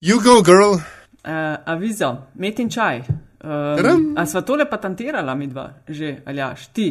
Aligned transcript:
You 0.00 0.22
go, 0.22 0.42
girl. 0.42 0.74
Uh, 0.74 1.56
avizo, 1.66 2.16
met 2.34 2.58
in 2.62 2.68
čaj. 2.70 3.00
Um, 3.42 4.12
a 4.14 4.22
sva 4.30 4.44
tole 4.46 4.68
patentirala, 4.70 5.34
mi 5.34 5.48
dva, 5.50 5.64
že, 5.90 6.20
ali 6.22 6.38
jaš, 6.38 6.68
ti, 6.70 6.86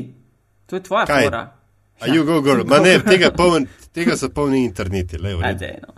to 0.68 0.76
je 0.76 0.84
tvoja 0.84 1.06
Kaj? 1.08 1.24
fora. 1.24 1.44
A 2.02 2.10
you 2.12 2.26
go, 2.28 2.42
girl. 2.44 2.66
Ma 2.68 2.82
ne, 2.84 2.98
tega, 3.00 3.32
poln, 3.32 3.64
tega 3.96 4.18
so 4.20 4.28
polni 4.28 4.66
interneti. 4.66 5.22
Le, 5.24 5.38
v 5.40 5.54
redu. 5.54 5.96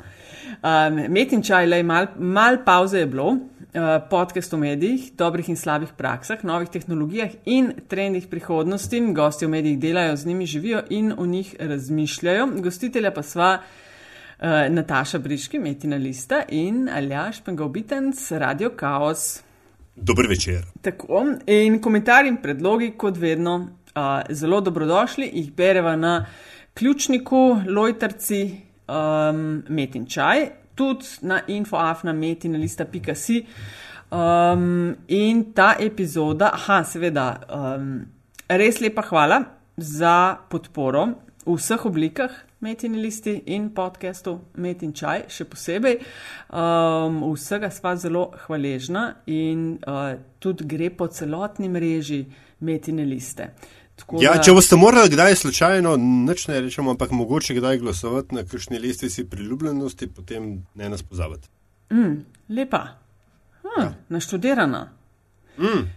Um, 0.62 1.02
met 1.10 1.34
in 1.34 1.42
čaj, 1.42 1.66
le 1.66 1.82
mal, 1.82 2.12
mal 2.22 2.62
pauze 2.62 3.02
je 3.02 3.10
bilo, 3.10 3.34
uh, 3.34 3.90
podcast 4.14 4.54
o 4.54 4.62
medijih, 4.62 5.10
dobrih 5.18 5.50
in 5.50 5.58
slabih 5.58 5.98
praksah, 5.98 6.46
novih 6.46 6.70
tehnologijah 6.70 7.34
in 7.50 7.74
trendih 7.90 8.30
prihodnosti. 8.30 9.02
Gosti 9.18 9.50
v 9.50 9.56
medijih 9.58 9.82
delajo, 9.82 10.14
z 10.14 10.30
njimi 10.30 10.46
živijo 10.46 10.86
in 10.94 11.14
o 11.18 11.26
njih 11.26 11.56
razmišljajo. 11.60 12.52
Gostitelja 12.62 13.18
pa 13.18 13.26
sva. 13.26 13.54
Uh, 14.40 14.70
Nataša 14.72 15.20
Briški, 15.20 15.60
Metina 15.60 15.98
Lista 15.98 16.44
in 16.48 16.90
Aljaš 16.90 17.42
Pengovitenc, 17.44 18.32
Radio 18.32 18.72
Chaos. 18.80 19.42
Dober 19.96 20.28
večer. 20.30 20.64
Tako, 20.82 21.26
in 21.48 21.82
komentarji 21.82 22.30
in 22.30 22.38
predlogi, 22.42 22.94
kot 22.98 23.18
vedno, 23.18 23.56
uh, 23.60 24.22
zelo 24.30 24.62
dobrodošli, 24.62 25.30
jih 25.34 25.52
bereva 25.52 25.96
na 25.96 26.26
ključniku, 26.74 27.62
lojterci, 27.68 28.62
um, 28.88 29.64
metin 29.70 30.08
čaj, 30.08 30.48
tudi 30.76 31.06
na 31.22 31.42
infoafna 31.48 32.14
metina 32.14 32.58
lista.si. 32.58 33.46
Um, 34.12 34.96
in 35.08 35.50
ta 35.54 35.74
epizoda, 35.80 36.54
aha, 36.54 36.84
seveda, 36.84 37.34
um, 37.52 38.06
res 38.48 38.80
lepa 38.80 39.04
hvala 39.12 39.44
za 39.78 40.38
podporo 40.50 41.10
v 41.46 41.60
vseh 41.60 41.86
oblikah. 41.86 42.46
Metini 42.60 42.98
listi 43.02 43.44
in 43.46 43.70
podcastu 43.76 44.34
Metin 44.60 44.92
čaj, 44.94 45.30
še 45.32 45.46
posebej. 45.48 46.00
Um, 46.52 47.22
vsega 47.32 47.70
sva 47.72 47.94
zelo 47.96 48.26
hvaležna 48.46 49.04
in 49.32 49.78
uh, 49.88 50.18
tudi 50.44 50.68
gre 50.68 50.90
po 50.92 51.08
celotni 51.08 51.70
mreži 51.72 52.26
Metine 52.60 53.06
liste. 53.08 53.54
Tako 53.96 54.20
Ja, 54.20 54.34
da- 54.36 54.44
če 54.44 54.52
boste 54.56 54.76
morali 54.76 55.12
kdaj 55.12 55.36
slučajno, 55.36 55.96
nič 56.28 56.48
ne 56.52 56.60
rečemo, 56.60 56.92
ampak 56.92 57.12
mogoče 57.16 57.56
kdaj 57.56 57.80
glasovati 57.80 58.36
na 58.36 58.44
kakšni 58.44 58.80
lestvici 58.80 59.24
priljubljenosti, 59.30 60.08
potem 60.08 60.52
ne 60.76 60.90
nas 60.90 61.04
pozabiti. 61.04 61.48
Lepa, 62.50 62.84
hm, 63.64 63.82
ja. 63.82 63.94
naštudirana. 64.10 64.90
Mm. 65.58 65.88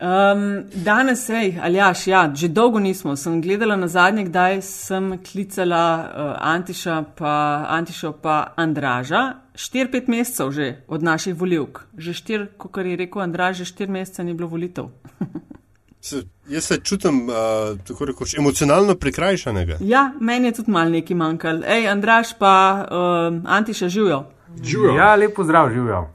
Um, 0.00 0.64
danes, 0.84 1.28
hej, 1.28 1.58
Aljaš, 1.60 2.06
ja, 2.06 2.22
že 2.34 2.48
dolgo 2.48 2.80
nismo. 2.80 3.16
Sem 3.16 3.42
gledala 3.42 3.76
na 3.76 3.88
zadnje, 3.88 4.24
kdaj 4.24 4.62
sem 4.64 5.18
klicala 5.20 5.84
uh, 6.00 6.30
Antiša, 6.40 7.02
pa 7.18 7.66
Antišo 7.68 8.14
pa 8.22 8.54
Andraža. 8.56 9.34
4-5 9.54 10.08
mesecev 10.08 10.52
že 10.56 10.84
od 10.88 11.02
naših 11.02 11.34
voljivk. 11.36 11.84
Že 11.98 12.12
4, 12.12 12.46
kot 12.56 12.76
je 12.80 12.96
rekel 12.96 13.22
Andraž, 13.22 13.60
že 13.60 13.64
4 13.64 13.92
mesece 13.92 14.24
ni 14.24 14.34
bilo 14.34 14.48
volitev. 14.48 14.88
Se, 16.00 16.22
jaz 16.48 16.64
se 16.64 16.78
čutim 16.80 17.28
uh, 17.28 17.76
tako 17.84 18.04
rekoč 18.08 18.32
emocionalno 18.38 18.94
prikrajšanega. 18.94 19.76
Ja, 19.84 20.12
meni 20.20 20.48
je 20.48 20.52
tudi 20.52 20.72
mal 20.72 20.88
neki 20.88 21.14
manjkal. 21.14 21.60
Ej, 21.60 21.90
Andraž 21.92 22.32
pa 22.38 22.86
um, 22.88 23.42
Antiša 23.44 23.88
živijo. 23.88 24.24
Živijo. 24.64 24.94
Ja, 24.96 25.14
lepo 25.14 25.44
zdrav, 25.44 25.68
živijo. 25.74 26.06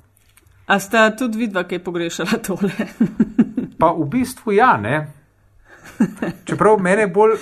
A 0.67 0.79
sta 0.79 1.09
tudi 1.11 1.37
vidva, 1.37 1.63
kaj 1.63 1.79
pogrešala 1.79 2.39
tole? 2.39 2.71
Pa 3.79 3.91
v 3.91 4.05
bistvu 4.07 4.51
ja, 4.51 4.77
ne. 4.77 5.07
Čeprav 6.43 6.79
mene 6.79 7.07
bolj. 7.07 7.37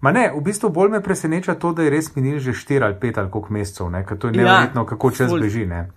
Ma 0.00 0.12
ne, 0.12 0.30
v 0.30 0.40
bistvu 0.40 0.70
bolj 0.70 0.90
me 0.90 1.00
preseneča 1.00 1.54
to, 1.54 1.72
da 1.72 1.82
je 1.82 1.90
res 1.90 2.14
minil 2.14 2.38
že 2.38 2.52
4 2.52 2.82
ali 2.82 2.94
5 2.96 3.18
ali 3.18 3.30
koliko 3.30 3.52
mesecev, 3.52 3.88
ne, 3.88 4.02
ker 4.02 4.16
to 4.16 4.28
je 4.28 4.32
Ja, 4.32 4.42
neverjetno, 4.42 4.84
kako 4.86 5.10
čas 5.10 5.30
ful. 5.30 5.40
beži. 5.40 5.66
Ne. 5.66 5.88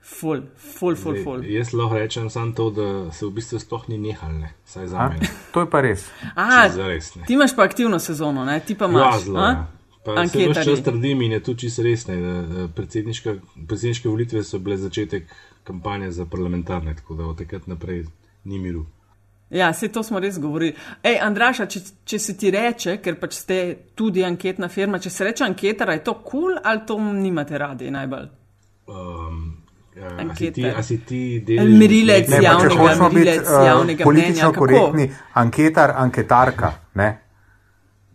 Ful, 0.00 0.42
ful, 0.54 0.94
ful, 0.94 1.16
ful. 1.18 1.40
Jaz 1.42 1.72
lahko 1.72 1.96
rečem 1.96 2.28
samo 2.28 2.52
to, 2.52 2.70
da 2.70 2.86
se 3.10 3.24
v 3.24 3.30
bistvu 3.32 3.58
sploh 3.58 3.88
ni 3.88 3.96
nehal, 3.98 4.32
ne? 4.34 4.50
saj 4.64 4.86
za 4.86 5.08
mene. 5.08 5.28
To 5.52 5.60
je 5.60 5.68
pa 5.68 5.80
res. 5.80 6.04
A, 6.34 6.68
Zares 6.68 7.14
ne. 7.14 7.24
ti 7.24 7.32
imaš 7.32 7.56
pa 7.56 7.64
aktivno 7.64 7.98
sezono, 7.98 8.44
ne? 8.44 8.60
ti 8.60 8.74
pa 8.74 8.84
Ja, 8.84 8.90
imaš. 8.90 9.22
zelo. 9.22 9.38
a? 9.38 9.48
ja. 9.50 9.66
Pa 10.04 10.26
se 10.28 10.38
več 10.42 10.60
čas 10.60 10.82
trdim 10.82 11.22
in 11.22 11.32
je 11.32 11.40
tu 11.40 11.54
čisto 11.54 11.80
resne. 11.82 12.18
da, 12.18 12.32
da 12.44 12.68
Predsedniška, 12.68 13.34
predsedniške 13.66 14.04
volitve 14.06 14.42
so 14.44 14.58
bile 14.58 14.76
začetek 14.76 15.24
kampanje 15.64 16.10
za 16.10 16.26
parlamentarne, 16.26 16.94
tako 16.96 17.14
da 17.14 17.26
od 17.26 17.38
takrat 17.38 17.66
naprej 17.66 18.04
ni 18.44 18.58
miru. 18.58 18.86
Ja, 19.50 19.72
se 19.72 19.88
to 19.88 20.02
smo 20.02 20.20
res 20.20 20.38
govorili. 20.40 20.74
Ej, 21.02 21.18
Andraša, 21.22 21.66
če, 21.66 21.80
če 22.04 22.18
se 22.18 22.36
ti 22.36 22.50
reče, 22.50 22.96
ker 23.04 23.18
pač 23.20 23.36
ste 23.38 23.58
tudi 23.94 24.24
anketna 24.24 24.68
firma, 24.68 24.98
če 24.98 25.10
se 25.10 25.24
reče 25.28 25.44
anketar, 25.44 25.92
je 25.94 26.02
to 26.04 26.14
kul 26.14 26.48
cool, 26.48 26.56
ali 26.64 26.82
to 26.86 26.96
nimate 26.98 27.58
radi 27.58 27.90
najbolj? 27.90 28.26
Um, 28.90 29.44
ja, 29.96 30.10
a, 30.18 30.34
si 30.34 30.50
ti, 30.52 30.64
ti 31.46 31.58
Merilec 31.60 32.28
Ne, 32.28 32.40
pa 32.40 32.42
javnega- 32.42 32.96
biti 33.08 33.14
merilec 33.14 33.46
uh, 33.46 33.66
javnega 33.66 34.04
politično 34.04 34.34
mnenja, 34.34 34.50
kako? 34.52 34.66
korektni, 34.66 35.06
anketar, 35.44 35.94
anketarka. 35.96 36.72
Ne? 36.94 37.08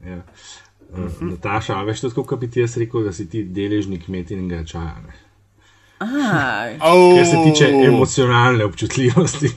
Ja. 0.05 0.19
Uh, 0.89 1.21
Nataša, 1.21 1.79
a 1.79 1.87
veš, 1.87 2.01
to 2.01 2.07
je 2.07 2.11
tako, 2.17 2.23
kot 2.33 2.39
bi 2.39 2.51
ti 2.51 2.65
jaz 2.65 2.77
rekel, 2.77 3.05
da 3.05 3.13
si 3.13 3.29
ti 3.29 3.43
deležnik 3.45 4.07
metinega 4.11 4.65
čaja. 4.65 4.97
Ne? 5.07 5.28
Ah, 5.99 6.67
Oh, 6.83 7.15
Kar 7.17 7.25
se 7.25 7.37
tiče 7.45 7.65
emocionalne 7.85 8.65
občutljivosti. 8.65 9.49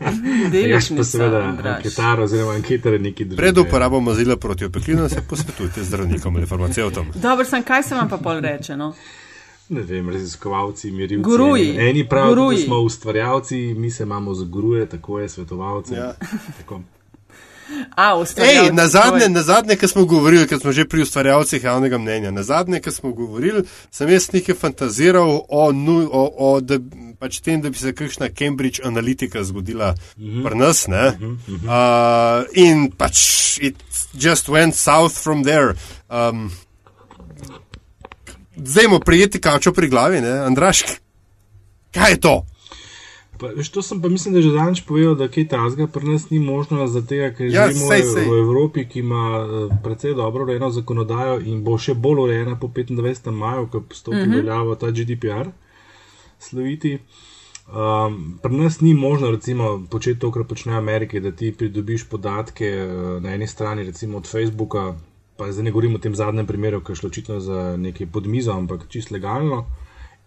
Deležnica, 0.52 0.96
pa 0.96 1.04
seveda 1.04 1.38
anketar 1.66 2.20
oziroma 2.20 2.52
anketar 2.52 3.00
neki 3.00 3.24
drugi. 3.24 3.36
Pred 3.36 3.58
uporabo 3.58 4.00
mazila 4.00 4.36
proti 4.36 4.64
opeklinam 4.64 5.08
se 5.08 5.22
posvetujte 5.22 5.82
z 5.82 5.86
zdravnikom 5.86 6.36
ali 6.36 6.46
farmacevtom. 6.46 7.06
Dobro, 7.14 7.44
sem 7.44 7.62
kaj 7.62 7.82
se 7.82 7.94
vam 7.94 8.08
pa 8.08 8.16
pol 8.18 8.40
reče, 8.40 8.76
no? 8.76 8.94
Ne 9.68 9.80
vem, 9.82 10.08
raziskovalci, 10.08 10.90
merilci. 10.90 11.22
Guruji, 11.22 11.66
Eni- 11.68 11.90
Eni 11.90 12.08
pravijo, 12.08 12.50
da 12.50 12.56
smo 12.58 12.76
ustvarjalci, 12.78 13.56
mi 13.56 13.90
se 13.90 14.02
imamo 14.02 14.34
za 14.34 14.44
guruje, 14.46 14.86
tako 14.86 15.18
je 15.18 15.28
svetovalce. 15.28 15.94
Ja. 15.94 16.14
Tako. 16.58 16.80
A, 17.90 18.14
Ej, 18.38 18.72
na 18.72 18.88
zadnje, 18.88 19.22
je- 19.22 19.28
na 19.28 19.42
zadnje, 19.42 19.76
ko 19.76 19.88
smo 19.88 20.04
govorili, 20.04 20.46
ko 20.46 20.58
smo 20.58 20.72
že 20.72 20.84
pri 20.84 21.02
ustvarjalcih 21.02 21.62
javnega 21.62 21.98
mnenja, 21.98 22.30
na 22.30 22.42
zadnje, 22.42 22.80
ko 22.80 22.90
smo 22.90 23.12
govorili, 23.12 23.62
sem 23.90 24.08
jaz 24.08 24.32
nekaj 24.32 24.54
fantaziral 24.54 25.40
o, 25.48 25.72
nu, 25.72 26.08
o, 26.12 26.22
o 26.38 26.60
da, 26.60 26.78
pač 27.18 27.40
tem, 27.40 27.60
da 27.60 27.70
bi 27.70 27.76
se 27.76 27.92
kakšna 27.92 28.28
Cambridge 28.30 28.80
analitika 28.84 29.44
zgodila 29.44 29.94
pri 30.16 30.56
nas. 30.56 30.86
Ne? 30.86 31.12
Uh, 31.18 32.46
in 32.54 32.90
pač 32.90 33.18
it 33.60 33.76
just 34.14 34.48
went 34.48 34.74
south 34.74 35.12
from 35.14 35.44
there. 35.44 35.74
Um, 36.08 36.50
zdaj 38.56 38.88
mu 38.88 39.00
prijeti 39.00 39.40
kačo 39.40 39.72
pri 39.72 39.88
glavi, 39.88 40.20
ne? 40.20 40.30
Andraš, 40.30 40.82
kaj 41.90 42.10
je 42.10 42.20
to? 42.20 42.46
Pa, 43.38 43.46
veš, 43.48 43.68
to 43.68 43.82
sem 43.82 44.02
pa 44.02 44.08
mislim, 44.08 44.34
da 44.34 44.40
že 44.40 44.50
danes 44.50 44.80
povedal, 44.80 45.14
da 45.14 45.28
kaj 45.28 45.48
tasga 45.48 45.86
pri 45.86 46.08
nas 46.08 46.30
ni 46.30 46.38
možno, 46.38 46.86
zato 46.86 47.14
ker 47.36 47.46
Ja, 47.46 47.68
živimo 47.68 47.88
sej, 47.88 48.02
v- 48.02 48.12
sej. 48.14 48.24
v 48.24 48.38
Evropi, 48.38 48.84
ki 48.84 48.98
ima 48.98 49.22
eh, 49.38 49.78
precej 49.84 50.14
dobro 50.14 50.42
urejeno 50.42 50.70
zakonodajo 50.70 51.40
in 51.40 51.62
bo 51.62 51.78
še 51.78 51.94
bolj 51.94 52.18
urejena 52.18 52.56
po 52.56 52.66
25. 52.68 53.30
maju, 53.32 53.66
ko 53.66 53.82
stopi 53.90 54.16
uh 54.16 54.26
-huh. 54.26 54.34
veljavo 54.34 54.74
ta 54.74 54.90
GDPR 54.90 55.48
sloviti. 56.38 56.98
Um, 57.68 58.38
pri 58.42 58.56
nas 58.56 58.80
ni 58.80 58.94
možno 58.94 59.30
recimo, 59.30 59.86
početi 59.90 60.20
to, 60.20 60.32
kar 60.32 60.44
počne 60.44 60.72
Amerika, 60.74 61.20
da 61.20 61.30
ti 61.30 61.52
pridobiš 61.52 62.04
podatke 62.04 62.64
eh, 62.66 62.88
na 63.20 63.34
eni 63.34 63.46
strani 63.46 63.82
recimo 63.82 64.18
od 64.18 64.26
Facebooka, 64.26 64.94
pa 65.36 65.52
zdaj 65.52 65.64
ne 65.64 65.70
govorim 65.70 65.94
o 65.94 65.98
tem 65.98 66.14
zadnjem 66.14 66.46
primeru, 66.46 66.80
ki 66.80 66.92
je 66.92 66.96
šlo 66.96 67.06
očitno 67.06 67.40
za 67.40 67.76
nekaj 67.76 68.06
podmizo, 68.06 68.52
ampak 68.52 68.88
čist 68.88 69.10
legalno 69.10 69.66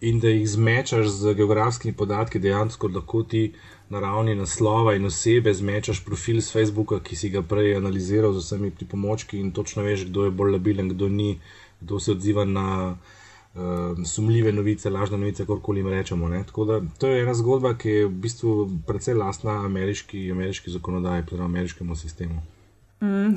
in 0.02 0.18
da 0.20 0.28
jih 0.28 0.48
zmečaš 0.50 1.06
z 1.06 1.34
geografskimi 1.38 1.94
podatki, 1.94 2.38
dejansko 2.42 2.88
lahko 2.88 3.22
ti 3.22 3.52
na 3.90 4.00
ravni 4.00 4.34
naslova 4.34 4.94
in 4.98 5.04
osebe 5.06 5.54
zmečaš 5.54 6.00
profil 6.04 6.40
z 6.40 6.52
Facebooka, 6.52 6.98
ki 7.00 7.16
si 7.16 7.30
ga 7.30 7.42
prej 7.42 7.76
analiziral 7.76 8.32
z 8.32 8.42
vsemi 8.42 8.70
pripomočki 8.70 9.38
in 9.38 9.52
točno 9.52 9.82
veš, 9.86 10.06
kdo 10.10 10.24
je 10.24 10.30
bolj 10.30 10.56
labilen, 10.56 10.88
kdo 10.88 11.08
ni, 11.08 11.38
kdo 11.80 12.00
se 12.00 12.12
odziva 12.12 12.44
na 12.44 12.66
uh, 12.94 14.02
sumljive 14.04 14.52
novice, 14.52 14.90
lažne 14.90 15.18
novice, 15.18 15.46
kakorkoli 15.46 15.80
jim 15.80 15.92
rečemo. 15.94 16.28
Ne? 16.28 16.42
Tako 16.46 16.64
da 16.64 16.80
to 16.98 17.06
je 17.06 17.22
ena 17.22 17.34
zgodba, 17.34 17.76
ki 17.78 17.94
je 17.98 18.06
v 18.06 18.16
bistvu 18.26 18.56
precej 18.86 19.14
lastna 19.14 19.60
ameriški, 19.66 20.30
ameriški 20.32 20.70
zakonodaji, 20.70 21.28
oziroma 21.28 21.50
ameriškemu 21.52 21.96
sistemu. 21.96 22.42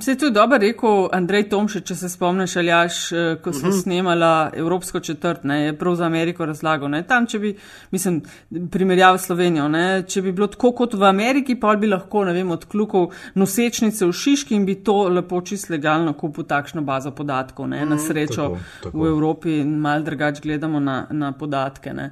Se 0.02 0.12
je 0.12 0.18
tudi 0.18 0.32
dobro 0.32 0.58
rekel 0.62 1.08
Andrej 1.12 1.48
Tomšič, 1.50 1.88
če 1.90 1.96
se 1.98 2.10
spomniš, 2.14 2.54
Aljaš, 2.62 2.98
eh, 3.12 3.38
ko 3.42 3.54
smo 3.54 3.70
uh 3.70 3.74
-huh. 3.74 3.82
snemala 3.82 4.52
Evropsko 4.54 5.00
četrt, 5.00 5.44
ne, 5.44 5.62
je 5.62 5.78
prav 5.78 5.96
za 5.96 6.06
Ameriko 6.06 6.46
razlagal. 6.46 6.90
Ne, 6.90 7.04
tam, 7.08 7.26
če 7.26 7.40
bi, 7.40 7.56
mislim, 7.92 8.22
primerjava 8.72 9.18
s 9.18 9.26
Slovenijo, 9.26 9.68
ne, 9.68 10.04
če 10.08 10.22
bi 10.22 10.32
bilo 10.32 10.48
tako 10.48 10.72
kot 10.72 10.94
v 10.94 11.04
Ameriki, 11.04 11.60
pa 11.60 11.76
bi 11.76 11.88
lahko, 11.88 12.26
ne 12.26 12.34
vem, 12.34 12.52
odklukal 12.52 13.10
nosečnice 13.36 14.06
v 14.06 14.14
Šiški 14.14 14.56
in 14.56 14.66
bi 14.66 14.76
to 14.76 15.10
lepo 15.10 15.42
čist 15.42 15.70
legalno 15.70 16.14
kupil 16.14 16.44
takšno 16.44 16.82
bazo 16.82 17.12
podatkov. 17.12 17.68
Ne, 17.68 17.86
na 17.86 17.98
srečo 17.98 18.36
tako, 18.36 18.58
tako. 18.84 19.00
v 19.00 19.08
Evropi 19.08 19.64
mal 19.64 20.04
drugač 20.04 20.42
gledamo 20.42 20.80
na, 20.80 21.08
na 21.12 21.32
podatke. 21.32 21.94
Ne. 21.94 22.12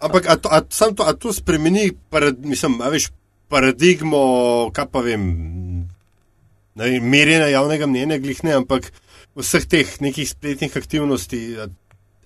Ampak 0.00 0.26
a 0.28 0.36
to, 0.36 0.48
a, 0.48 0.60
to, 0.60 1.04
a 1.04 1.12
to 1.12 1.32
spremeni, 1.32 1.92
parad, 2.10 2.44
mislim, 2.44 2.80
a 2.80 2.88
veš, 2.88 3.10
paradigmo, 3.48 4.70
kaj 4.72 4.86
pa 4.92 5.00
vem, 5.00 5.22
ne 6.76 6.90
vem, 6.90 7.10
merjenja 7.10 7.48
javnega 7.52 7.88
mnenja, 7.90 8.20
glih 8.22 8.44
ne, 8.46 8.54
ampak 8.60 8.92
vseh 9.36 9.66
teh 9.68 9.96
nekih 10.04 10.28
spletnih 10.28 10.76
aktivnosti. 10.76 11.42
A, 11.60 11.68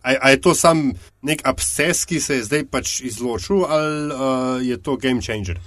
A, 0.01 0.31
je 0.33 0.39
to 0.41 0.55
sam 0.57 0.95
nek 1.21 1.43
absces, 1.45 2.07
ki 2.09 2.23
se 2.25 2.39
je 2.39 2.45
zdaj 2.47 2.63
pač 2.73 3.03
izločil, 3.05 3.67
ali 3.69 4.07
uh, 4.09 4.57
je 4.65 4.79
to 4.81 4.97
game 4.97 5.21
changer? 5.21 5.61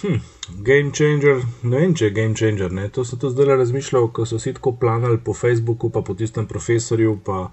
Hm, 0.00 0.22
game 0.64 0.92
changer, 0.96 1.42
ne 1.62 1.82
vem, 1.82 1.92
če 1.94 2.08
je 2.08 2.14
game 2.16 2.34
changer. 2.34 2.72
Ne? 2.72 2.88
To 2.96 3.04
sem 3.04 3.20
to 3.20 3.28
zdaj 3.28 3.58
razmišljal, 3.60 4.08
ko 4.16 4.24
so 4.24 4.38
vsi 4.40 4.54
tako 4.56 4.72
planali 4.80 5.20
po 5.24 5.34
Facebooku, 5.36 5.90
pa 5.92 6.00
po 6.06 6.16
tistem 6.16 6.48
profesorju, 6.48 7.18
pa 7.26 7.50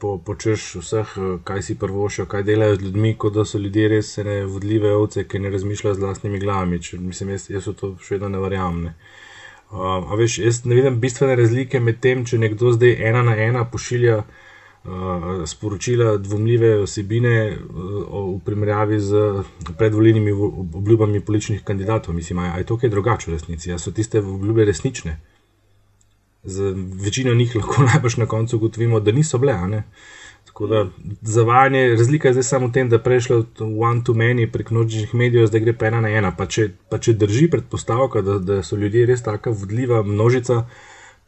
po, 0.00 0.16
počeš 0.18 0.64
vseh, 0.82 1.12
eh, 1.16 1.36
kaj 1.44 1.62
si 1.62 1.78
prvošijo, 1.78 2.26
kaj 2.26 2.42
delajo 2.42 2.76
z 2.76 2.88
ljudmi, 2.88 3.14
kot 3.14 3.38
da 3.38 3.44
so 3.44 3.58
ljudje 3.62 3.88
res 3.88 4.16
ne 4.16 4.40
vodljive 4.44 4.92
ovce, 4.96 5.24
ki 5.28 5.38
ne 5.38 5.54
razmišljajo 5.54 5.94
z 5.94 6.04
vlastnimi 6.04 6.40
glavami. 6.42 6.82
Če, 6.82 6.98
mislim, 6.98 7.30
jaz, 7.36 7.46
jaz 7.50 7.70
v 7.70 7.76
to 7.78 7.92
še 8.02 8.16
vedno 8.16 8.32
ne 8.34 8.42
verjamem. 8.42 8.90
Uh, 9.70 9.78
a 10.12 10.14
veš, 10.14 10.38
jaz 10.38 10.64
ne 10.64 10.74
vidim 10.78 11.00
bistvene 11.00 11.34
razlike 11.36 11.80
med 11.82 11.98
tem, 12.00 12.22
če 12.24 12.38
nekdo 12.38 12.70
zdaj 12.76 12.92
ena 13.08 13.22
na 13.26 13.32
ena 13.34 13.64
pošilja 13.66 14.20
uh, 14.22 15.24
sporočila 15.46 16.12
dvomljive 16.22 16.70
osebine 16.84 17.32
uh, 17.50 17.96
v 18.14 18.36
primerjavi 18.46 19.00
z 19.02 19.22
predvoljenimi 19.78 20.32
obljubami 20.32 21.20
političnih 21.20 21.64
kandidatov. 21.64 22.14
Mislim, 22.14 22.38
a 22.38 22.54
je 22.58 22.68
to 22.68 22.78
kaj 22.78 22.94
drugače 22.94 23.30
v 23.30 23.34
resnici? 23.34 23.72
A 23.74 23.78
so 23.82 23.90
tiste 23.90 24.22
obljube 24.22 24.64
resnične? 24.64 25.18
Z 26.44 26.70
večino 27.02 27.34
njih 27.34 27.56
lahko 27.58 27.82
najbrž 27.90 28.20
na 28.22 28.30
koncu 28.30 28.56
ugotovimo, 28.56 29.00
da 29.00 29.12
niso 29.12 29.42
bile. 29.42 29.58
Ne? 29.68 29.82
Tako 30.56 30.66
da 30.66 30.86
zavajanje, 31.20 31.88
razlika 31.88 32.28
je 32.28 32.32
zdaj 32.32 32.42
samo 32.42 32.66
v 32.66 32.72
tem, 32.72 32.88
da 32.88 32.98
prešlo 32.98 33.36
od 33.36 33.60
one 33.60 34.00
to 34.04 34.14
many 34.14 34.46
prek 34.52 34.70
nočnih 34.70 35.10
medijev, 35.14 35.46
zdaj 35.46 35.60
gre 35.60 35.72
pa 35.76 35.90
ena 35.90 35.98
na 36.00 36.08
ena. 36.08 36.30
Pa 36.32 36.46
če, 36.46 36.70
pa 36.88 36.96
če 36.98 37.12
drži 37.12 37.50
predpostavka, 37.52 38.22
da, 38.24 38.38
da 38.40 38.62
so 38.64 38.76
ljudje 38.80 39.02
res 39.06 39.20
taka 39.22 39.50
vodljiva 39.52 39.98
množica, 40.02 40.62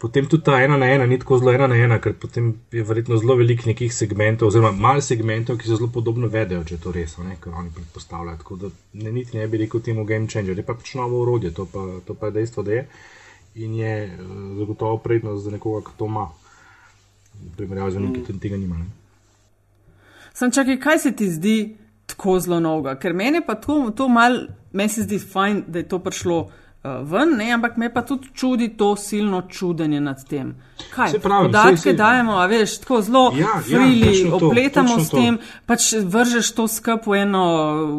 potem 0.01 0.31
tudi 0.33 0.47
ta 0.47 0.63
ena 0.65 0.79
na 0.81 0.89
ena 0.95 1.05
ni 1.11 1.19
tako 1.21 1.43
zelo 1.43 1.53
ena 1.53 1.67
na 1.69 1.77
ena, 1.77 1.99
ker 2.01 2.15
potem 2.17 2.55
je 2.73 2.87
verjetno 2.89 3.19
zelo 3.21 3.37
velik 3.37 3.67
nekih 3.69 3.93
segmentov, 3.95 4.49
oziroma 4.49 4.71
malo 4.73 5.05
segmentov, 5.05 5.59
ki 5.61 5.69
se 5.69 5.77
zelo 5.77 5.91
podobno 5.93 6.31
vedejo, 6.33 6.63
če 6.65 6.79
to 6.81 6.93
res, 6.97 7.19
ne, 7.21 7.37
kar 7.43 7.53
oni 7.53 7.69
predpostavljajo. 7.77 8.39
Tako 8.41 8.57
da 8.63 8.71
ne, 9.03 9.13
niti 9.13 9.37
ne 9.37 9.45
bi 9.45 9.61
rekel 9.61 9.83
temu 9.85 10.07
game 10.09 10.31
changer, 10.33 10.57
je 10.57 10.65
pa 10.65 10.73
pač 10.79 10.95
novo 10.97 11.21
urodje, 11.27 11.51
to 11.53 11.67
pa, 11.69 11.85
to 12.07 12.17
pa 12.17 12.33
je 12.33 12.39
dejstvo, 12.39 12.65
da 12.65 12.79
je 12.79 12.87
in 13.61 13.77
je 13.77 13.93
uh, 14.09 14.33
zagotovo 14.63 15.03
prednost 15.05 15.45
za 15.45 15.53
nekoga, 15.53 15.85
ki 15.91 15.99
to 16.01 16.09
ima. 16.09 16.31
Primerjavi 17.61 17.93
z 17.93 18.03
nekim, 18.07 18.25
ki 18.25 18.39
tega 18.41 18.57
nima. 18.57 18.81
Ne. 18.81 18.89
Sam 20.39 20.51
čakaj, 20.51 20.77
kaj 20.81 20.99
se 20.99 21.11
ti 21.13 21.27
zdi 21.31 21.77
tako 22.07 22.39
zelo 22.39 22.61
noga? 22.61 22.93
Ker 22.95 23.15
meni 23.15 23.41
pa 23.47 23.57
to, 23.59 23.91
to 23.97 24.07
mal, 24.09 24.37
meni 24.73 24.89
se 24.89 25.03
zdi 25.03 25.19
fajn, 25.19 25.65
da 25.67 25.83
je 25.83 25.89
to 25.89 25.99
prišlo 25.99 26.37
ven, 26.85 27.37
ne? 27.37 27.51
ampak 27.51 27.77
me 27.77 27.89
pa 27.89 28.03
tudi 28.03 28.29
čudi 28.35 28.69
to 28.71 28.97
silno 28.97 29.43
čudenje 29.43 30.01
nad 30.01 30.25
tem. 30.25 30.55
Kaj, 30.91 31.13
pravi, 31.19 31.47
podatke 31.47 31.77
sej, 31.77 31.83
sej. 31.83 31.95
dajemo, 31.95 32.33
a 32.33 32.47
veš, 32.47 32.79
tako 32.79 33.01
zelo 33.03 33.33
Ja, 33.35 33.39
ja, 33.41 33.61
frili, 33.61 34.07
točno 34.07 34.31
to, 34.31 34.47
opletamo 34.47 35.01
s 35.01 35.09
tem, 35.11 35.39
pač 35.67 35.83
vržeš 36.05 36.53
to 36.53 36.69
skup 36.69 37.07
v 37.07 37.15
eno, 37.17 37.43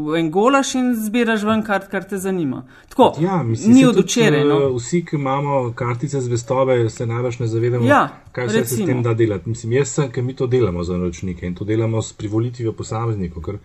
v 0.06 0.16
en 0.16 0.32
golaš 0.32 0.76
in 0.76 0.96
zbiraš 0.98 1.44
ven, 1.44 1.62
kar, 1.62 1.84
kar 1.88 2.04
te 2.04 2.18
zanima. 2.18 2.62
Tako, 2.90 3.10
Ja, 3.20 3.44
mislim, 3.44 3.74
ni 3.74 3.86
od 3.86 3.98
včeraj. 3.98 4.46
No. 4.46 4.56
eh, 4.62 4.72
Vsi, 4.74 5.04
ki 5.06 5.16
imamo 5.16 5.74
kartice 5.74 6.22
zvestobe, 6.22 6.90
se 6.90 7.06
največ 7.06 7.40
ne 7.40 7.48
zavedamo, 7.48 7.86
Ja, 7.86 8.02
kaj 8.32 8.48
vse 8.48 8.54
se 8.56 8.66
s 8.66 8.72
recimo. 8.72 8.88
tem 8.88 9.04
da 9.04 9.14
delati. 9.14 9.50
Mislim, 9.50 9.74
jaz 9.74 9.88
sem, 9.90 10.10
ker 10.10 10.24
mi 10.24 10.34
to 10.34 10.48
delamo 10.48 10.84
za 10.84 10.96
naročnike 10.96 11.46
in 11.46 11.56
to 11.56 11.64
delamo 11.66 12.02
s 12.02 12.14
privolitvijo 12.14 12.72
posameznikov. 12.74 13.44
Ker 13.44 13.58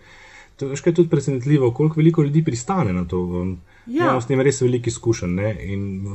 to 0.55 0.65
je 0.85 0.93
tudi 0.93 1.09
presenetljivo, 1.09 1.71
koliko 1.71 1.99
veliko 1.99 2.23
ljudi 2.23 2.43
pristane 2.43 2.93
na 2.93 3.05
to. 3.07 3.47
Ja. 3.87 4.03
Imamo 4.03 4.21
s 4.21 4.27
tem 4.27 4.41
res 4.41 4.61
veliko 4.61 4.89
izkušenj. 4.89 5.29
ne, 5.29 5.57
In 5.63 6.05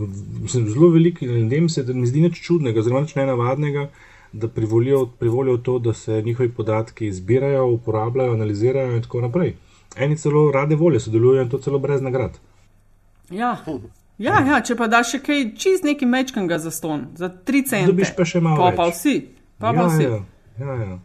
zelo 0.48 0.88
veliko 0.90 1.24
ljudem 1.24 1.68
se 1.68 1.82
da 1.82 1.92
mi 1.92 2.06
zdi 2.06 2.20
nič 2.20 2.40
čudnega, 2.42 2.82
zelo 2.82 3.00
nič 3.00 3.14
nenavadnega, 3.14 3.90
da 4.32 4.48
privolijo, 4.48 5.06
privolijo 5.06 5.56
to, 5.56 5.78
da 5.78 5.94
se 5.94 6.22
njihovi 6.22 6.48
podatki 6.48 7.12
zbirajo, 7.12 7.66
uporabljajo, 7.66 8.32
analizirajo 8.32 8.96
in 8.96 9.02
tako 9.02 9.20
naprej. 9.20 9.54
Eni 9.96 10.16
celo 10.16 10.50
rade 10.50 10.76
volje 10.76 11.00
sodelujejo 11.00 11.42
in 11.42 11.50
to 11.50 11.58
celo 11.58 11.78
brez 11.78 12.02
nagrad. 12.02 12.38
Ja. 13.30 13.56
Ja, 14.18 14.40
ja, 14.46 14.60
če 14.60 14.76
pa 14.76 14.86
daš 14.86 15.14
še 15.14 15.18
kaj 15.24 15.44
čist 15.56 15.84
neki 15.84 16.06
mečkanga 16.06 16.58
za 16.58 16.70
ston, 16.70 17.06
za 17.16 17.30
3 17.46 17.62
cente. 17.68 17.88
Dobiš 17.88 18.12
pa 18.16 18.24
še 18.28 18.42
malo 18.44 18.60
Pa, 18.60 18.72
pa 18.76 18.88
vsi. 18.90 19.14
Pa, 19.58 19.72
pa 19.72 19.80
ja, 19.80 19.86
vsi. 19.86 20.02
ja, 20.02 20.18
ja, 20.58 20.74
ja. 20.82 20.98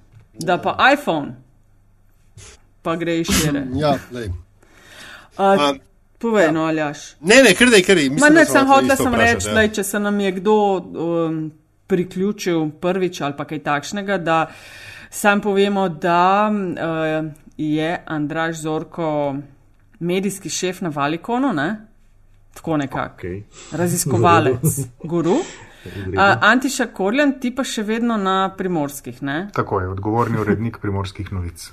Da 0.44 0.58
pa 0.60 0.76
iPhone, 0.92 1.36
pa 2.86 2.96
gre 3.02 3.20
šire. 3.26 3.66
Ja, 3.84 3.96
lej. 4.14 4.32
Uh, 5.36 5.44
A, 5.44 5.74
povej, 6.22 6.52
no, 6.56 6.64
aljaš. 6.70 7.16
ne, 7.20 7.42
ne, 7.44 7.52
kar 7.58 7.74
da 7.74 7.82
je 7.82 7.84
kar 7.84 8.00
je. 8.00 8.10
Ma 8.22 8.30
ne, 8.32 8.46
sem 8.48 8.68
hotel 8.70 8.94
hotel 8.94 9.04
sem 9.04 9.18
reči, 9.20 9.54
da 9.58 9.68
če 9.68 9.84
se 9.84 10.00
nam 10.00 10.20
je 10.24 10.32
kdo 10.38 10.56
um, 10.80 11.40
priključil 11.92 12.70
prvič 12.82 13.22
ali 13.22 13.36
pa 13.38 13.46
kaj 13.50 13.60
takšnega, 13.66 14.18
da 14.18 14.38
sam 15.10 15.42
povemo, 15.42 15.90
da 15.90 16.48
uh, 16.52 17.32
je 17.58 17.92
Andraš 18.06 18.62
Zorko 18.64 19.36
medijski 20.00 20.50
šef 20.50 20.82
na 20.82 20.90
Valikonu, 20.96 21.54
ne? 21.54 21.70
Tako 22.56 22.78
nekako. 22.78 23.28
Okay. 23.28 23.44
Raziskovalec, 23.72 24.80
guru. 25.12 25.40
Uh, 25.86 26.20
Antiša 26.42 26.88
Korjan, 26.94 27.36
ti 27.40 27.52
pa 27.56 27.64
še 27.64 27.84
vedno 27.86 28.18
na 28.18 28.50
primorskih, 28.58 29.22
ne? 29.24 29.50
Tako 29.54 29.82
je, 29.82 29.90
odgovorni 29.94 30.40
urednik 30.42 30.80
primorskih 30.82 31.30
novic. 31.36 31.68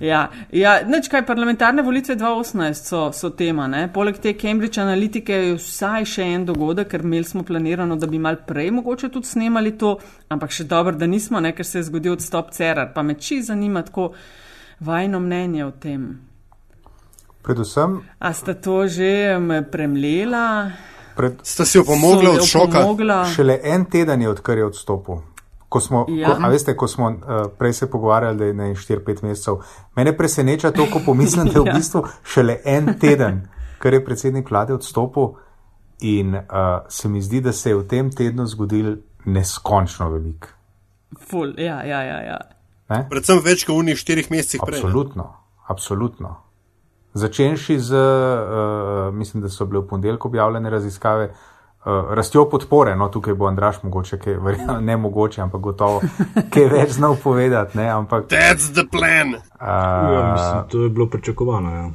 Ja, 0.00 0.28
ja 0.52 0.74
neč 0.86 1.08
kaj, 1.10 1.24
parlamentarne 1.26 1.82
volitve 1.82 2.16
2018 2.16 2.88
so, 2.88 3.00
so 3.12 3.30
tema. 3.30 3.66
Ne? 3.68 3.86
Poleg 3.92 4.18
te 4.22 4.34
Cambridge 4.38 4.80
analitike 4.80 5.34
je 5.34 5.56
vsaj 5.58 6.06
še 6.14 6.28
en 6.34 6.46
dogodek, 6.48 6.90
ker 6.92 7.04
imeli 7.06 7.26
smo 7.26 7.42
planirano, 7.42 7.96
da 7.96 8.06
bi 8.06 8.18
mal 8.18 8.40
prej 8.46 8.70
mogoče 8.78 9.10
tudi 9.14 9.26
snemali 9.26 9.76
to, 9.78 9.96
ampak 10.28 10.54
še 10.54 10.68
dobro, 10.70 10.96
da 10.96 11.06
nismo, 11.06 11.40
ne? 11.40 11.52
ker 11.52 11.66
se 11.66 11.80
je 11.80 11.88
zgodil 11.90 12.16
odstop 12.18 12.52
Cerar. 12.54 12.92
Pa 12.94 13.02
me 13.02 13.18
či 13.18 13.42
zanima 13.42 13.82
tako 13.82 14.12
vajno 14.80 15.20
mnenje 15.20 15.64
o 15.66 15.70
tem. 15.70 16.08
Predvsem, 17.42 18.02
A 18.18 18.32
sta 18.32 18.54
to 18.54 18.84
že 18.86 19.38
me 19.40 19.62
premlela? 19.64 20.70
pred, 21.18 21.34
Sta 21.42 21.64
si 21.64 21.78
jo 21.78 21.84
pomogla 21.84 22.30
od 22.30 22.46
šoka? 22.46 22.84
Šele 23.34 23.58
en 23.62 23.84
teden 23.90 24.22
je, 24.22 24.30
odkar 24.30 24.58
je 24.58 24.64
odstopil. 24.64 25.22
Ko 25.68 25.80
smo, 25.80 26.06
Ja. 26.08 26.28
ko, 26.28 26.42
a 26.42 26.48
veste, 26.48 26.76
ko 26.76 26.88
smo 26.88 27.06
uh, 27.06 27.18
prej 27.58 27.72
se 27.72 27.90
pogovarjali, 27.90 28.38
da 28.38 28.44
je 28.44 28.54
ne 28.54 28.70
4-5 28.70 29.22
mesecev, 29.22 29.58
mene 29.96 30.16
preseneča 30.16 30.70
to, 30.70 30.86
ko 30.92 31.00
pomislim, 31.06 31.46
da 31.46 31.52
je 31.52 31.60
v 31.60 31.66
Ja. 31.68 31.74
bistvu 31.74 32.02
šele 32.24 32.60
en 32.64 32.94
teden, 32.98 33.42
kar 33.78 33.94
je 33.94 34.04
predsednik 34.04 34.50
vlade 34.50 34.74
odstopil, 34.74 35.34
in 36.00 36.34
uh, 36.34 36.42
se 36.88 37.08
mi 37.08 37.20
zdi, 37.22 37.40
da 37.40 37.52
se 37.52 37.70
je 37.70 37.76
v 37.76 37.86
tem 37.86 38.10
tednu 38.10 38.46
zgodil 38.46 38.96
neskončno 39.24 40.10
velik. 40.10 40.48
Ful, 41.20 41.52
ja, 41.58 41.82
ja, 41.84 42.02
ja. 42.02 42.18
ja. 42.22 42.38
Ne? 42.88 43.02
Predvsem 43.10 43.40
več 43.44 43.66
kot 43.66 43.74
v 43.74 43.78
unih 43.78 43.98
štirih 43.98 44.30
mesecih 44.30 44.60
prej. 44.64 44.78
ne. 44.78 44.86
Absolutno, 44.86 45.26
absolutno. 45.66 46.36
Začenši 47.14 47.78
z, 47.80 47.92
uh, 47.92 49.14
mislim, 49.14 49.42
da 49.42 49.48
so 49.48 49.66
bile 49.66 49.82
v 49.82 49.88
ponedeljek 49.88 50.24
objavljene 50.24 50.70
raziskave, 50.70 51.28
uh, 51.28 51.57
rastjo 52.10 52.44
podpore, 52.50 52.96
no 52.96 53.08
tukaj 53.08 53.34
bo 53.34 53.46
Andraš 53.46 53.82
mogoče, 53.82 54.18
kaj, 54.18 54.34
verjamem, 54.44 54.84
ne 54.84 54.96
mogoče, 54.96 55.40
ampak 55.42 55.60
gotovo, 55.60 56.00
kaj 56.50 56.68
več 56.72 56.96
znal 56.98 57.16
povedati, 57.22 57.78
ne, 57.78 57.88
ampak. 57.90 58.28
That's 58.32 58.72
the 58.74 58.86
plan. 58.90 59.38
Ja, 59.60 59.78
Uh, 60.18 60.32
mislim, 60.32 60.68
to 60.70 60.82
je 60.82 60.88
bilo 60.88 61.06
pričakovano. 61.06 61.74
Ja. 61.74 61.90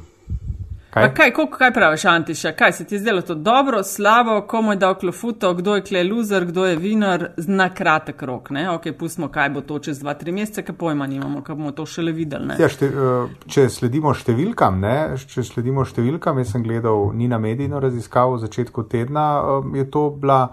Pa 0.94 1.00
kaj? 1.00 1.14
kaj, 1.14 1.32
koliko, 1.32 1.58
kaj 1.58 1.72
praviš, 1.72 2.04
Antiša? 2.04 2.52
Kaj 2.52 2.72
se 2.72 2.84
ti 2.84 2.94
je 2.94 2.98
zdelo 2.98 3.22
to 3.22 3.34
dobro, 3.34 3.82
slabo, 3.82 4.40
komu 4.46 4.72
je 4.72 4.76
dal 4.76 4.94
klofuto, 4.94 5.54
kdo 5.54 5.74
je 5.74 5.82
kle 5.82 6.04
loser, 6.04 6.44
kdo 6.44 6.66
je 6.66 6.76
vinar, 6.76 7.26
na 7.36 7.68
kratek 7.74 8.22
rok, 8.22 8.50
ne? 8.50 8.70
Ok, 8.70 8.82
pustimo, 8.98 9.28
kaj 9.28 9.48
bo 9.50 9.60
to 9.60 9.78
čez 9.78 10.02
2-3 10.02 10.32
mesece, 10.32 10.62
kaj 10.62 10.76
pojma 10.76 11.06
nimamo, 11.06 11.42
kaj 11.42 11.56
bomo 11.56 11.72
to 11.72 11.86
šele 11.86 12.12
videli, 12.12 12.46
ne? 12.46 12.56
Ja, 12.62 12.68
šte, 12.70 12.88
uh, 12.88 13.32
če 13.50 13.66
sledimo 13.74 14.12
številkam, 14.14 14.78
ne, 14.80 14.94
če 15.18 15.42
sledimo 15.42 15.82
številkam, 15.84 16.38
jaz 16.38 16.52
sem 16.54 16.62
gledal 16.62 17.10
Nina 17.14 17.40
Medijino 17.42 17.80
raziskavo 17.82 18.36
v 18.36 18.44
začetku 18.44 18.86
tedna, 18.86 19.24
um, 19.40 19.74
je 19.74 19.88
to 19.90 20.04
bila 20.14 20.44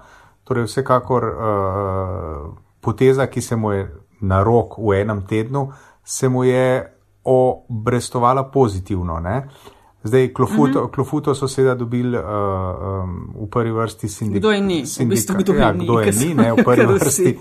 torej 0.49 0.65
vsekakor 0.71 1.27
uh, 1.29 2.47
poteza, 2.81 3.29
ki 3.29 3.45
se 3.45 3.55
mu 3.55 3.75
je 3.75 3.85
na 4.25 4.41
rok 4.41 4.79
v 4.81 5.03
enem 5.03 5.21
tednu, 5.29 5.67
se 6.03 6.29
mu 6.29 6.43
je 6.49 6.81
obrestovala 7.29 8.47
pozitivno. 8.49 9.19
Ne. 9.21 9.37
Zdaj, 10.03 10.33
klofuto, 10.33 10.81
mm 10.81 10.85
-hmm. 10.85 10.91
klofuto 10.91 11.35
so 11.35 11.47
seveda 11.47 11.75
dobili 11.75 12.17
uh, 12.17 12.23
um, 12.23 13.33
v 13.45 13.49
prvi 13.49 13.71
vrsti 13.71 14.07
sindikati. 14.07 14.39
Kdo 14.39 14.51
je 14.51 14.61
ni? 14.61 14.83
V 14.99 15.05
bistvu, 15.05 15.35
kdo 15.37 15.53
ja, 15.53 15.73
kdo 15.73 15.99
je 15.99 16.11
ni, 16.11 16.33
ne, 16.33 16.51
v 16.53 16.63
prvi 16.65 16.85
vrsti 16.93 17.37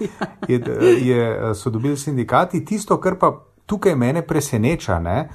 je, 0.49 0.63
je, 1.01 1.55
so 1.55 1.71
dobili 1.71 1.97
sindikati. 1.97 2.65
Tisto, 2.65 3.01
kar 3.01 3.17
pa 3.19 3.41
tukaj 3.67 3.97
mene 3.97 4.23
preseneča, 4.23 4.99
ne, 4.99 5.29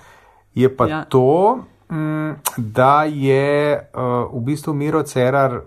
je 0.53 0.75
pa 0.77 0.87
Ja. 0.87 1.05
to, 1.05 1.59
mm, 1.89 2.31
da 2.57 3.03
je 3.03 3.79
uh, 3.93 4.41
v 4.41 4.45
bistvu 4.45 4.73
Miro 4.73 5.03
Cerar, 5.03 5.61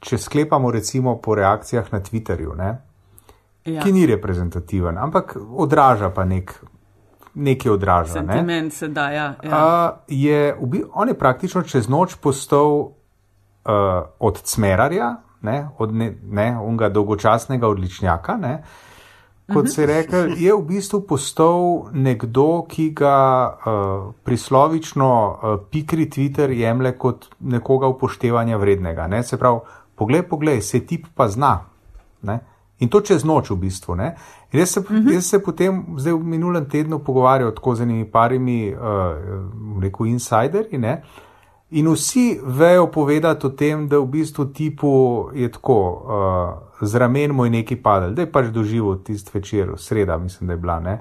če 0.00 0.18
sklepamo 0.18 0.70
recimo 0.70 1.16
po 1.16 1.34
reakcijah 1.34 1.92
na 1.92 2.00
Twitterju, 2.00 2.56
ne, 2.56 2.80
Ja. 3.64 3.82
ki 3.82 3.92
ni 3.92 4.06
reprezentativen, 4.06 4.98
ampak 4.98 5.36
odraža 5.56 6.10
pa 6.10 6.24
nek, 6.24 6.64
nekaj 7.34 7.72
odraža. 7.72 8.22
Ne. 8.22 8.32
Sentiment 8.32 8.72
se 8.72 8.88
da, 8.88 9.10
ja. 9.10 9.34
ja. 9.42 9.50
Uh, 9.50 9.98
je, 10.08 10.56
on 10.92 11.08
je 11.08 11.18
praktično 11.18 11.62
čez 11.62 11.88
noč 11.88 12.14
postal 12.14 12.70
uh, 12.70 12.92
od 14.18 14.42
Cmerarja, 14.42 15.16
ne, 15.42 15.68
od 15.78 15.94
ne, 15.94 16.14
ne, 16.22 16.58
unga 16.60 16.88
dolgočasnega 16.88 17.68
odličnjaka, 17.68 18.36
ne, 18.36 18.62
kot 19.52 19.68
se 19.68 19.82
je 19.82 19.86
rekel, 19.86 20.32
je 20.40 20.54
v 20.54 20.62
bistvu 20.64 21.02
postal 21.08 21.90
nekdo, 21.92 22.64
ki 22.68 22.90
ga 22.96 23.18
uh, 23.48 24.14
prislovično 24.24 25.10
uh, 25.10 25.58
pikri 25.70 26.08
Twitter 26.10 26.50
jemlje 26.50 26.94
kot 26.98 27.28
nekoga 27.40 27.90
upoštevanja 27.92 28.56
vrednega. 28.56 29.06
Ne? 29.06 29.22
Se 29.22 29.36
pravi, 29.36 29.60
poglej, 29.94 30.22
poglej, 30.28 30.62
se 30.62 30.80
tip 30.86 31.06
pa 31.14 31.28
zna. 31.28 31.58
Ne? 32.22 32.38
In 32.78 32.88
to 32.88 33.00
čez 33.00 33.24
noč 33.24 33.50
v 33.50 33.56
bistvu. 33.56 33.96
Jaz 34.52 34.70
se, 34.70 34.80
uh 34.80 34.86
-huh. 34.86 35.12
jaz 35.12 35.26
se 35.26 35.38
potem 35.38 35.84
zdaj 35.96 36.12
v 36.12 36.24
minulem 36.24 36.64
tednu 36.64 36.98
pogovarjal 36.98 37.50
tako 37.50 37.74
z 37.74 37.80
enimi 37.80 38.04
parimi, 38.04 38.74
uh, 38.74 39.82
rekel, 39.82 40.06
insiderji. 40.06 40.78
Uh, 40.78 40.84
In 41.70 41.88
vsi 41.88 42.40
vejo 42.42 42.86
povedati 42.86 43.46
o 43.46 43.50
tem, 43.50 43.88
da 43.88 43.98
v 43.98 44.06
bistvu 44.06 44.44
tipu 44.52 44.90
je 45.34 45.48
tako, 45.50 45.78
uh, 46.80 46.86
z 46.88 46.94
ramen 46.94 47.32
mu 47.32 47.44
je 47.44 47.50
neki 47.50 47.76
padel, 47.82 48.12
da 48.14 48.22
je 48.22 48.30
pač 48.32 48.52
doživel 48.54 49.00
tisti 49.02 49.30
večer, 49.34 49.72
sreda, 49.76 50.18
mislim, 50.18 50.46
da 50.46 50.54
je 50.54 50.58
bila, 50.58 50.78
ne? 50.80 50.98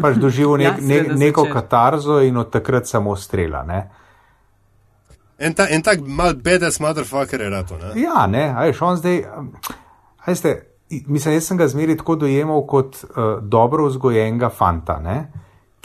pač 0.00 0.16
doživel 0.16 0.56
nek, 0.62 0.78
ja, 0.80 0.86
ne, 0.86 1.02
neko 1.18 1.44
zvečer. 1.44 1.52
katarzo 1.52 2.20
in 2.24 2.36
od 2.36 2.50
takrat 2.50 2.88
samo 2.88 3.16
strela. 3.16 3.62
Ne? 3.62 3.82
En, 5.38 5.54
ta, 5.54 5.66
en 5.68 5.82
tak 5.82 6.00
mal 6.00 6.32
bedes 6.34 6.80
motherfucker 6.80 7.40
je 7.40 7.50
rato. 7.50 7.76
Ne? 7.76 7.92
Ja, 8.00 8.26
ne, 8.26 8.46
ajš 8.56 8.82
on 8.82 8.96
zdaj, 8.96 9.20
ajste, 10.24 10.54
mislim, 10.90 11.34
jaz 11.34 11.48
sem 11.48 11.58
ga 11.58 11.68
zmeri 11.68 11.96
tako 11.96 12.16
dojemal 12.16 12.62
kot 12.66 13.02
uh, 13.04 13.42
dobro 13.42 13.86
vzgojenega 13.86 14.50
fanta. 14.50 15.00
Ne? 15.02 15.18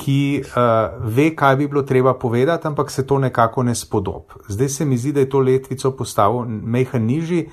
ki 0.02 0.42
uh, 0.42 1.04
ve, 1.16 1.30
kaj 1.36 1.56
bi 1.56 1.68
bilo 1.68 1.84
treba 1.86 2.14
povedati, 2.14 2.68
ampak 2.68 2.92
se 2.92 3.06
to 3.08 3.20
nekako 3.20 3.64
ne 3.64 3.76
spodob. 3.76 4.34
Zdaj 4.48 4.70
se 4.70 4.86
mi 4.86 4.98
zdi, 4.98 5.12
da 5.12 5.20
je 5.20 5.30
to 5.30 5.40
letvico 5.40 5.92
postavil 5.92 6.46
mehan 6.48 7.06
nižji 7.06 7.50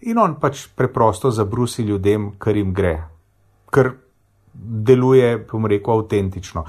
in 0.00 0.18
on 0.18 0.36
pač 0.40 0.66
preprosto 0.76 1.30
zabrusi 1.30 1.82
ljudem, 1.82 2.30
kar 2.38 2.56
jim 2.56 2.74
gre, 2.74 3.02
kar 3.70 3.90
deluje, 4.54 5.38
bom 5.50 5.66
rekel, 5.66 5.98
avtentično. 5.98 6.64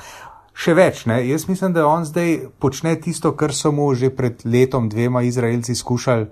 Še 0.60 0.74
več, 0.76 1.06
ne? 1.08 1.22
jaz 1.28 1.46
mislim, 1.48 1.74
da 1.78 1.86
on 1.88 2.06
zdaj 2.10 2.50
počne 2.60 2.96
tisto, 3.00 3.32
kar 3.38 3.54
so 3.54 3.72
mu 3.72 3.94
že 3.96 4.10
pred 4.10 4.42
letom 4.46 4.90
dvema 4.90 5.22
Izraelci 5.24 5.76
skušali 5.76 6.26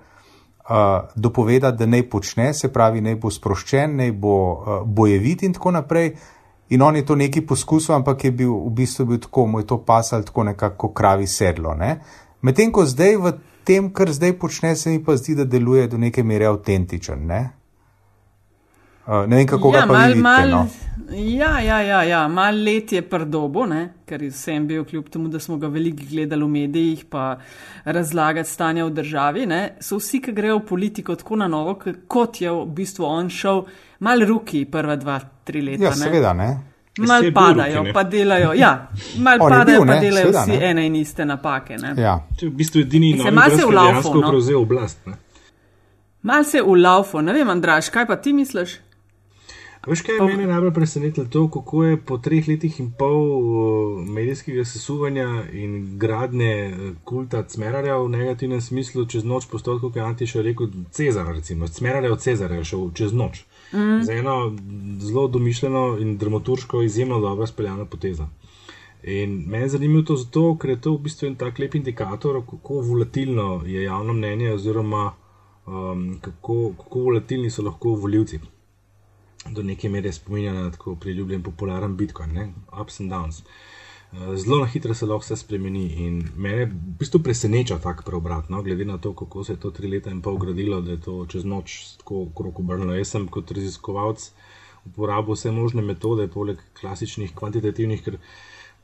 dopovedati, 1.16 1.78
da 1.78 1.86
naj 1.86 2.10
počne, 2.10 2.54
se 2.54 2.72
pravi, 2.74 3.02
naj 3.02 3.16
bo 3.16 3.32
sproščen, 3.32 3.96
naj 3.98 4.12
bo 4.12 4.38
uh, 4.52 4.82
bojevit 4.86 5.44
in 5.44 5.54
tako 5.54 5.72
naprej. 5.72 6.12
In 6.70 6.82
on 6.82 6.96
je 6.96 7.06
to 7.06 7.16
neki 7.16 7.46
poskusil, 7.48 7.96
ampak 7.96 8.24
je 8.24 8.32
bil 8.32 8.52
v 8.52 8.72
bistvu 8.76 9.06
bil 9.06 9.20
tako, 9.24 9.46
mu 9.48 9.60
je 9.60 9.68
to 9.68 9.78
pasal 9.86 10.24
tako 10.28 10.44
nekako 10.44 10.92
kravi 10.94 11.28
sedlo. 11.28 11.74
Ne? 11.74 12.00
Medtem 12.42 12.72
ko 12.72 12.84
zdaj 12.86 13.16
v 13.18 13.32
tem, 13.64 13.88
kar 13.94 14.12
zdaj 14.12 14.36
počne, 14.40 14.76
se 14.76 14.90
mi 14.90 15.04
pa 15.04 15.16
zdi, 15.16 15.36
da 15.36 15.46
deluje 15.46 15.88
do 15.88 15.98
neke 15.98 16.24
mere 16.24 16.46
avtentičen. 16.46 17.26
Ne, 17.28 17.40
uh, 17.40 17.57
ne 19.08 19.36
vem, 19.36 19.48
kako 19.48 19.72
ja, 19.74 19.80
ga 19.82 19.88
pa 19.88 19.94
mal, 19.94 20.08
vidite, 20.08 20.22
mal, 20.22 20.50
no? 20.50 20.68
Ja, 21.16 21.60
ja, 21.60 21.82
ja, 21.82 22.04
ja. 22.04 22.28
mal 22.28 22.64
let 22.64 22.92
je 22.92 23.02
prdobo, 23.02 23.66
ne? 23.66 23.90
ker 24.08 24.24
sem 24.36 24.66
bil 24.68 24.84
kljub 24.88 25.10
temu, 25.12 25.30
da 25.32 25.40
smo 25.40 25.58
ga 25.58 25.68
veliko 25.72 26.04
gledali 26.10 26.44
v 26.44 26.48
medijih, 26.48 27.06
pa 27.10 27.38
razlagati 27.86 28.50
stanje 28.50 28.84
v 28.84 28.90
državi. 28.96 29.46
Ne? 29.48 29.62
So 29.80 30.00
vsi, 30.02 30.20
ki 30.24 30.34
grejo 30.36 30.58
v 30.60 30.66
politiko 30.68 31.16
tako 31.16 31.40
na 31.40 31.48
novo, 31.48 31.78
kot 32.08 32.42
je 32.42 32.52
v 32.52 32.66
bistvu 32.76 33.06
on 33.08 33.30
šel, 33.32 33.64
mal 34.04 34.24
ruki 34.28 34.66
prva 34.72 34.96
dva 35.00 35.20
tri 35.44 35.62
leta. 35.64 35.88
Ja, 35.88 35.94
seveda, 35.96 36.34
ne. 36.36 36.50
Mal 36.98 37.30
padajo, 37.34 37.84
pa 37.94 38.04
delajo, 38.10 38.56
ja, 38.58 38.72
mal 39.22 39.40
padajo, 39.44 39.84
bil, 39.86 39.94
pa 39.94 40.00
delajo 40.02 40.32
seveda, 40.32 40.44
vsi 40.48 40.58
ne. 40.58 40.72
ene 40.72 40.86
in 40.88 40.96
iste 41.00 41.28
napake. 41.30 41.78
Ja. 41.96 42.18
V 42.42 42.50
bistvu 42.58 42.84
edini, 42.84 43.14
ki 43.20 43.30
je 43.30 43.70
lahko 43.72 44.18
prevzel 44.18 44.60
oblast. 44.60 45.06
Ne. 45.06 45.20
Mal 46.28 46.44
se 46.44 46.60
v 46.62 46.76
laufu, 46.76 47.22
ne 47.22 47.32
vem, 47.36 47.50
Andraš, 47.50 47.92
kaj 47.94 48.08
pa 48.10 48.18
ti 48.20 48.34
misliš? 48.34 48.80
Veš, 49.88 50.02
kaj 50.04 50.16
je 50.16 50.24
meni 50.26 50.46
najbolj 50.46 50.74
presenetilo? 50.74 51.26
To, 51.32 51.46
kako 51.52 51.84
je 51.84 51.98
po 51.98 52.18
treh 52.18 52.48
letih 52.48 52.80
in 52.80 52.90
pol 53.00 54.02
medijskega 54.04 54.66
sesuvanja 54.66 55.28
in 55.54 55.98
gradnje 56.00 56.56
uh, 56.68 56.90
kulta 57.04 57.44
Cmerarja 57.44 57.96
v 57.98 58.10
negativnem 58.10 58.62
smislu 58.62 59.06
čez 59.06 59.24
noč 59.24 59.48
postal, 59.52 59.80
kot 59.80 59.96
je 59.96 60.04
Antiš 60.04 60.36
rekel, 60.44 60.74
Cezar, 60.92 61.32
recimo, 61.36 61.68
Cmerarja 61.68 62.12
od 62.12 62.20
Cezarja 62.22 62.64
šel 62.64 62.90
čez 62.94 63.14
noč. 63.14 63.46
Mm. 63.72 64.02
Za 64.04 64.14
eno 64.14 64.56
zelo 65.00 65.28
domišljeno 65.28 65.98
in 66.02 66.18
dramaturško 66.18 66.82
izjemno 66.82 67.20
dobro 67.20 67.48
speljano 67.48 67.86
potezo. 67.86 68.28
In 69.04 69.44
meni 69.48 69.64
je 69.64 69.70
zanimivo 69.70 70.04
to 70.04 70.16
zato, 70.16 70.58
ker 70.60 70.70
je 70.70 70.82
to 70.82 70.98
v 70.98 71.04
bistvu 71.08 71.28
en 71.28 71.36
tak 71.36 71.60
lep 71.60 71.76
indikator, 71.76 72.42
kako 72.50 72.82
volatilno 72.82 73.62
je 73.66 73.84
javno 73.84 74.14
mnenje, 74.14 74.52
oziroma 74.54 75.12
um, 75.66 76.18
kako, 76.22 76.74
kako 76.78 77.00
volatilni 77.00 77.50
so 77.50 77.64
lahko 77.64 77.96
voljivci. 77.96 78.40
Do 79.52 79.64
neke 79.64 79.90
mere 79.90 80.12
spominja 80.14 80.54
na 80.54 80.72
tako 80.72 80.96
priljubljen 80.96 81.44
popularen 81.44 81.98
Bitcoin, 81.98 82.34
ne? 82.34 82.54
ups 82.82 83.00
and 83.00 83.12
downs. 83.12 83.44
Zelo 84.36 84.60
na 84.60 84.66
hitro 84.66 84.94
se 84.94 85.06
lahko 85.06 85.26
vse 85.26 85.36
spremeni 85.36 85.84
in 86.06 86.22
me 86.36 86.66
v 86.66 86.70
bistvu 87.00 87.20
preseneča 87.24 87.78
tak 87.84 88.06
preobrat, 88.08 88.50
no? 88.50 88.62
glede 88.64 88.86
na 88.86 88.98
to, 88.98 89.14
kako 89.14 89.44
se 89.44 89.54
je 89.54 89.60
to 89.60 89.72
tri 89.72 89.88
leta 89.88 90.10
in 90.10 90.22
pol 90.22 90.38
gradilo, 90.38 90.82
da 90.82 90.92
je 90.92 91.02
to 91.02 91.26
čez 91.26 91.44
noč 91.46 91.98
tako 91.98 92.28
krok 92.36 92.60
obrnilo. 92.60 92.96
Jaz 92.96 93.12
sem 93.16 93.28
kot 93.28 93.52
raziskovalec 93.52 94.32
uporabil 94.86 95.36
vse 95.36 95.52
možne 95.52 95.84
metode, 95.84 96.28
poleg 96.32 96.62
klasičnih 96.80 97.34
kvantitativnih, 97.36 98.04
ker 98.04 98.18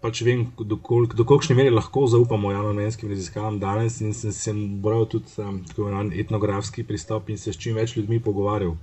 pač 0.04 0.20
vem, 0.28 0.50
do, 0.60 0.76
kakšne 1.24 1.56
mere 1.56 1.72
lahko 1.72 2.04
zaupamo 2.12 2.52
javnomenskim 2.52 3.10
raziskavam 3.10 3.60
danes 3.60 4.02
in 4.04 4.12
sem 4.14 4.36
se 4.36 4.54
moral 4.54 5.08
tudi 5.08 5.32
um, 5.40 6.12
etnografski 6.12 6.84
pristop 6.84 7.30
in 7.30 7.40
se 7.40 7.54
s 7.54 7.58
čim 7.58 7.80
več 7.80 7.96
ljudmi 7.96 8.20
pogovarjal 8.20 8.76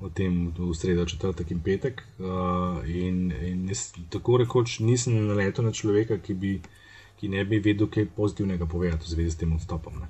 o 0.00 0.08
tem 0.08 0.52
v 0.58 0.74
sredo, 0.74 1.06
četrtek 1.06 1.50
in 1.50 1.60
petek. 1.60 2.02
Uh, 2.18 2.82
in, 2.86 3.32
in 3.32 3.68
jaz 3.68 3.92
tako 4.10 4.38
rekoč 4.38 4.78
nisem 4.78 5.26
naletel 5.26 5.66
na 5.66 5.72
človeka, 5.72 6.20
ki, 6.22 6.34
bi, 6.34 6.52
ki 7.18 7.28
ne 7.28 7.44
bi 7.44 7.58
vedel 7.58 7.90
kaj 7.90 8.06
pozitivnega 8.16 8.66
povedati 8.66 9.08
v 9.08 9.14
zvezi 9.16 9.34
s 9.34 9.40
tem 9.42 9.52
odstopom. 9.52 9.98
Ne. 9.98 10.08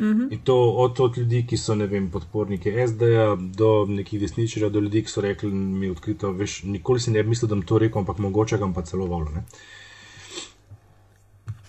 Mhm. 0.00 0.32
In 0.32 0.40
to 0.44 0.56
od, 0.56 1.00
od 1.00 1.18
ljudi, 1.18 1.46
ki 1.46 1.56
so 1.56 1.74
vem, 1.74 2.10
podporniki 2.10 2.72
SD-ja, 2.86 3.36
do 3.36 3.86
nekih 3.88 4.20
desničarjev, 4.20 4.70
do 4.70 4.80
ljudi, 4.80 5.02
ki 5.02 5.10
so 5.10 5.20
rekli 5.20 5.50
mi 5.52 5.90
odkrito, 5.90 6.32
veš, 6.32 6.62
nikoli 6.62 7.00
si 7.00 7.10
ne 7.10 7.22
bi 7.22 7.28
mislil, 7.28 7.48
da 7.48 7.54
bom 7.54 7.66
to 7.66 7.78
rekel, 7.78 8.00
ampak 8.00 8.18
mogoče 8.18 8.58
ga 8.58 8.72
pa 8.74 8.82
celo 8.82 9.06
volil. 9.06 9.32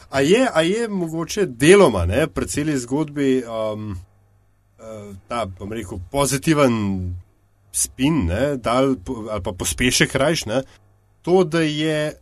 A 0.09 0.21
je, 0.21 0.47
a 0.53 0.61
je 0.61 0.87
mogoče 0.87 1.45
deloma, 1.45 2.05
ne, 2.05 2.27
pri 2.27 2.47
celi 2.47 2.77
zgodbi, 2.77 3.43
um, 3.43 3.91
uh, 4.79 5.15
ta, 5.27 5.45
bom 5.45 5.71
rekel, 5.71 5.99
pozitiven 6.11 7.13
spin, 7.73 8.25
ne, 8.29 8.57
dal, 8.57 8.95
ali 9.29 9.43
pa 9.43 9.51
pospešek 9.51 10.15
rajš, 10.15 10.45
ne, 10.45 10.61
to, 11.21 11.43
da 11.43 11.61
je 11.61 12.13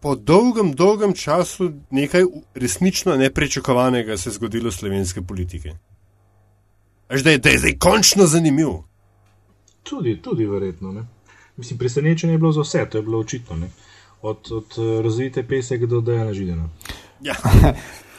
po 0.00 0.14
dolgem, 0.14 0.72
dolgem 0.72 1.12
času 1.12 1.72
nekaj 1.90 2.24
resnično 2.54 3.16
neprečakovanega 3.16 4.16
se 4.16 4.30
zgodilo 4.30 4.70
v 4.70 4.74
slovenski 4.74 5.20
politiki. 5.20 5.74
Až 7.08 7.22
da 7.22 7.30
je, 7.30 7.38
da 7.38 7.50
je 7.50 7.58
zdaj 7.58 7.78
končno 7.78 8.26
zanimiv. 8.26 8.68
Tudi, 9.82 10.16
tudi 10.22 10.46
verjetno. 10.46 10.92
Ne. 10.92 11.02
Mislim, 11.56 11.78
presenečenje 11.78 12.34
je 12.34 12.38
bilo 12.38 12.52
za 12.52 12.60
vse, 12.60 12.86
to 12.90 12.98
je 12.98 13.02
bilo 13.02 13.18
očitno. 13.18 13.56
Ne. 13.56 13.68
Od, 14.22 14.38
od 14.52 14.78
eh, 14.78 15.02
razvite 15.02 15.42
pesek 15.42 15.86
do 15.86 16.00
dejanja 16.00 16.32
židena. 16.32 16.68
Ja. 17.20 17.34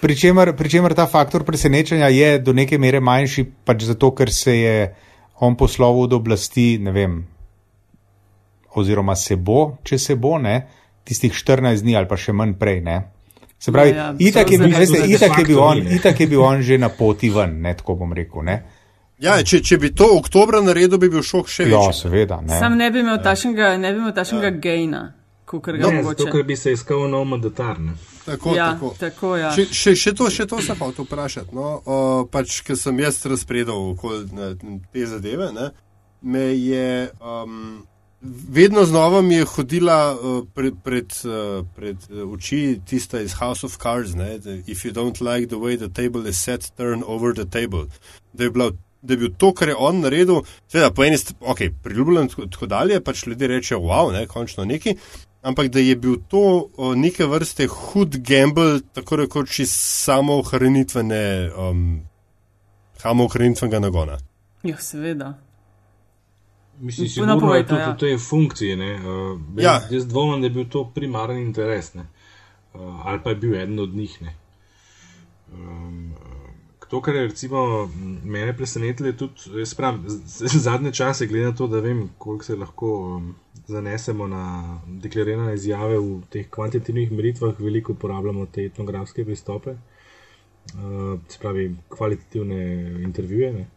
Pričemer, 0.02 0.56
pričemer 0.58 0.94
ta 0.94 1.06
faktor 1.06 1.44
presenečenja 1.44 2.08
je 2.08 2.40
do 2.40 2.54
neke 2.54 2.78
mere 2.78 3.00
manjši, 3.00 3.46
pač 3.66 3.84
zato, 3.84 4.10
ker 4.16 4.34
se 4.34 4.58
je 4.58 4.96
on 5.42 5.58
posloval 5.58 6.06
od 6.06 6.14
oblasti, 6.14 6.78
ne 6.82 6.92
vem, 6.94 7.18
oziroma 8.78 9.16
se 9.16 9.36
bo, 9.36 9.78
če 9.84 9.98
se 9.98 10.16
bo, 10.16 10.38
ne, 10.40 10.62
tistih 11.04 11.34
14 11.34 11.82
dni 11.82 11.98
ali 11.98 12.08
pa 12.08 12.18
še 12.20 12.34
manj 12.34 12.56
prej. 12.60 12.82
Ne. 12.86 13.00
Se 13.62 13.74
pravi, 13.74 13.94
ja, 13.94 14.10
ja, 14.10 14.14
itak, 14.20 14.52
je 14.52 14.58
bil, 14.58 14.74
veste, 14.74 15.02
itak, 15.06 15.38
je 15.38 15.46
bil 15.46 15.60
on, 15.62 15.82
itak 15.98 16.20
je 16.20 16.28
bil 16.30 16.42
on 16.42 16.62
že 16.66 16.78
na 16.82 16.90
poti 16.90 17.30
ven, 17.30 17.60
ne, 17.62 17.74
tako 17.78 18.00
bom 18.00 18.14
rekel. 18.18 18.46
Ne. 18.48 18.62
Ja, 19.22 19.36
če, 19.46 19.60
če 19.62 19.78
bi 19.78 19.92
to 19.94 20.08
oktober 20.18 20.58
naredil, 20.66 20.98
bi 21.02 21.12
bil 21.14 21.22
šok 21.26 21.50
še 21.50 21.68
več. 21.68 21.76
Ja, 21.76 21.92
seveda. 21.94 22.40
Ne. 22.42 22.58
Sam 22.58 22.78
ne 22.80 22.90
bi 22.94 23.04
imel 23.04 23.20
ja. 23.20 23.34
tašnega 23.34 24.50
ja. 24.50 24.54
gejna, 24.64 25.04
kot 25.60 25.76
ga 25.76 25.92
mogoče. 25.92 26.24
Zato, 26.24 26.32
ker 26.32 26.48
bi 26.48 26.56
se 26.56 26.72
iskal 26.72 27.04
nov 27.12 27.28
mandatar. 27.28 27.80
Ne. 27.80 27.98
Tako, 28.26 28.56
ja, 28.56 28.72
tako. 28.74 28.96
tako 29.00 29.36
ja. 29.36 29.52
še, 29.56 29.68
še, 29.74 29.96
še 29.98 30.16
to, 30.16 30.30
še 30.32 30.48
to 30.48 30.62
sem 30.64 30.78
pa 30.80 30.88
hotel 30.88 31.08
vprašati. 31.10 31.56
No, 31.58 31.70
o, 31.84 32.02
pač, 32.32 32.62
ker 32.66 32.80
sem 32.80 33.00
jaz 33.02 33.20
razpredal 33.26 33.96
te 34.94 35.08
zadeve, 35.10 35.52
ne, 35.56 35.72
me 36.22 36.52
je 36.54 37.10
um, 37.18 37.82
vedno 38.22 38.86
znova 38.86 39.22
mi 39.22 39.36
je 39.36 39.46
hodila 39.46 40.14
uh, 40.14 40.48
pred, 40.54 40.74
pred, 40.84 41.14
uh, 41.26 41.66
pred 41.76 41.98
oči 42.34 42.80
tista 42.86 43.22
iz 43.22 43.34
House 43.34 43.66
of 43.66 43.78
Cards. 43.82 44.14
Ne, 44.16 44.36
if 44.68 44.86
you 44.86 44.94
don't 44.94 45.22
like 45.22 45.48
the 45.50 45.58
way 45.58 45.78
the 45.78 45.90
table 45.90 46.30
is 46.30 46.38
set, 46.38 46.72
turn 46.78 47.04
over 47.08 47.34
the 47.34 47.46
table. 47.46 47.86
Da 48.34 48.44
je, 48.44 48.52
bila, 48.52 48.72
da 49.02 49.14
je 49.14 49.18
bil 49.18 49.34
to, 49.38 49.54
kar 49.54 49.70
je 49.70 49.76
on 49.76 50.00
naredil, 50.00 50.44
seveda 50.68 50.94
po 50.94 51.04
eni 51.04 51.18
strani, 51.18 51.42
ok, 51.42 51.60
priljubljen 51.84 52.30
tako 52.30 52.66
dalje, 52.66 53.02
pač 53.02 53.26
ljudje 53.26 53.48
rečejo, 53.48 53.82
wow, 53.82 54.14
ne, 54.14 54.28
končno 54.28 54.66
neki 54.66 54.96
ampak 55.42 55.68
da 55.68 55.80
je 55.80 55.96
bil 55.96 56.16
to 56.28 56.70
neke 56.96 57.26
vrste 57.26 57.68
hud 57.68 58.18
gamble, 58.18 58.80
tako 58.94 59.16
rekoč 59.16 59.60
iz 59.60 59.72
samo 59.74 60.38
ohranitvene, 60.40 61.52
um, 61.58 62.02
samo 62.98 63.26
ohranitvenega 63.26 63.80
nagona. 63.80 64.18
Ja, 64.64 64.78
seveda. 64.78 65.34
Mislim, 66.80 67.06
No, 67.06 67.10
sigurno 67.10 67.34
je 67.34 67.40
povejte, 67.40 67.68
tudi 67.70 67.82
ja. 67.82 67.92
v 67.94 67.98
tej 67.98 68.18
funkciji. 68.18 68.76
ne, 68.76 68.96
Uh, 68.96 69.40
Ja. 69.58 69.74
jaz, 69.74 69.92
jaz 69.92 70.08
dvomim, 70.08 70.42
da 70.42 70.48
je 70.48 70.52
bil 70.52 70.66
to 70.70 70.92
primaren 70.96 71.38
interes, 71.38 71.94
ne, 71.94 72.06
uh, 72.74 73.06
ali 73.06 73.20
pa 73.24 73.30
je 73.30 73.36
bil 73.36 73.56
eden 73.56 73.80
od 73.80 73.96
njih. 73.96 74.22
Ne. 74.22 74.36
Um, 75.54 76.14
to, 76.90 77.02
kar 77.02 77.16
je 77.16 77.22
recimo 77.22 77.90
mene 78.24 78.58
presenetilo, 78.58 79.08
je 79.08 79.18
tudi, 79.18 79.34
jaz 79.60 79.74
pravim, 79.74 80.04
zadnje 80.60 80.92
čase, 80.92 81.28
glede 81.28 81.46
na 81.46 81.56
to, 81.56 81.68
da 81.68 81.80
vem, 81.80 82.10
koliko 82.18 82.44
se 82.44 82.56
lahko 82.56 83.16
um, 83.16 83.36
zanesemo 83.72 84.28
na 84.28 84.44
deklarirane 85.02 85.56
izjave 85.56 85.98
v 86.00 86.22
teh 86.30 86.50
kvantitativnih 86.50 87.12
meritvah, 87.12 87.60
veliko 87.60 87.96
uporabljamo 87.96 88.46
te 88.46 88.66
etnografske 88.70 89.26
pristope, 89.26 89.76
uh, 89.76 91.20
se 91.28 91.40
pravi 91.40 91.70
kvalitativne 91.90 92.64
intervjuje. 93.04 93.54
Ne. 93.54 93.68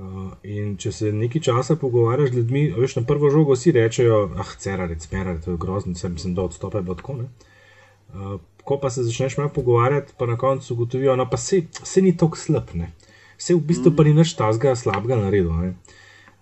Uh, 0.00 0.32
in 0.46 0.76
če 0.80 0.92
se 0.92 1.12
nekaj 1.12 1.42
časa 1.50 1.76
pogovarjaš 1.76 2.30
z 2.30 2.40
ljudmi, 2.40 2.62
veš, 2.78 2.96
na 3.00 3.02
prvo 3.06 3.30
žogo 3.30 3.56
vsi 3.56 3.74
rečejo, 3.76 4.20
ah, 4.38 4.52
cerarec, 4.58 5.06
merarec, 5.12 5.44
to 5.44 5.56
je 5.56 5.60
grozno, 5.60 5.94
sem, 5.98 6.14
sem 6.18 6.34
do 6.34 6.46
odstopa, 6.48 6.80
bilo 6.80 6.96
tako. 6.96 7.18
Ne? 7.22 7.28
Uh, 8.14 8.38
ko 8.64 8.78
pa 8.80 8.90
se 8.90 9.04
začneš 9.04 9.36
malo 9.38 9.50
pogovarjati, 9.54 10.14
pa 10.18 10.26
na 10.26 10.36
koncu 10.38 10.74
ugotovijo, 10.74 11.16
no 11.16 11.26
pa 11.30 11.36
se, 11.36 11.62
se 11.82 12.02
ni 12.02 12.16
tako 12.16 12.38
slab, 12.38 12.74
ne. 12.74 12.92
Se 13.38 13.54
v 13.54 13.60
bistvu 13.64 13.92
pa 13.96 14.04
ni 14.04 14.14
nič 14.14 14.34
tazga 14.36 14.74
slabega 14.76 15.16
naredil. 15.16 15.52
Ne? 15.56 15.74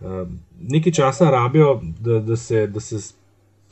Uh, 0.00 0.28
nekaj 0.60 0.92
časa 0.92 1.30
rabijo, 1.30 1.80
da, 2.00 2.20
da, 2.20 2.36
se, 2.36 2.66
da 2.66 2.80
se 2.80 3.00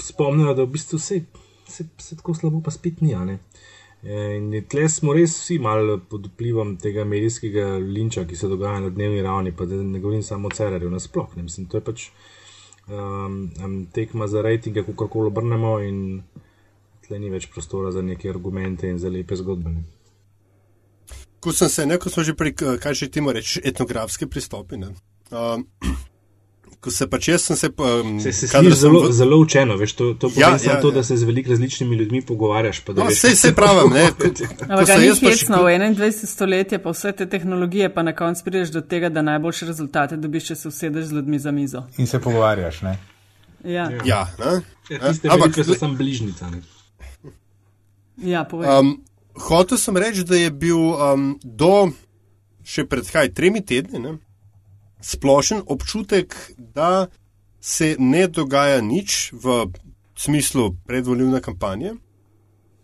spomnijo, 0.03 0.55
da 0.55 0.65
v 0.65 0.73
bistvu 0.75 0.99
se, 0.99 1.21
se, 1.69 1.87
se 1.99 2.17
tako 2.17 2.35
slabo 2.35 2.61
pa 2.61 2.71
spet 2.71 3.01
ni. 3.01 3.15
ne. 3.15 3.39
In 4.07 4.53
tle 4.71 4.89
smo 4.89 5.15
res 5.17 5.33
vsi 5.41 5.59
malo 5.59 5.97
pod 5.99 6.27
vplivom 6.31 6.77
tega 6.79 7.05
medijskega 7.05 7.79
linča, 7.83 8.27
ki 8.27 8.37
se 8.37 8.49
dogaja 8.49 8.81
na 8.81 8.91
dnevni 8.91 9.23
ravni, 9.23 9.53
pa 9.57 9.67
da 9.67 9.79
ne 9.83 9.99
govorim 9.99 10.23
samo 10.23 10.47
o 10.49 10.55
Cererju, 10.55 10.91
nasploh. 10.91 11.37
Ne. 11.37 11.43
Mislim, 11.43 11.67
to 11.67 11.81
je 11.81 11.85
pač 11.85 12.09
um, 12.87 13.87
tekma 13.93 14.29
za 14.31 14.43
rejtinge, 14.43 14.85
kako 14.87 15.09
koli 15.09 15.27
obrnemo, 15.33 15.79
in 15.83 16.23
tle 17.07 17.19
ni 17.19 17.31
več 17.31 17.49
prostora 17.51 17.91
za 17.91 18.03
neke 18.03 18.31
argumente 18.31 18.91
in 18.91 18.99
za 18.99 19.11
lepe 19.11 19.37
zgodbe. 19.37 19.71
Ne. 19.71 19.83
Ko 21.41 21.53
sem 21.53 21.69
se, 21.69 21.87
ne, 21.87 21.99
ko 21.99 22.11
smo 22.11 22.23
že 22.23 22.35
pri, 22.35 22.55
k- 22.55 22.77
kaj 22.83 22.95
že 22.95 23.11
temu 23.11 23.33
reči, 23.35 23.63
etnografski 23.65 24.27
pristopi. 24.27 24.77
Ne. 24.77 24.93
Um, 25.31 25.67
ko 26.87 26.93
se 26.93 27.07
pač 27.07 27.29
jaz 27.29 27.43
sem 27.43 27.57
se. 27.57 27.69
Um, 27.77 28.21
Se, 28.21 28.31
se 28.33 28.47
slišiš 28.47 28.75
zelo, 28.77 29.01
v- 29.01 29.13
zelo 29.13 29.37
učeno, 29.39 29.75
veš, 29.77 29.93
to, 29.93 30.15
to 30.15 30.31
Ja, 30.37 30.53
ja, 30.57 30.77
to, 30.79 30.89
ja. 30.89 30.95
da 30.95 31.03
se 31.03 31.17
z 31.17 31.25
veliko 31.25 31.51
različnimi 31.51 31.97
ljudmi 31.97 32.23
pogovarjaš. 32.23 32.81
pa 32.81 32.93
da 32.93 33.03
No, 33.03 33.09
veš, 33.09 33.19
sej 33.19 33.31
se 33.33 33.37
se 33.39 33.55
pravim, 33.55 33.91
ne. 33.91 34.05
Ampak 34.63 34.89
ni 34.95 35.07
jaz 35.07 35.19
pač- 35.19 35.41
hecno, 35.41 35.59
v 35.59 35.75
21. 35.75 36.27
stoletje 36.27 36.79
pa 36.79 36.91
vse 36.91 37.13
te 37.13 37.27
tehnologije, 37.27 37.91
pa 37.91 38.03
na 38.03 38.15
koncu 38.15 38.45
prideš 38.45 38.71
do 38.71 38.81
tega, 38.83 39.09
da 39.09 39.23
najboljše 39.25 39.67
rezultate 39.67 40.17
dobiš, 40.17 40.45
če 40.45 40.55
se 40.57 40.69
usedeš 40.69 41.05
z 41.05 41.13
ljudmi 41.13 41.39
za 41.39 41.51
mizo. 41.53 41.83
In 41.99 42.07
se 42.07 42.21
pogovarjaš. 42.21 42.83
Ne? 42.83 42.95
Ja, 43.65 43.91
ja. 43.91 44.01
Ja, 44.05 44.23
ne. 44.39 44.61
Ja, 44.89 44.99
tiste 45.03 45.29
Ampak, 45.29 45.59
so 45.59 45.75
samo 45.75 45.95
bližnjica. 45.95 46.47
Ne. 46.49 46.63
ja 48.17 48.45
povej. 48.45 48.69
Um, 48.71 49.03
hotel 49.37 49.79
sem 49.79 49.97
reči, 49.97 50.25
da 50.25 50.37
je 50.37 50.51
bil 50.51 50.79
um, 50.93 51.25
do 51.43 51.91
še 52.65 52.85
pred 52.85 53.05
kaj 53.07 53.29
tremi 53.31 53.61
tedni 53.61 53.99
ne, 53.99 54.15
splošen 55.01 55.63
občutek, 55.67 56.37
da 56.59 57.07
se 57.61 57.97
ne 57.99 58.27
dogaja 58.29 58.81
nič 58.81 59.33
v 59.33 59.67
smislu 60.17 60.75
predvoljivne 60.87 61.41
kampanje, 61.41 61.95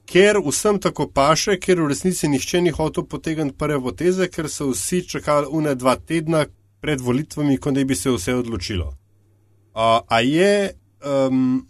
ker 0.06 0.40
vsem 0.44 0.80
tako 0.80 1.06
paše, 1.08 1.56
ker 1.60 1.80
v 1.80 1.88
resnici 1.92 2.28
nihče 2.28 2.60
ni 2.60 2.70
hotel 2.70 3.06
potegniti 3.08 3.56
prve 3.58 3.80
poteze, 3.80 4.28
ker 4.28 4.50
so 4.50 4.72
vsi 4.72 5.04
čakali 5.08 5.48
une 5.50 5.74
dva 5.74 5.96
tedna 5.96 6.44
pred 6.82 7.00
volitvami, 7.00 7.58
ko 7.58 7.70
ne 7.70 7.84
bi 7.84 7.96
se 7.96 8.10
vse 8.10 8.34
odločilo. 8.34 8.92
Uh, 9.72 10.02
a 10.08 10.20
je 10.20 10.74
um, 11.00 11.62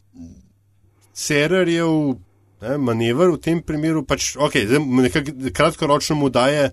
Cererjev 1.15 2.17
ne, 2.63 2.79
manever 2.79 3.31
v 3.31 3.39
tem 3.39 3.61
primeru, 3.63 4.03
pač, 4.07 4.33
okay, 4.41 4.67
zdaj 4.67 4.81
nekako 4.81 5.53
kratkoročno 5.55 6.17
mu 6.17 6.31
daje 6.31 6.71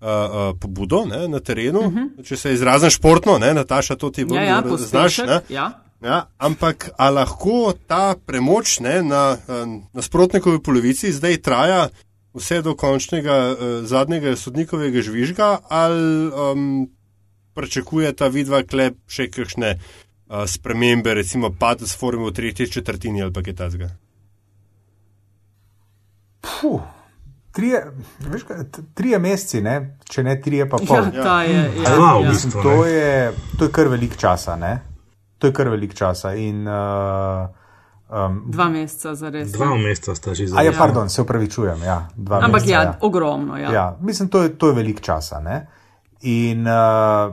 uh, 0.00 0.58
pobudo 0.60 1.04
ne, 1.04 1.28
na 1.28 1.40
terenu, 1.40 1.80
uh 1.80 1.92
-huh. 1.92 2.24
če 2.24 2.36
se 2.36 2.52
izrazim 2.52 2.90
športno, 2.90 3.38
ne, 3.38 3.54
Nataša, 3.54 3.96
to 3.96 4.10
ti 4.10 4.24
bo 4.24 4.34
Ja, 4.34 4.42
ja, 4.42 4.62
znaš. 4.76 5.18
Ne. 5.18 5.40
Ja. 5.48 5.82
ja, 6.02 6.26
ampak 6.38 6.90
a 6.98 7.10
lahko 7.10 7.72
ta 7.86 8.14
premoč 8.26 8.80
ne, 8.80 9.02
na 9.02 9.32
uh, 9.32 9.82
nasprotnikovi 9.92 10.62
polovici 10.62 11.12
zdaj 11.12 11.36
traja 11.36 11.88
vse 12.34 12.62
do 12.62 12.74
končnega 12.74 13.50
uh, 13.50 13.56
zadnjega 13.84 14.36
sodnikovega 14.36 15.02
žvižga, 15.02 15.58
ali 15.68 16.28
um, 16.28 16.90
pričakuje 17.54 18.12
ta 18.12 18.28
vidva 18.28 18.62
klep 18.62 18.96
še 19.08 19.28
kakšne 19.30 19.78
uh, 19.78 20.46
spremembe, 20.46 21.14
recimo 21.14 21.50
padec 21.50 21.96
forme 21.96 22.30
v 22.30 22.32
tretji 22.32 22.70
četrtini 22.70 23.22
ali 23.22 23.32
pa 23.32 23.42
kaj 23.42 23.54
takega. 23.54 23.90
Puh, 26.40 26.80
trije, 27.52 27.92
veš, 28.18 28.42
trije 28.94 29.18
meseci, 29.18 29.60
ne? 29.62 29.96
če 30.04 30.22
ne 30.22 30.40
trije, 30.40 30.68
pa 30.70 30.76
pol. 30.76 30.96
Ja, 30.96 31.22
ta 31.22 31.42
je. 31.42 31.62
Ja, 31.82 31.94
ja. 31.94 32.18
mislim, 32.18 32.30
Mislim, 32.30 32.62
to, 32.62 32.86
je, 32.86 33.32
to 33.58 33.64
je 33.64 33.72
kar 33.72 33.88
velik 33.88 34.16
časa. 34.16 34.56
Ne? 34.56 34.80
To 35.38 35.46
je 35.46 35.52
kar 35.52 35.68
velik 35.68 35.94
časa. 35.94 36.34
In, 36.34 36.68
uh, 36.68 37.48
um, 38.08 38.42
Dva 38.52 38.68
meseca 38.68 39.14
za 39.14 39.30
res. 39.30 39.52
Dva 39.52 39.74
meseca 39.76 40.14
sta 40.14 40.34
že 40.34 40.44
a 40.44 40.54
zelo. 40.54 40.62
je, 40.62 40.72
pardon, 40.78 41.08
se 41.08 41.22
upravičujem. 41.22 41.82
Ja, 41.82 42.08
Ampak 42.16 42.62
meseca, 42.62 42.72
ja, 42.72 42.98
ogromno. 43.00 43.58
Ja. 43.58 43.72
Ja, 43.72 43.86
mislim, 44.00 44.28
to 44.28 44.42
je, 44.42 44.54
to 44.58 44.68
je 44.68 44.74
velik 44.74 45.00
časa. 45.00 45.40
Ne? 45.40 45.66
In 46.22 46.66
uh, 46.68 47.32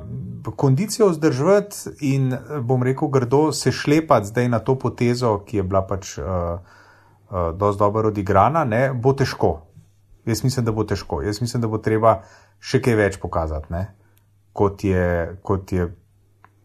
kondicijo 0.55 1.09
vzdrževati, 1.09 1.75
in 1.99 2.33
eh, 2.33 2.39
bom 2.61 2.83
rekel, 2.83 3.07
grdo 3.07 3.51
se 3.51 3.71
šlepati 3.71 4.27
zdaj 4.27 4.47
na 4.49 4.59
to 4.59 4.77
potezo, 4.79 5.39
ki 5.43 5.57
je 5.57 5.63
bila 5.63 5.81
pač 5.83 6.17
uh, 6.17 6.23
uh, 6.23 7.51
dosti 7.57 7.79
dobro 7.79 8.07
odigrana, 8.07 8.63
ne, 8.63 8.93
bo 8.93 9.11
težko. 9.13 9.66
Jaz 10.27 10.43
mislim, 10.43 10.65
da 10.65 10.71
bo 10.71 10.83
težko. 10.83 11.21
Jaz 11.21 11.41
mislim, 11.41 11.61
da 11.61 11.67
bo 11.71 11.77
treba 11.77 12.21
še 12.59 12.81
kaj 12.83 12.95
več 12.99 13.17
pokazati, 13.21 13.71
ne, 13.73 13.87
kot, 14.53 14.83
je, 14.83 15.37
kot 15.41 15.71
je 15.71 15.87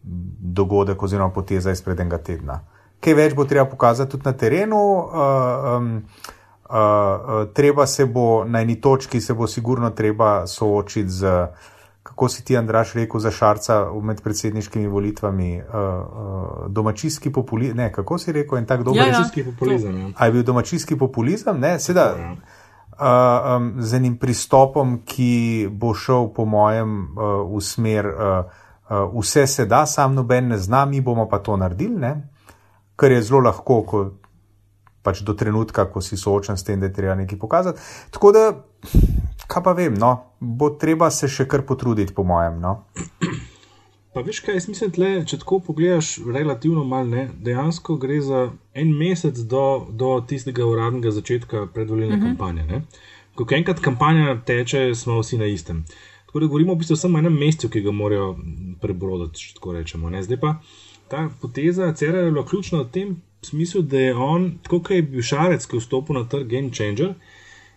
dogodek 0.03 1.03
oziroma 1.03 1.31
poteza 1.33 1.71
izpred 1.71 1.99
enega 1.99 2.19
tedna. 2.19 2.59
Kaj 3.03 3.15
več 3.19 3.35
bo 3.35 3.45
treba 3.47 3.65
pokazati 3.69 4.11
tudi 4.11 4.27
na 4.27 4.33
terenu. 4.37 4.79
Uh, 4.79 5.77
um, 5.77 5.93
uh, 5.95 6.75
uh, 6.75 7.53
treba 7.53 7.87
se 7.87 8.05
bo 8.05 8.43
na 8.45 8.61
eni 8.63 8.79
točki, 8.81 9.21
se 9.21 9.33
bo 9.33 9.47
sigurno 9.47 9.89
treba 9.89 10.47
soočiti 10.47 11.09
z, 11.09 11.33
kako 12.03 12.29
si 12.29 12.45
ti, 12.45 12.57
Andraš, 12.57 12.93
rekel 12.93 13.19
za 13.19 13.31
Šarca 13.31 13.79
med 14.01 14.21
predsedniškimi 14.23 14.87
volitvami, 14.87 15.51
uh, 15.61 15.67
uh, 15.67 16.65
domačijski 16.67 17.31
populizem. 17.31 17.77
Ne, 17.77 17.91
kako 17.91 18.17
si 18.17 18.31
rekel, 18.31 18.57
en 18.57 18.65
tak 18.65 18.83
dober 18.83 19.01
Ja, 19.01 19.07
ja. 19.07 19.11
Domačijski 19.11 19.43
populizem. 19.51 19.99
Ja. 19.99 20.09
A 20.17 20.25
je 20.25 20.31
bil 20.31 20.43
domačijski 20.43 20.97
populizem? 20.97 21.59
Ne, 21.59 21.79
seveda. 21.79 22.11
Ja. 22.19 22.35
Uh, 22.93 23.57
um, 23.57 23.69
z 23.81 23.97
enim 23.97 24.17
pristopom, 24.21 24.99
ki 25.05 25.67
bo 25.71 25.95
šel, 25.97 26.27
po 26.35 26.45
mojem, 26.45 26.91
uh, 27.17 27.41
v 27.49 27.61
smer, 27.61 28.05
uh, 28.05 28.51
uh, 28.89 29.07
vse 29.17 29.47
se 29.47 29.65
da, 29.65 29.85
sam 29.89 30.13
noben 30.13 30.51
ne 30.53 30.57
zna, 30.61 30.85
mi 30.85 31.01
bomo 31.01 31.25
pa 31.29 31.39
to 31.41 31.57
naredili, 31.57 31.97
ne? 31.97 32.13
kar 32.95 33.11
je 33.11 33.21
zelo 33.25 33.41
lahko, 33.41 33.81
ko, 33.81 34.03
pač 35.03 35.23
do 35.25 35.33
trenutka, 35.33 35.87
ko 35.91 36.01
si 36.01 36.17
soočen 36.17 36.57
s 36.57 36.63
tem, 36.63 36.79
da 36.79 36.87
je 36.87 36.93
treba 36.93 37.15
nekaj 37.15 37.39
pokazati. 37.39 37.81
Tako 38.13 38.31
da, 38.31 38.43
kaj 39.47 39.63
pa 39.63 39.73
vem, 39.73 39.97
no, 39.99 40.13
bo 40.39 40.69
treba 40.79 41.09
se 41.11 41.27
še 41.27 41.47
kar 41.49 41.65
potruditi, 41.67 42.13
po 42.13 42.23
mojem. 42.23 42.61
No? 42.61 42.75
Pa 44.13 44.21
veš 44.21 44.43
kaj, 44.45 44.53
jaz 44.59 44.67
mislim, 44.69 44.91
tle, 44.93 45.07
če 45.25 45.39
tako 45.41 45.57
pogledaš, 45.65 46.19
relativno 46.35 46.83
malo 46.85 47.09
ne, 47.09 47.23
dejansko 47.41 47.95
gre 47.97 48.19
za 48.21 48.43
en 48.77 48.91
mesec 48.93 49.39
do, 49.49 49.63
do 49.89 50.11
tistega 50.29 50.65
uradnega 50.69 51.11
začetka 51.11 51.65
predvoljene 51.73 52.15
uh 52.15 52.19
-huh. 52.19 52.27
kampanje. 52.27 52.63
Ne. 52.63 52.81
Ko 53.35 53.47
enkrat 53.51 53.79
kampanja 53.79 54.35
teče, 54.45 54.95
smo 54.95 55.19
vsi 55.19 55.37
na 55.37 55.45
istem. 55.45 55.85
Tako 56.25 56.39
da 56.39 56.45
govorimo 56.45 56.73
v 56.73 56.77
bistvu 56.77 56.95
samo 56.95 57.17
o 57.17 57.19
enem 57.19 57.33
mesecu, 57.39 57.69
ki 57.69 57.81
ga 57.81 57.91
morajo 57.91 58.37
prebroditi, 58.81 59.39
če 59.39 59.53
tako 59.53 59.73
rečemo. 59.73 60.09
Ne. 60.09 60.23
Zdaj 60.23 60.39
pa 60.39 60.61
ta 61.07 61.29
poteza 61.41 61.93
Cera 61.93 62.19
je 62.19 62.31
bila 62.31 62.45
ključna 62.45 62.81
v 62.81 62.91
tem 62.91 63.21
smislu, 63.41 63.81
da 63.81 63.99
je 63.99 64.15
on, 64.15 64.57
tako 64.63 64.79
kot 64.79 64.91
je 64.91 65.01
bil 65.01 65.21
Šarec, 65.21 65.65
ki 65.65 65.75
je 65.75 65.79
vstopil 65.79 66.15
na 66.15 66.23
trg 66.29 66.47
Game 66.47 66.69
Changer, 66.73 67.13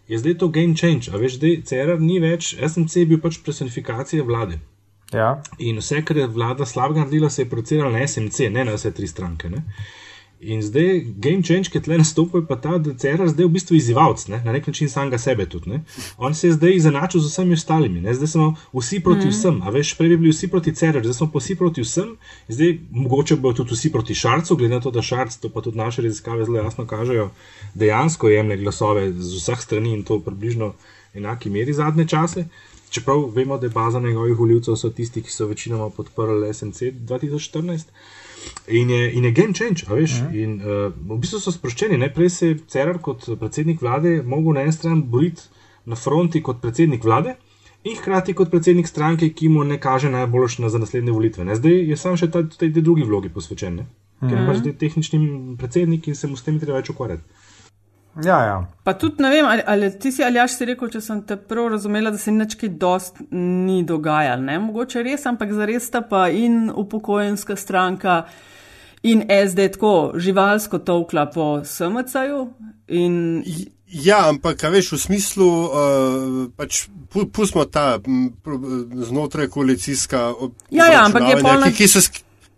je 0.09 0.19
zdaj 0.19 0.39
to 0.39 0.49
Game 0.49 0.77
Change. 0.77 1.11
A 1.13 1.17
veš, 1.17 1.37
zdaj 1.37 1.63
Cera 1.65 1.99
ni 1.99 2.21
več, 2.21 2.55
SMC 2.69 2.97
je 2.97 3.07
bil 3.07 3.21
pač 3.21 3.41
personifikacija 3.45 4.25
vlade. 4.25 4.61
Ja, 5.13 5.43
In 5.59 5.79
vse, 5.79 6.03
kar 6.05 6.17
je 6.17 6.27
vlada 6.27 6.67
slabega 6.67 7.05
naredila, 7.05 7.31
se 7.31 7.43
je 7.43 7.51
projiciralo 7.51 7.93
na 7.93 8.07
SMC, 8.09 8.51
ne 8.51 8.65
na 8.65 8.75
vse 8.75 8.91
tri 8.91 9.07
stranke. 9.07 9.51
Ne? 9.51 9.63
In 10.41 10.61
zdaj, 10.63 11.01
game 11.17 11.43
change, 11.43 11.71
ki 11.73 11.81
tle 11.81 11.97
nastopa, 11.97 12.43
je 12.43 12.47
pa 12.47 12.59
ta, 12.61 12.77
da 12.83 12.93
CR 12.93 13.23
zdaj 13.31 13.47
v 13.47 13.53
bistvu 13.55 13.79
izzivalc, 13.79 14.27
ne? 14.29 14.43
na 14.45 14.53
nek 14.53 14.67
način 14.69 14.91
samega 14.93 15.19
sebe 15.19 15.47
tudi. 15.49 15.71
Ne? 15.71 15.79
On 16.19 16.35
se 16.35 16.51
je 16.51 16.57
zdaj 16.59 16.75
izenačil 16.77 17.23
z 17.25 17.31
vsemi 17.31 17.57
ostalimi, 17.57 18.03
ne? 18.05 18.15
zdaj 18.15 18.33
smo 18.35 18.51
vsi 18.75 19.01
proti 19.01 19.31
mm. 19.31 19.33
vsem, 19.33 19.63
a 19.63 19.73
veš, 19.73 19.95
prej 19.97 20.13
bi 20.13 20.21
bili 20.27 20.35
vsi 20.35 20.51
proti 20.53 20.75
CR, 20.75 21.01
zdaj 21.01 21.17
smo 21.17 21.31
pa 21.33 21.41
vsi 21.41 21.57
proti 21.57 21.87
vsem, 21.87 22.13
zdaj 22.53 22.77
mogoče 22.91 23.41
bodo 23.41 23.63
tudi 23.63 23.79
vsi 23.79 23.93
proti 23.95 24.15
Šarcu, 24.15 24.59
glede 24.61 24.75
na 24.75 24.85
to, 24.85 24.93
da 24.93 25.03
Šarc, 25.03 25.39
to 25.41 25.49
pa 25.55 25.65
tudi 25.65 25.79
naše 25.79 26.05
raziskave 26.05 26.45
zelo 26.45 26.59
jasno 26.59 26.87
kažejo, 26.87 27.31
dejansko 27.75 28.29
jemlje 28.29 28.61
glasove 28.67 29.13
z 29.13 29.41
vseh 29.41 29.63
strani 29.63 29.95
in 29.97 30.05
to 30.05 30.21
približno 30.21 30.75
enaki 31.15 31.51
meri 31.51 31.73
zadnje 31.73 32.09
čase. 32.13 32.49
Čeprav 32.91 33.25
vemo, 33.35 33.59
da 33.59 33.67
je 33.67 33.71
baza 33.71 34.01
njegovih 34.01 34.39
voljivcev 34.39 34.77
so 34.77 34.91
tisti, 34.91 35.23
ki 35.23 35.31
so 35.31 35.47
večinoma 35.47 35.91
podprli 35.91 36.55
SNC 36.55 36.83
2014. 36.83 37.85
In 38.69 38.91
je, 38.91 39.13
in 39.13 39.25
je 39.25 39.33
game 39.33 39.55
change, 39.55 39.83
a 39.89 39.95
veš. 39.95 40.13
Uh 40.13 40.27
-huh. 40.27 40.43
in, 40.43 40.61
uh, 40.61 41.17
v 41.17 41.19
bistvu 41.21 41.41
so 41.41 41.53
sproščeni. 41.53 41.99
Najprej 41.99 42.31
se 42.31 42.49
je 42.49 42.59
Cerar 42.69 42.99
kot 42.99 43.29
predsednik 43.39 43.83
vlade 43.83 44.23
mogel 44.23 44.53
na 44.53 44.61
eni 44.61 44.73
strani 44.73 45.03
boriti 45.03 45.43
na 45.85 45.97
fronti 45.97 46.43
kot 46.43 46.61
predsednik 46.61 47.05
vlade. 47.05 47.35
In 47.85 47.97
hkrati 47.97 48.35
kot 48.35 48.51
predsednik 48.51 48.89
stranke, 48.89 49.29
ki 49.29 49.49
mu 49.49 49.65
ne 49.65 49.81
kaže 49.81 50.11
najbolj 50.11 50.49
za 50.69 50.79
naslednje 50.79 51.13
volitve. 51.13 51.45
Ne? 51.45 51.55
Zdaj 51.57 51.91
je 51.91 51.97
sam 51.97 52.17
še 52.17 52.31
ta, 52.31 52.43
tej 52.43 52.71
drugi 52.71 53.03
vlogi 53.03 53.29
posvečen, 53.29 53.77
ne? 53.77 53.87
ker 54.21 54.39
je 54.39 54.47
pač 54.47 54.79
tehnični 54.79 55.19
predsednik 55.59 56.09
in 56.09 56.15
se 56.15 56.27
mu 56.27 56.37
s 56.37 56.43
tem 56.43 56.59
treba 56.61 56.79
več 56.79 56.91
ukvarjati. 56.91 57.23
Ja, 58.25 58.39
ja. 58.45 58.57
Pa 58.85 58.95
tudi 58.97 59.23
ne 59.23 59.31
vem, 59.31 59.47
ali, 59.47 59.63
ali 59.67 59.91
ti 59.99 60.13
si 60.13 60.25
ali 60.25 60.39
jaš 60.39 60.57
si 60.57 60.69
rekel, 60.71 60.89
če 60.95 61.01
sem 61.05 61.21
te 61.29 61.37
prav 61.37 61.69
razumela, 61.75 62.11
da 62.15 62.19
se 62.19 62.33
nič 62.33 62.57
kaj 62.57 62.73
dost 62.81 63.21
ni 63.31 63.83
dogajalo. 63.85 64.43
Ne? 64.47 64.59
Mogoče 64.63 65.05
res, 65.05 65.27
ampak 65.29 65.53
zares 65.53 65.89
sta 65.91 66.01
pa 66.01 66.27
in 66.33 66.71
upokojenska 66.73 67.57
stranka 67.61 68.23
in 69.07 69.27
SD 69.29 69.69
tako 69.77 69.95
živalsko 70.17 70.81
tovkla 70.87 71.27
po 71.35 71.49
SMC-ju. 71.65 72.43
In... 72.89 73.19
Ja, 73.87 74.25
ampak 74.29 74.65
veš 74.73 74.93
v 74.97 74.99
smislu, 74.99 75.47
uh, 75.47 76.39
pač 76.57 76.87
pustimo 77.13 77.67
ta 77.71 78.01
m, 78.03 78.33
znotraj 79.07 79.47
koalicijska. 79.53 80.33
Ja, 80.75 80.89
ja, 80.91 81.05
ampak 81.05 81.29
je 81.31 81.37
polno. 81.43 81.69
Ki, 81.71 81.85
ki 81.85 81.91
so, 81.91 82.03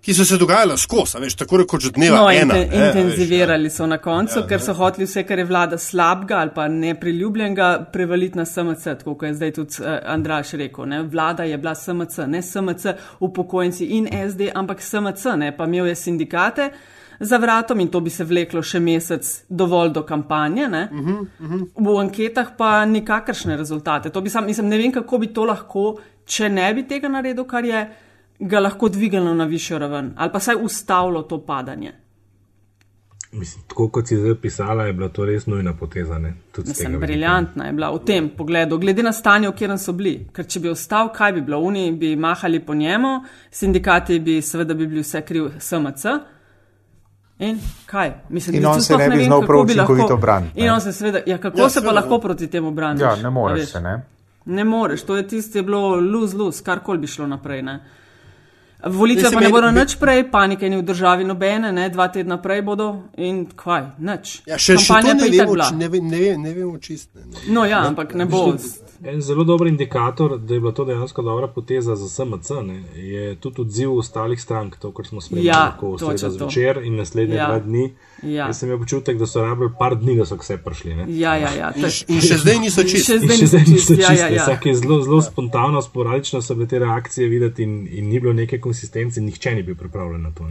ki 0.09 0.15
so 0.15 0.25
se 0.25 0.39
dogajala 0.41 0.77
skozi, 0.81 1.19
veš, 1.21 1.35
tako 1.37 1.59
rekoč 1.61 1.87
od 1.91 1.97
dneva. 1.99 2.23
No, 2.23 2.31
ena, 2.33 2.57
inten, 2.57 2.81
ne, 2.81 2.87
intenzivirali 2.87 3.69
veš, 3.69 3.75
so 3.77 3.87
na 3.87 3.99
koncu, 4.01 4.39
ja, 4.41 4.47
ker 4.49 4.63
so 4.65 4.73
hoteli 4.79 5.05
vse, 5.05 5.21
kar 5.29 5.43
je 5.43 5.45
vlada 5.45 5.79
slabega 5.79 6.39
ali 6.41 6.55
pa 6.55 6.65
nepriljubljenega, 6.73 7.67
prevaliti 7.93 8.41
na 8.41 8.47
SMC, 8.49 8.95
tako 9.03 9.19
kot 9.21 9.29
je 9.29 9.35
zdaj 9.37 9.53
tudi 9.59 9.83
uh, 9.83 9.99
Andraš 10.09 10.55
rekel. 10.57 10.89
Ne. 10.89 11.03
Vlada 11.13 11.45
je 11.45 11.59
bila 11.61 11.75
SMC, 11.77 12.25
ne 12.25 12.41
SMC 12.43 12.95
upokojenci 13.21 13.91
in 13.99 14.09
SD, 14.31 14.49
ampak 14.55 14.81
SMC, 14.81 15.37
ne, 15.45 15.53
pa 15.57 15.69
imel 15.69 15.93
je 15.93 15.99
sindikate. 16.07 16.71
Za 17.21 17.37
vratom 17.37 17.81
in 17.85 17.93
to 17.93 18.01
bi 18.01 18.11
se 18.15 18.25
vleklo 18.25 18.65
še 18.65 18.81
mesec, 18.81 19.29
dovolj 19.51 19.93
do 19.93 20.07
kampanje. 20.09 20.67
Uh 20.67 20.73
-huh, 20.73 21.21
uh 21.21 21.51
-huh. 21.51 21.69
V 21.77 22.01
anketah 22.01 22.57
pa 22.57 22.85
nikakršne 22.85 23.57
rezultate. 23.57 24.11
Sam, 24.29 24.47
mislim, 24.47 24.69
ne 24.69 24.79
vem, 24.79 24.93
kako 24.93 25.19
bi 25.19 25.27
to 25.27 25.45
lahko, 25.45 25.99
če 26.25 26.49
ne 26.49 26.75
bi 26.75 26.89
tega 26.89 27.09
naredil, 27.09 27.45
kar 27.45 27.65
je 27.65 27.89
ga 28.39 28.61
lahko 28.61 28.89
dvignilo 28.89 29.35
na 29.35 29.45
višjo 29.45 29.79
raven 29.79 30.13
ali 30.17 30.33
pa 30.33 30.41
saj 30.41 30.57
ustavilo 30.63 31.23
to 31.23 31.47
padanje. 31.47 31.93
Mislim, 33.33 33.65
tako 33.69 33.89
kot 33.89 34.09
si 34.09 34.17
zdaj 34.17 34.35
pisala, 34.35 34.85
je 34.85 34.93
bila 34.93 35.09
to 35.09 35.25
res 35.25 35.47
nujna 35.47 35.77
poteza. 35.77 36.19
Mislim, 36.67 37.01
briljantna 37.01 37.67
je 37.67 37.73
bila 37.73 37.91
v 37.91 37.99
tem 38.05 38.29
pogledu, 38.37 38.79
glede 38.79 39.03
na 39.03 39.13
stanje, 39.13 39.49
v 39.49 39.53
katerem 39.53 39.79
so 39.79 39.93
bili. 39.93 40.15
Ker 40.33 40.47
če 40.49 40.61
bi 40.61 40.71
ostal, 40.73 41.11
kaj 41.13 41.33
bi 41.33 41.43
bilo? 41.45 41.61
Oni 41.61 41.93
bi 41.93 42.17
mahali 42.17 42.61
po 42.61 42.75
njemu, 42.75 43.21
sindikati 43.51 44.19
bi 44.19 44.41
seveda 44.43 44.75
bi 44.75 44.87
bili 44.87 45.05
vse 45.05 45.21
kriv 45.23 45.51
SMC. 45.59 46.17
In 47.39 47.61
kaj? 47.87 48.15
Mislim, 48.29 48.57
in 48.57 48.67
on 48.67 48.81
se 48.81 48.97
ne 48.97 49.11
bi 49.11 49.25
znal 49.25 49.45
prav 49.47 49.61
učinkovito 49.61 50.17
braniti. 50.17 50.61
In 50.61 50.71
on 50.71 50.81
se 50.81 50.93
seveda, 50.93 51.21
ja, 51.27 51.39
kako 51.39 51.61
ja, 51.61 51.69
se 51.69 51.85
pa 51.85 51.93
lahko 51.93 52.19
proti 52.19 52.47
temu 52.47 52.71
brani? 52.71 53.03
Ja, 53.03 53.17
ne 53.17 53.31
moreš 53.31 53.73
se, 53.73 53.81
ne? 53.81 54.03
Ne 54.45 54.65
moreš, 54.65 55.03
to 55.03 55.17
je 55.17 55.29
tisto, 55.29 55.59
je 55.59 55.63
bilo 55.63 56.01
lose-lose, 56.01 56.65
karkoli 56.65 56.99
bi 56.99 57.07
šlo 57.07 57.27
naprej. 57.27 57.63
Ne? 57.63 57.81
Volitve 58.87 59.31
pa 59.35 59.41
ne 59.41 59.49
bodo 59.51 59.71
nič 59.75 59.97
prej, 59.99 60.31
panike 60.31 60.69
ni 60.71 60.79
v 60.79 60.85
državi 60.87 61.25
nobene, 61.27 61.73
ne, 61.75 61.89
dva 61.91 62.09
tedna 62.15 62.39
prej 62.39 62.63
bodo 62.63 63.11
in 63.19 63.49
kvaj, 63.51 63.99
nič. 63.99 64.47
Ja, 64.47 64.55
še 64.55 64.79
še 64.79 65.01
ne 65.03 65.17
vemo, 65.19 65.57
ne, 65.75 65.89
ne, 65.99 66.21
ne 66.39 66.53
vemo 66.55 66.79
čisto. 66.79 67.19
No 67.51 67.67
ja, 67.67 67.83
ampak 67.91 68.15
ne 68.15 68.29
bo. 68.31 68.55
En 69.05 69.21
zelo 69.23 69.45
dober 69.45 69.67
indikator, 69.67 70.39
da 70.39 70.55
je 70.55 70.61
bila 70.61 70.73
to 70.73 70.85
dejansko 70.85 71.23
dobra 71.23 71.49
poteza 71.49 71.97
za 71.97 72.09
SMC, 72.09 72.51
ne, 72.63 72.83
je 72.97 73.37
tudi 73.37 73.61
odziv 73.61 73.93
ostalih 73.93 74.43
strank, 74.43 74.77
to, 74.77 74.93
kar 74.93 75.07
smo 75.07 75.21
spremljali 75.21 75.47
ja, 75.47 75.65
lahko 75.65 76.15
vse 76.15 76.31
zvečer 76.31 76.81
in 76.85 76.97
naslednje 76.97 77.37
ja. 77.37 77.47
dva 77.47 77.59
dni. 77.59 77.93
Ja. 78.23 78.47
Jaz 78.47 78.59
sem 78.59 78.69
imel 78.69 78.81
občutek, 78.83 79.19
da 79.19 79.27
so 79.27 79.43
rabili 79.43 79.71
par 79.79 79.95
dni, 79.97 80.17
da 80.19 80.27
so 80.27 80.37
vse 80.41 80.57
prišli. 80.65 80.95
Ne. 80.95 81.07
Ja, 81.09 81.37
ja, 81.37 81.53
ja. 81.55 81.71
In, 81.77 81.87
in 82.09 82.21
še 82.21 82.41
zdaj 82.43 82.59
niso 82.59 82.83
čisti. 82.83 83.13
Še 83.13 83.19
zdaj 83.23 83.39
niso 83.43 83.61
čisti. 83.69 84.01
Ja, 84.03 84.13
ja, 84.13 84.29
ja. 84.35 84.43
Vsak 84.43 84.67
je 84.67 84.75
zelo, 84.81 84.99
zelo 85.07 85.21
spontano, 85.23 85.83
sporadično 85.83 86.43
so 86.43 86.59
bile 86.59 86.67
te 86.69 86.83
reakcije 86.83 87.29
videti 87.29 87.63
in, 87.63 87.79
in 87.87 88.11
ni 88.11 88.19
bilo 88.21 88.35
neke 88.35 88.59
konsistence, 88.61 89.23
nihče 89.23 89.55
ni 89.55 89.63
bil 89.63 89.79
pripravljen 89.79 90.27
na 90.27 90.35
to. 90.35 90.51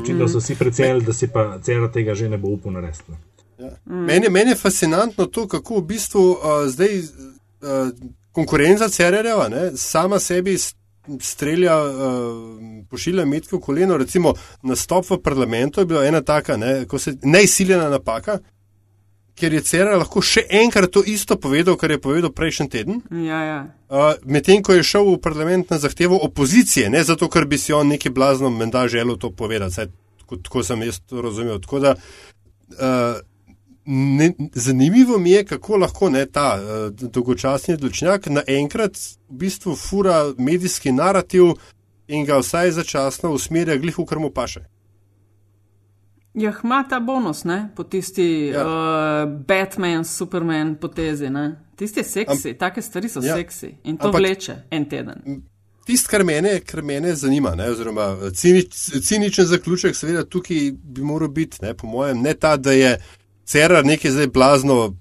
Očitno 0.00 0.24
mm. 0.24 0.28
so 0.28 0.42
vsi 0.42 0.58
precenili, 0.58 1.06
da 1.06 1.14
si 1.14 1.30
pa 1.30 1.52
cela 1.62 1.92
tega 1.92 2.14
že 2.14 2.28
ne 2.28 2.38
bo 2.38 2.50
upal 2.58 2.74
narediti. 2.74 3.14
Ja. 3.58 3.70
Mm. 3.86 4.04
Meni, 4.10 4.28
meni 4.30 4.50
je 4.50 4.56
fascinantno 4.58 5.26
to, 5.26 5.46
kako 5.48 5.78
v 5.78 5.86
bistvu 5.94 6.24
uh, 6.30 6.66
zdaj 6.66 7.02
konkurenca 8.32 8.88
Cerereva 8.88 9.48
sama 9.76 10.18
sebi 10.20 10.58
strelja, 11.20 11.76
uh, 11.84 12.84
pošilja 12.90 13.24
metke 13.24 13.56
v 13.56 13.60
koleno. 13.60 13.96
Recimo 13.96 14.34
nastop 14.62 15.10
v 15.10 15.20
parlamentu 15.22 15.80
je 15.80 15.86
bila 15.86 16.04
ena 16.06 16.22
taka 16.22 16.56
ne, 16.56 16.84
neizsiljena 17.22 17.88
napaka. 17.90 18.38
Ker 19.36 19.52
je 19.52 19.60
Cerar 19.60 19.98
lahko 20.00 20.22
še 20.24 20.46
enkrat 20.62 20.90
to 20.94 21.02
isto 21.04 21.36
povedal, 21.36 21.76
kar 21.76 21.92
je 21.92 22.00
povedal 22.00 22.32
prejšnji 22.32 22.68
teden. 22.72 23.02
Ja, 23.12 23.42
ja. 23.44 23.58
uh, 23.92 24.14
Medtem 24.24 24.62
ko 24.64 24.72
je 24.72 24.86
šel 24.86 25.10
v 25.10 25.20
parlament 25.20 25.70
na 25.70 25.78
zahtevo 25.78 26.16
opozicije, 26.24 26.88
ne 26.90 27.04
zato, 27.04 27.28
ker 27.28 27.44
bi 27.44 27.58
si 27.60 27.74
on 27.76 27.92
neki 27.92 28.10
blazno 28.10 28.50
menda 28.50 28.86
želel 28.88 29.18
to 29.20 29.30
povedati, 29.30 29.74
Saj, 29.74 29.90
tako, 30.22 30.40
tako 30.40 30.64
sem 30.64 30.86
jaz 30.88 31.02
to 31.04 31.20
razumel. 31.20 31.60
Tako 31.60 31.82
da, 31.84 31.94
uh, 32.80 33.20
ne, 33.86 34.32
zanimivo 34.54 35.18
mi 35.18 35.30
je, 35.30 35.44
kako 35.44 35.76
lahko 35.76 36.10
ne, 36.10 36.26
ta 36.26 36.58
uh, 36.58 37.10
dolgočasni 37.10 37.74
odločnjak 37.74 38.26
naenkrat 38.26 38.96
v 39.28 39.38
bistvu 39.42 39.76
fura 39.76 40.32
medijski 40.38 40.92
narativ 40.92 41.54
in 42.08 42.24
ga 42.24 42.38
vsaj 42.38 42.70
začasno 42.70 43.30
usmerja 43.32 43.76
glih 43.76 43.98
v 43.98 44.04
krmo 44.04 44.30
paše. 44.30 44.64
Ja, 46.34 46.52
ima 46.64 46.84
ta 46.88 47.00
bonus, 47.00 47.44
ne? 47.44 47.68
po 47.76 47.84
tisti 47.84 48.50
ja. 48.54 48.66
uh, 48.66 49.30
Batman, 49.46 50.04
Superman 50.04 50.74
potezi. 50.80 51.30
Ne? 51.30 51.62
Tisti 51.76 52.00
je 52.00 52.04
seksi, 52.04 52.50
Am, 52.50 52.58
take 52.58 52.82
stvari 52.82 53.08
so 53.08 53.20
ja. 53.24 53.36
seksi 53.36 53.74
in 53.84 53.96
to 53.96 54.06
Ampak, 54.06 54.20
vleče 54.20 54.56
en 54.70 54.88
teden. 54.88 55.42
Tisto, 55.86 56.10
kar 56.10 56.24
mene, 56.24 56.60
kar 56.60 56.82
mene 56.82 57.14
zanima, 57.14 57.54
ne, 57.54 57.70
oziroma 57.70 58.30
cinič, 58.34 58.74
ciničen 59.02 59.46
zaključek, 59.46 59.96
seveda 59.96 60.24
tukaj 60.24 60.72
bi 60.74 61.02
moral 61.02 61.28
biti, 61.28 61.58
ne, 61.62 61.74
po 61.74 61.86
mojem, 61.86 62.22
ne 62.22 62.34
ta, 62.34 62.56
da 62.56 62.72
je 62.72 62.98
Cerar 63.46 63.84
nekaj 63.86 64.10
zdaj 64.10 64.26
blazno, 64.34 64.96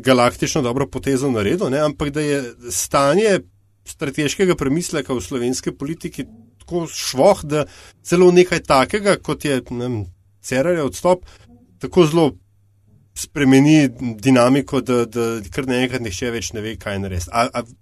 galaktično 0.00 0.62
dobro 0.62 0.86
potezo 0.88 1.30
naredil, 1.30 1.70
ne? 1.70 1.82
ampak 1.84 2.10
da 2.10 2.20
je 2.20 2.42
stanje 2.70 3.40
strateškega 3.84 4.56
premisleka 4.56 5.14
v 5.14 5.20
slovenski 5.20 5.72
politiki 5.76 6.24
tako 6.58 6.86
švoh, 6.88 7.44
da 7.44 7.66
celo 8.02 8.30
nekaj 8.32 8.62
takega, 8.64 9.16
kot 9.16 9.44
je 9.44 9.60
Cerar 10.44 10.74
je 10.74 10.82
odstop, 10.82 11.24
tako 11.80 12.06
zelo 12.06 12.32
spremeni 13.14 13.88
dinamiko, 14.20 14.80
da, 14.80 15.04
da 15.04 15.40
kar 15.50 15.66
naenkrat 15.66 16.02
nihče 16.02 16.30
več 16.34 16.52
ne 16.52 16.60
ve, 16.60 16.74
kaj 16.76 16.98
narediti. 16.98 17.30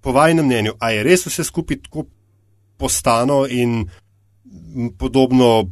Po 0.03 0.13
vajnem 0.13 0.47
mnenju, 0.47 0.77
a 0.79 0.91
je 0.93 1.03
res 1.03 1.27
vse 1.27 1.45
skupaj 1.45 1.81
tako 1.87 2.07
postano 2.79 3.45
in 3.51 3.87
podobno 4.99 5.71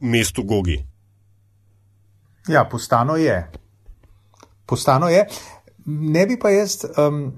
mestu 0.00 0.44
Gogi? 0.44 0.78
Ja, 2.48 2.64
postano 2.64 3.16
je. 3.16 3.50
Postano 4.66 5.08
je. 5.08 5.26
Ne 5.86 6.26
bi 6.26 6.38
pa 6.38 6.50
jaz, 6.50 6.84
um, 6.98 7.32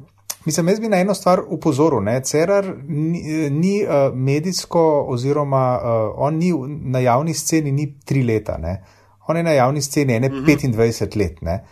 mislim, 0.45 0.69
jaz 0.69 0.81
bi 0.81 0.88
na 0.88 0.97
eno 0.97 1.14
stvar 1.14 1.40
upozoril. 1.49 2.03
Ne? 2.03 2.21
Cerar 2.25 2.75
ni, 2.88 3.51
ni 3.51 3.85
uh, 3.85 4.14
medijsko, 4.14 5.05
oziroma 5.09 5.79
uh, 5.83 6.12
on 6.16 6.38
ni 6.38 6.53
na 6.92 6.99
javni 6.99 7.35
sceni 7.35 7.73
ni 7.73 7.95
tri 8.05 8.23
leta, 8.23 8.59
ne? 8.59 8.83
on 9.29 9.37
je 9.37 9.42
na 9.42 9.53
javni 9.53 9.83
sceni 9.83 10.14
ene 10.14 10.29
mm 10.29 10.45
-hmm. 10.45 10.75
25 10.77 11.16
let. 11.16 11.42
Ne? 11.42 11.64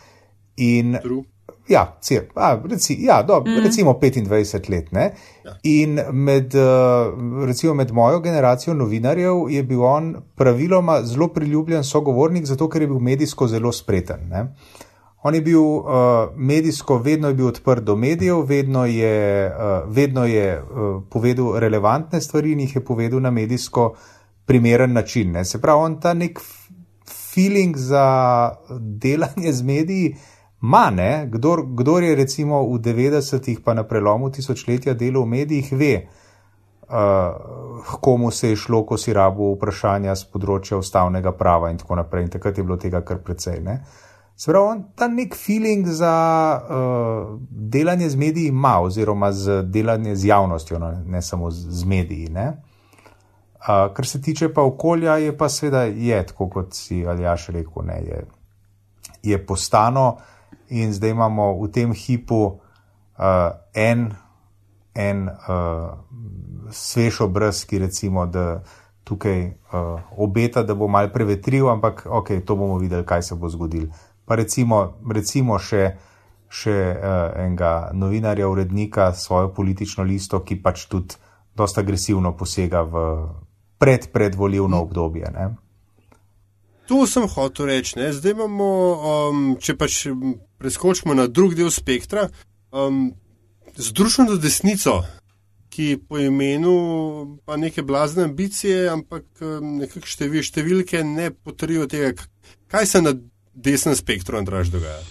In 0.57 0.99
True. 1.03 1.23
Ja, 1.69 1.97
cir, 2.01 2.29
a, 2.35 2.61
reci, 2.71 2.97
ja 3.01 3.23
do, 3.23 3.41
mm. 3.41 3.65
recimo 3.65 3.93
25 4.01 4.71
let. 4.71 4.89
Ja. 4.93 5.57
In 5.63 6.01
med, 6.13 6.55
eh, 6.55 7.13
recimo 7.47 7.75
med 7.75 7.93
mojo 7.93 8.21
generacijo 8.21 8.75
novinarjev 8.75 9.51
je 9.51 9.63
bil 9.63 9.85
on 9.85 10.15
praviloma 10.37 11.03
zelo 11.03 11.29
priljubljen 11.29 11.85
sogovornik, 11.85 12.47
zato 12.47 12.69
ker 12.69 12.83
je 12.83 12.89
bil 12.89 12.99
medijsko 13.01 13.47
zelo 13.49 13.73
spreten. 13.73 14.29
Ne. 14.29 14.55
On 15.25 15.35
je 15.35 15.41
bil 15.41 15.61
uh, 15.61 15.87
medijsko, 16.37 16.99
vedno 16.99 17.29
je 17.29 17.35
bil 17.35 17.47
odprt 17.47 17.83
do 17.83 17.97
medijev, 17.97 18.43
vedno 18.45 18.85
je, 18.87 19.47
uh, 19.49 19.95
vedno 19.95 20.27
je 20.27 20.61
uh, 20.63 21.03
povedal 21.11 21.59
relevantne 21.59 22.21
stvari 22.21 22.53
in 22.53 22.61
jih 22.61 22.77
je 22.77 22.85
povedal 22.85 23.21
na 23.21 23.31
medijsko 23.31 23.95
primeren 24.45 24.93
način. 24.93 25.33
Ne. 25.33 25.45
Se 25.45 25.61
pravi, 25.61 25.81
on 25.81 26.01
ta 26.01 26.13
nek 26.15 26.41
feeling 27.09 27.77
za 27.77 28.05
delanje 28.81 29.53
z 29.53 29.63
mediji 29.63 30.17
Ma 30.65 30.91
ne, 30.91 31.27
kdor, 31.29 31.67
kdor 31.77 32.03
je 32.03 32.15
recimo 32.17 32.63
v 32.65 32.79
90-ih 32.81 33.61
pa 33.61 33.75
na 33.77 33.83
prelomu 33.85 34.31
tisočletja 34.33 34.95
delal 34.97 35.27
v 35.27 35.33
medijih, 35.35 35.73
ve, 35.77 35.93
uh, 36.89 37.85
komu 38.01 38.31
se 38.31 38.55
je 38.55 38.57
šlo, 38.57 38.85
ko 38.89 38.97
si 38.97 39.13
rabo 39.13 39.51
vprašanja 39.59 40.17
z 40.17 40.31
področja 40.33 40.81
ustavnega 40.81 41.35
prava 41.37 41.69
in 41.69 41.83
tako 41.83 42.01
naprej. 42.01 42.25
In 42.25 42.33
takrat 42.33 42.59
je 42.59 42.65
bilo 42.65 42.81
tega 42.81 43.05
kar 43.05 43.21
precej. 43.21 43.61
Ne? 43.61 43.77
Sprav, 44.41 44.71
on 44.73 44.83
ta 44.97 45.09
nek 45.09 45.37
feeling 45.37 45.85
za 45.85 46.17
uh, 46.57 47.37
delanje 47.51 48.09
z 48.09 48.25
mediji 48.25 48.49
ima, 48.49 48.79
oziroma 48.81 49.35
z 49.37 49.63
delanje 49.69 50.17
z 50.17 50.33
javnostjo, 50.33 50.81
no, 50.81 50.95
ne 51.05 51.23
samo 51.23 51.53
z, 51.53 51.71
z 51.71 51.91
mediji. 51.93 52.31
Uh, 52.33 53.91
kar 53.93 54.07
se 54.07 54.23
tiče 54.23 54.49
pa 54.55 54.65
okolja, 54.65 55.21
je 55.21 55.37
pa 55.37 55.53
seveda 55.53 55.85
je, 55.85 56.27
tako 56.33 56.49
kot 56.49 56.73
si 56.73 57.05
Aljaš 57.07 57.51
rekel, 57.53 57.85
ne, 57.85 58.01
je, 58.09 58.29
je 59.29 59.47
postano 59.47 60.15
in 60.69 60.93
zdaj 60.93 61.11
imamo 61.11 61.53
v 61.63 61.71
tem 61.73 61.93
hipu 61.93 62.41
uh, 63.19 63.51
en, 63.75 64.13
en 64.95 65.29
uh, 65.29 65.99
svež 66.71 67.21
obraz, 67.21 67.65
ki 67.65 67.79
recimo, 67.79 68.27
da 68.27 68.63
tukaj 69.05 69.47
uh, 69.47 70.01
obeta, 70.17 70.63
da 70.63 70.75
bo 70.75 70.89
mal 70.89 71.13
prevetril, 71.13 71.69
ampak 71.69 72.07
ok, 72.07 72.41
to 72.45 72.57
bomo 72.57 72.79
videli, 72.79 73.05
kaj 73.05 73.23
se 73.23 73.35
bo 73.35 73.49
zgodilo. 73.49 73.93
Pa 74.25 74.35
recimo, 74.41 74.97
recimo 75.13 75.59
še, 75.59 75.93
še 76.49 76.77
uh, 76.97 77.35
enega 77.45 77.91
novinarja, 77.93 78.49
urednika, 78.49 79.13
svojo 79.13 79.53
politično 79.53 80.05
listo, 80.05 80.41
ki 80.41 80.63
pač 80.63 80.87
tudi 80.89 81.21
dosta 81.55 81.85
agresivno 81.85 82.33
posega 82.37 82.83
v 82.83 83.05
pred, 83.79 84.09
predvoljivno 84.13 84.81
obdobje. 84.83 85.31
Ne? 85.35 85.51
To 86.89 87.07
sem 87.09 87.29
hotel 87.29 87.67
reči. 87.67 87.99
Ne? 87.99 88.13
Zdaj 88.13 88.35
imamo, 88.37 88.71
um, 89.31 89.45
če 89.61 89.77
pač 89.81 90.05
preskočimo 90.61 91.17
na 91.17 91.27
drug 91.27 91.57
del 91.57 91.71
spektra, 91.73 92.29
um, 92.73 93.15
združeno 93.77 94.37
desnico, 94.37 95.01
ki 95.75 95.97
po 96.09 96.21
imenu 96.23 96.75
pa 97.45 97.57
neke 97.57 97.83
blazne 97.83 98.29
ambicije, 98.29 98.85
ampak 98.93 99.25
um, 99.41 99.79
nekakšne 99.81 100.13
števil, 100.13 100.45
številke 100.47 101.03
ne 101.09 101.33
potrjujejo 101.35 101.89
tega, 101.91 102.13
kaj 102.71 102.87
se 102.87 103.03
na 103.03 103.17
desnem 103.55 103.97
spektru 103.99 104.39
Andraž 104.39 104.71
dogaja. 104.75 105.03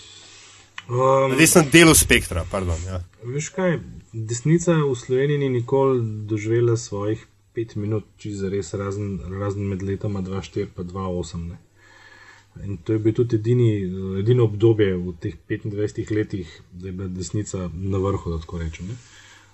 Um, 0.88 1.34
na 1.34 1.40
desnem 1.40 1.68
delu 1.74 1.96
spektra, 1.98 2.46
pardon. 2.52 2.80
Ja. 2.88 3.02
Veš 3.26 3.50
kaj, 3.56 3.80
desnica 4.14 4.78
v 4.78 4.96
Sloveniji 5.00 5.42
ni 5.42 5.52
nikoli 5.58 6.04
doživela 6.30 6.78
svojih 6.78 7.24
pet 7.54 7.76
minut, 7.76 8.08
če 8.20 8.34
za 8.38 8.50
res 8.52 8.74
razen, 8.78 9.18
razen 9.40 9.68
med 9.70 9.84
letoma 9.86 10.24
2-4 10.26 10.66
in 10.68 10.90
2-8. 10.90 11.44
In 12.64 12.78
to 12.78 12.94
je 12.94 13.00
bil 13.00 13.14
tudi 13.14 13.36
edini, 13.36 13.70
edino 14.20 14.46
obdobje 14.46 14.94
v 14.98 15.14
teh 15.20 15.36
25 15.50 16.16
letih, 16.16 16.62
da 16.72 16.88
je 16.88 16.94
bila 16.94 17.08
desnica 17.08 17.70
na 17.74 17.98
vrhu, 17.98 18.32
da 18.32 18.40
tako 18.40 18.60
rečem. 18.62 18.88
Ne? 18.88 18.98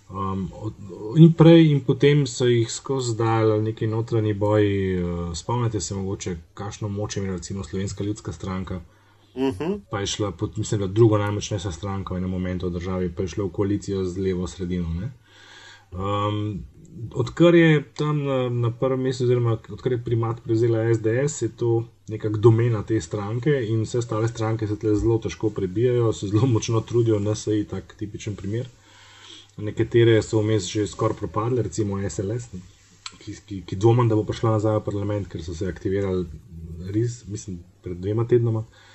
Um, 0.09 0.49
od, 0.53 0.73
in 1.17 1.33
prej, 1.33 1.71
in 1.71 1.81
potem 1.85 2.25
so 2.27 2.47
jih 2.49 2.71
skozi 2.71 3.15
dali 3.17 3.61
neki 3.63 3.87
notranji 3.87 4.33
boji. 4.33 5.03
Uh, 5.03 5.35
spomnite 5.35 5.79
se, 5.79 5.95
mogoče, 5.95 6.37
kakšno 6.53 6.89
moč 6.89 7.17
ima 7.17 7.35
recimo 7.35 7.63
Slovenska 7.63 8.03
ljudska 8.03 8.31
stranka. 8.33 8.75
Uh 8.75 8.81
Mhm. 9.35 9.63
-huh. 9.63 9.79
Pa 9.91 9.99
je 9.99 10.07
šla, 10.07 10.31
pod, 10.31 10.57
mislim, 10.57 10.81
da 10.81 10.87
druga 10.87 11.17
najmočnejša 11.17 11.71
stranka 11.71 12.13
v 12.13 12.17
enem 12.17 12.29
momentu 12.29 12.67
v 12.67 12.71
državi, 12.71 13.11
pa 13.15 13.21
je 13.21 13.27
šla 13.27 13.43
v 13.43 13.49
koalicijo 13.49 14.03
z 14.03 14.17
levo 14.17 14.47
sredino. 14.47 14.87
Um, 15.91 16.65
odkar 17.13 17.55
je 17.55 17.83
tam 17.97 18.23
na, 18.23 18.49
na 18.49 18.71
prvem 18.71 19.01
mestu, 19.01 19.23
oziroma 19.23 19.57
odkar 19.69 19.91
je 19.91 20.03
primat 20.03 20.41
prevzela 20.43 20.83
SDS, 20.93 21.41
je 21.41 21.49
to 21.57 21.83
nekakšna 22.09 22.41
domena 22.41 22.83
te 22.83 23.01
stranke 23.01 23.53
in 23.67 23.83
vse 23.83 24.01
ostale 24.01 24.27
stranke 24.27 24.67
se 24.67 24.79
tle 24.79 24.95
zelo 24.95 25.17
težko 25.17 25.49
prebijajo, 25.49 26.13
se 26.13 26.27
zelo 26.27 26.47
močno 26.47 26.81
trudijo, 26.81 27.35
se 27.35 27.57
je 27.57 27.63
tak 27.67 27.95
tipičen 27.97 28.35
primer. 28.35 28.67
Nekatere 29.57 30.21
so 30.21 30.41
vmes 30.41 30.67
že 30.71 30.87
skoraj 30.87 31.17
propadle, 31.17 31.61
recimo 31.61 31.99
SLS, 32.09 32.49
ki, 33.19 33.35
ki, 33.45 33.61
ki 33.67 33.75
dvomim, 33.75 34.07
da 34.07 34.15
bo 34.15 34.23
prišla 34.23 34.55
nazaj 34.55 34.79
v 34.79 34.85
parlament, 34.85 35.27
ker 35.27 35.43
so 35.43 35.53
se 35.53 35.67
aktivirali 35.67 36.25
res, 36.95 37.25
mislim, 37.27 37.59
pred 37.83 37.97
dvema 37.99 38.23
tednoma. 38.27 38.59
Uh, 38.59 38.85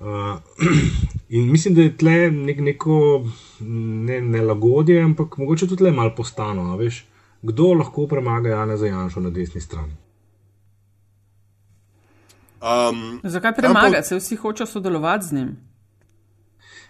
in 1.28 1.52
mislim, 1.52 1.74
da 1.74 1.82
je 1.82 1.96
tle 1.96 2.30
nek, 2.30 2.58
neko 2.60 3.26
ne, 3.60 4.20
nelagodje, 4.20 5.02
ampak 5.02 5.36
mogoče 5.38 5.68
tudi 5.68 5.84
le 5.84 5.92
malo 5.92 6.14
postano. 6.16 6.76
Veš, 6.76 7.04
kdo 7.42 7.72
lahko 7.74 8.06
premaga 8.06 8.48
Jana 8.48 8.76
Zajanša 8.76 9.20
na 9.20 9.30
desni 9.30 9.60
strani? 9.60 9.96
Um, 12.60 13.20
Zakaj 13.24 13.54
premagati, 13.54 14.08
se 14.08 14.16
vsi 14.16 14.36
hočejo 14.36 14.66
sodelovati 14.66 15.26
z 15.26 15.32
njim? 15.32 15.56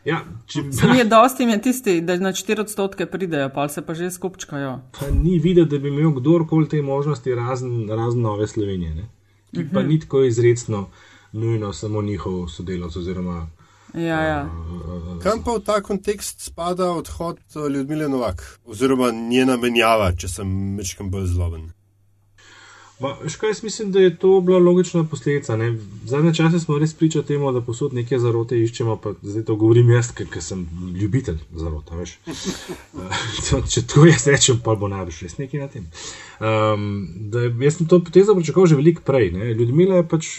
Ja, 0.05 0.21
če 0.47 0.63
Mi 0.93 0.99
je 0.99 1.05
dosti 1.05 1.43
in 1.43 1.61
tisti, 1.61 2.01
da 2.01 2.17
na 2.17 2.33
4 2.33 2.61
odstotke 2.61 3.07
pridejo, 3.11 3.51
pa 3.55 3.69
se 3.69 3.83
pa 3.83 3.95
že 3.95 4.11
skupčkajo. 4.11 4.79
Pa 4.99 5.11
ni 5.11 5.39
videti, 5.39 5.71
da 5.71 5.79
bi 5.83 5.89
imel 5.89 6.15
kdorkoli 6.21 6.69
te 6.69 6.83
možnosti, 6.83 7.35
razen, 7.35 7.89
razen 7.91 8.23
nove 8.23 8.47
Slovenije. 8.47 8.95
Ne? 8.95 9.09
Ki 9.51 9.61
uh 9.61 9.65
-huh. 9.65 9.75
pa 9.75 9.83
ni 9.83 10.01
tako 10.01 10.23
izredno 10.23 10.89
nujno 11.37 11.73
samo 11.73 12.03
njihov 12.03 12.49
sodelavec. 12.49 12.97
Oziroma, 12.97 13.47
Ja, 13.95 14.21
ja. 14.23 14.41
uh, 14.45 15.23
kam 15.23 15.41
pa 15.45 15.55
v 15.57 15.63
ta 15.65 15.81
kontekst 15.81 16.43
spada 16.45 16.91
odhod 16.93 17.39
Ljudmile 17.55 18.09
Novak, 18.09 18.43
oziroma 18.65 19.11
njena 19.11 19.57
menjava, 19.57 20.11
če 20.13 20.29
sem 20.29 20.51
mečkam 20.77 21.09
bolj 21.11 21.31
zloben? 21.33 21.71
Škaj, 23.29 23.51
jaz 23.51 23.63
mislim, 23.63 23.93
da 23.93 24.01
je 24.01 24.17
to 24.17 24.41
bila 24.41 24.59
logična 24.59 25.05
posledica. 25.05 25.57
Ne? 25.57 25.79
Zadnje 26.05 26.35
čase 26.35 26.61
smo 26.61 26.79
res 26.79 26.95
priča 26.95 27.23
temu, 27.23 27.53
da 27.53 27.61
posod 27.61 27.95
neke 27.95 28.19
zarote 28.19 28.57
iščemo, 28.57 28.95
pa 28.97 29.13
zdaj 29.23 29.43
to 29.45 29.57
govorim 29.57 29.91
jaz, 29.91 30.09
ker, 30.17 30.27
ker 30.33 30.43
sem 30.43 30.63
ljubitelj 31.01 31.37
zarota. 31.53 31.99
Če 33.73 33.83
to 33.85 34.07
jaz 34.09 34.25
rečem, 34.27 34.63
pa 34.65 34.75
bo 34.81 34.89
najbrž 34.89 35.19
res 35.27 35.37
nekaj 35.37 35.61
na 35.61 35.69
tem. 35.69 35.85
Um, 36.41 36.87
da, 37.33 37.43
jaz 37.67 37.77
sem 37.77 37.89
to 37.91 37.99
potezo 38.01 38.35
pričakoval 38.39 38.71
že 38.73 38.79
veliko 38.81 39.05
prej. 39.05 39.29
Ne? 39.35 39.51
Ljudmila 39.53 40.01
je 40.01 40.07
pač 40.09 40.31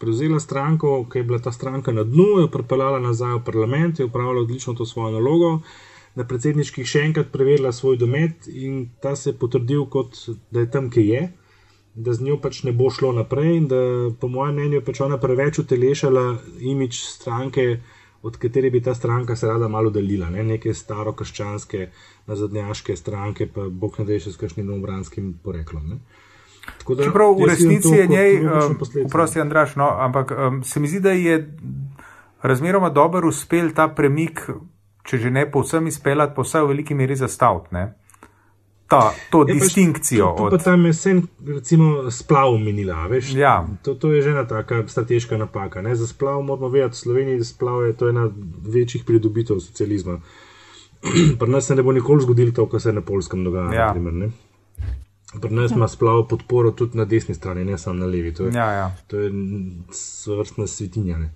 prevzela 0.00 0.40
stranko, 0.40 1.02
ki 1.12 1.20
je 1.20 1.26
bila 1.28 1.42
ta 1.44 1.52
stranka 1.52 1.92
na 1.92 2.06
dnu, 2.08 2.38
jo 2.40 2.48
pripeljala 2.48 3.02
nazaj 3.04 3.36
v 3.36 3.44
parlament, 3.44 4.00
je 4.00 4.08
upravila 4.08 4.46
odlično 4.46 4.74
to 4.74 4.88
svojo 4.88 5.12
nalogo. 5.18 5.58
Na 6.16 6.24
predsedniških 6.24 6.88
še 6.88 7.04
enkrat 7.10 7.28
preverila 7.30 7.68
svoj 7.72 8.00
domet 8.00 8.48
in 8.48 8.88
ta 9.02 9.12
se 9.16 9.30
je 9.30 9.36
potrdil, 9.36 9.84
kot 9.92 10.16
da 10.50 10.64
je 10.64 10.70
tam, 10.72 10.88
ki 10.90 11.04
je 11.04 11.20
da 11.94 12.12
z 12.12 12.22
njo 12.22 12.36
pač 12.42 12.62
ne 12.62 12.72
bo 12.72 12.90
šlo 12.90 13.12
naprej, 13.12 13.56
in 13.56 13.68
da, 13.68 13.80
po 14.20 14.28
mojem 14.28 14.54
mnenju, 14.54 14.78
je 14.78 14.84
pač 14.84 15.00
ona 15.00 15.18
preveč 15.18 15.58
utelešala 15.58 16.24
imič 16.60 17.02
stranke, 17.04 17.80
od 18.22 18.36
katere 18.36 18.70
bi 18.70 18.82
ta 18.84 18.94
stranka 18.94 19.36
se 19.36 19.48
rada 19.48 19.68
malo 19.68 19.90
delila, 19.90 20.30
ne? 20.30 20.44
neke 20.44 20.74
staro-krščanske, 20.74 21.86
nazadnjaške 22.28 22.96
stranke, 22.96 23.48
pa 23.48 23.68
bog 23.68 23.98
ne 23.98 24.04
ve 24.04 24.18
še 24.20 24.34
s 24.34 24.40
kakšnim 24.40 24.68
obranskim 24.76 25.32
poreklom. 25.42 25.86
Ne? 25.88 26.00
Da, 26.86 27.04
Čeprav 27.04 27.38
v 27.38 27.48
resnici 27.48 27.94
je 27.96 28.06
njej, 28.06 28.36
vprosti 29.06 29.40
Andraš, 29.40 29.74
no, 29.80 29.88
ampak 29.88 30.34
um, 30.36 30.60
se 30.64 30.80
mi 30.80 30.88
zdi, 30.88 31.00
da 31.00 31.14
je 31.16 31.40
razmeroma 32.42 32.90
dober 32.92 33.24
uspel 33.24 33.72
ta 33.74 33.88
premik, 33.88 34.44
če 35.08 35.18
že 35.24 35.32
ne 35.32 35.46
povsem 35.50 35.88
izpeljati, 35.88 36.36
pa 36.36 36.44
vsaj 36.44 36.64
v 36.64 36.72
veliki 36.74 36.94
meri 36.94 37.16
zastaviti 37.16 37.74
ta, 38.90 39.14
to 39.30 39.44
je 39.48 39.54
distinkcijo. 39.54 40.34
Pa, 40.36 40.42
od... 40.42 40.50
pa 40.50 40.58
tam 40.58 40.84
je 40.84 40.92
vse, 40.92 41.14
recimo, 41.46 42.10
splav 42.10 42.56
minila, 42.58 43.06
veš? 43.06 43.34
Ja. 43.34 43.66
To, 43.82 43.94
to 43.94 44.12
je 44.12 44.22
že 44.22 44.30
ena 44.30 44.42
taka 44.46 44.82
strateška 44.88 45.38
napaka. 45.38 45.82
Ne? 45.82 45.94
Za 45.94 46.06
splav 46.06 46.42
moramo 46.42 46.68
vedeti, 46.68 46.98
v 46.98 46.98
Sloveniji 46.98 47.44
splav 47.44 47.86
je 47.86 47.96
to 47.96 48.08
ena 48.08 48.30
večjih 48.66 49.04
pridobitev 49.06 49.60
socializma. 49.62 50.18
Pri 51.38 51.50
nas 51.50 51.66
se 51.66 51.76
ne 51.76 51.82
bo 51.82 51.92
nikoli 51.92 52.22
zgodilo 52.22 52.52
to, 52.52 52.66
kar 52.68 52.80
se 52.80 52.92
na 52.92 53.00
polskem 53.00 53.44
dogaja. 53.44 53.72
Ja. 53.72 53.86
Naprimer, 53.86 54.30
Pri 55.40 55.54
nas 55.54 55.70
ima 55.70 55.88
splav 55.88 56.26
podporo 56.28 56.70
tudi 56.70 56.98
na 56.98 57.04
desni 57.04 57.34
strani, 57.34 57.64
ne 57.64 57.78
samo 57.78 57.98
na 57.98 58.06
levi. 58.06 58.34
To 58.34 58.50
je, 58.50 58.52
ja, 58.54 58.72
ja. 58.72 58.96
to 59.06 59.18
je 59.18 59.30
vrstna 60.26 60.66
svetinja. 60.66 61.18
Ne? 61.18 61.30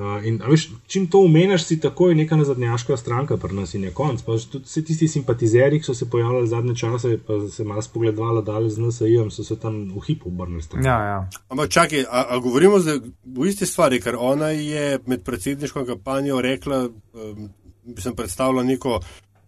Uh, 0.00 0.24
in, 0.24 0.38
veš, 0.48 0.70
čim 0.86 1.06
to 1.12 1.20
umeniš, 1.20 1.66
si 1.68 1.76
takoj 1.80 2.14
neka 2.14 2.36
nazadnjaška 2.36 2.96
stranka, 2.96 3.36
pri 3.36 3.52
nas 3.54 3.74
in 3.74 3.84
je 3.84 3.90
konc. 3.92 4.22
Pa 4.24 4.38
tudi 4.52 4.64
vsi 4.64 4.84
tisti 4.84 5.08
simpatizeri, 5.08 5.80
ki 5.80 5.84
so 5.84 5.94
se 5.94 6.08
pojavljali 6.10 6.48
zadnje 6.48 6.74
čase, 6.76 7.18
pa 7.26 7.36
se 7.52 7.64
malo 7.64 7.82
spogledovali 7.82 8.44
dalje 8.44 8.70
z 8.70 8.80
NSA-jem, 8.80 9.30
so 9.30 9.44
se 9.44 9.58
tam 9.60 9.82
v 9.92 10.00
hipu 10.06 10.28
obrnili. 10.28 10.62
Ja, 10.84 10.96
ja. 11.04 11.18
Ampak 11.48 11.68
čakaj, 11.68 12.06
a, 12.08 12.24
a 12.28 12.38
govorimo 12.38 12.80
zdaj 12.80 13.02
v 13.24 13.48
isti 13.52 13.66
stvari, 13.66 14.00
ker 14.00 14.16
ona 14.18 14.48
je 14.56 14.98
med 15.06 15.24
predsedniško 15.24 15.84
kampanjo 15.84 16.40
rekla, 16.40 16.86
um, 16.88 17.50
bi 17.84 18.00
sem 18.00 18.16
predstavljala 18.16 18.64
neko 18.64 19.00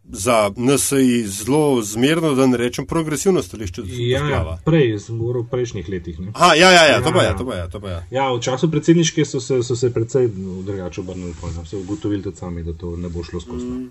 za 0.04 0.50
NSA-ji 0.56 1.26
zelo 1.26 1.82
zmerno, 1.82 2.34
da 2.34 2.46
ne 2.46 2.56
rečem 2.56 2.86
progresivno 2.86 3.42
stališče. 3.42 3.82
Ja, 3.86 4.28
ja, 4.28 4.58
prej, 4.64 4.98
sem 4.98 5.18
govoril 5.18 5.42
v 5.42 5.48
prejšnjih 5.48 5.88
letih. 5.88 6.20
Ne? 6.20 6.32
Aha, 6.34 6.54
ja, 6.54 6.70
ja, 6.70 6.84
ja, 6.86 7.02
to 7.02 7.12
pa 7.12 7.22
je, 7.22 7.36
to 7.38 7.46
pa 7.46 7.54
je. 7.54 7.70
To 7.70 7.80
pa 7.80 7.88
je. 7.88 8.02
Ja, 8.10 8.32
v 8.32 8.40
času 8.40 8.70
predsedniške 8.70 9.24
so 9.24 9.40
se, 9.40 9.62
so 9.62 9.76
se 9.76 9.92
predvsej 9.94 10.28
drugače 10.66 11.00
obrnili, 11.00 11.34
pa 11.40 11.64
so 11.64 11.78
ugotovili 11.78 12.22
tudi 12.22 12.36
sami, 12.36 12.62
da 12.62 12.72
to 12.72 12.96
ne 12.96 13.08
bo 13.08 13.22
šlo 13.22 13.40
skozi. 13.40 13.66
Mm. 13.66 13.90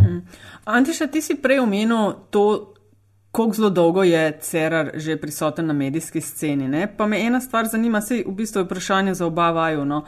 Mm. 0.00 0.20
Antiša, 0.64 1.06
ti 1.06 1.22
si 1.22 1.34
prej 1.34 1.60
omenil 1.60 2.12
to, 2.30 2.74
koliko 3.30 3.56
zelo 3.56 3.70
dolgo 3.70 4.02
je 4.02 4.38
Cerar 4.40 4.90
že 4.94 5.16
prisoten 5.16 5.66
na 5.66 5.72
medijski 5.72 6.20
sceni. 6.20 6.68
Ne? 6.68 6.96
Pa 6.96 7.06
me 7.06 7.20
ena 7.26 7.40
stvar 7.40 7.68
zanima, 7.68 8.00
se 8.00 8.24
v 8.26 8.32
bistvu 8.32 8.60
je 8.60 8.64
vprašanje 8.64 9.14
za 9.14 9.26
oba 9.26 9.50
vaju. 9.50 9.84
No? 9.84 10.04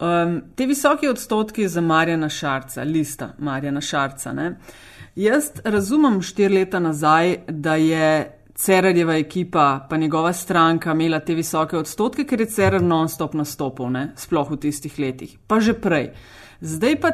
Um, 0.00 0.40
te 0.56 0.64
visoke 0.66 1.10
odstotki 1.10 1.68
za 1.68 1.80
Marjana 1.80 2.28
Šarca, 2.28 2.82
lista 2.82 3.34
Marjana 3.38 3.80
Šarca. 3.80 4.32
Ne? 4.32 4.56
Jaz 5.14 5.50
razumem 5.64 6.22
štiri 6.22 6.54
leta 6.54 6.78
nazaj, 6.80 7.36
da 7.48 7.74
je 7.74 8.36
Cerarjeva 8.54 9.14
ekipa, 9.16 9.86
pa 9.90 9.96
njegova 9.96 10.32
stranka 10.32 10.92
imela 10.92 11.20
te 11.20 11.34
visoke 11.34 11.76
odstotke, 11.76 12.24
ker 12.24 12.40
je 12.40 12.46
Cerar 12.46 12.82
non-stop 12.82 13.34
nastopil, 13.34 13.90
ne? 13.92 14.10
sploh 14.16 14.50
v 14.50 14.58
tistih 14.60 14.98
letih, 14.98 15.36
pa 15.46 15.60
že 15.60 15.72
prej. 15.80 16.10
Zdaj 16.60 17.00
pa 17.00 17.10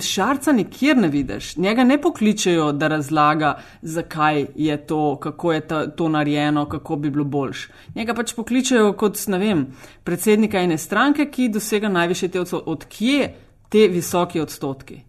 šarca 0.00 0.52
nikjer 0.52 0.96
ne 0.96 1.08
vidiš, 1.08 1.56
njega 1.56 1.84
ne 1.84 2.00
pokličejo, 2.00 2.72
da 2.72 2.88
razlaga, 2.88 3.54
zakaj 3.82 4.46
je 4.54 4.76
to, 4.86 5.16
kako 5.16 5.52
je 5.52 5.60
ta, 5.68 5.86
to 5.90 6.08
narejeno, 6.08 6.66
kako 6.68 6.96
bi 6.96 7.10
bilo 7.10 7.24
boljš. 7.24 7.68
Njega 7.94 8.14
pač 8.14 8.34
pokličejo 8.34 8.92
kot, 8.92 9.18
ne 9.26 9.38
vem, 9.38 9.66
predsednika 10.04 10.60
ene 10.60 10.78
stranke, 10.78 11.30
ki 11.30 11.48
dosega 11.48 11.88
najviše 11.88 12.28
te 12.28 12.40
odstotke. 12.40 12.70
Odkje 12.70 13.34
te 13.68 13.88
visoke 13.88 14.42
odstotki? 14.42 15.00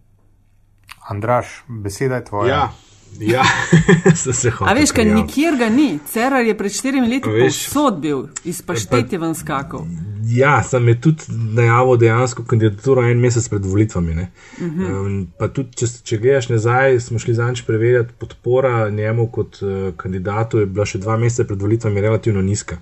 Andraš, 1.09 1.63
beseda 1.67 2.15
je 2.15 2.25
tvoja. 2.25 2.55
Ja. 2.55 2.84
Ja, 3.19 3.43
se 4.23 4.33
se 4.33 4.49
hoče. 4.49 4.71
A 4.71 4.73
veš, 4.73 4.91
kaj 4.91 5.05
nikjer 5.05 5.55
ga 5.57 5.69
ni. 5.69 5.99
Cerar 6.11 6.45
je 6.45 6.57
pred 6.57 6.71
štirimi 6.71 7.07
leti 7.07 7.29
povsod 7.29 7.99
bil, 7.99 8.27
iz 8.43 8.61
paštete 8.61 9.17
ven 9.17 9.35
skakal. 9.35 9.85
Ja, 10.25 10.63
sem 10.63 10.87
je 10.87 10.95
tudi 11.01 11.23
najavil 11.29 11.97
dejansko 12.01 12.43
kandidaturo 12.43 13.03
en 13.05 13.21
mesec 13.21 13.47
pred 13.49 13.65
volitvami. 13.65 14.11
Uh 14.11 14.19
-huh. 14.57 15.05
um, 15.05 15.27
pa 15.39 15.47
tudi, 15.47 15.75
če, 15.75 15.87
če 16.03 16.17
gledaš 16.17 16.49
nazaj, 16.49 16.99
smo 16.99 17.19
šli 17.19 17.33
zanč 17.33 17.61
preverjati, 17.61 18.13
podpora 18.17 18.89
njemu 18.89 19.27
kot 19.27 19.61
uh, 19.61 19.93
kandidatu 19.97 20.59
je 20.59 20.65
bila 20.65 20.85
še 20.85 20.97
dva 20.97 21.17
meseca 21.17 21.47
pred 21.47 21.61
volitvami 21.61 22.01
relativno 22.01 22.41
nizka. 22.41 22.77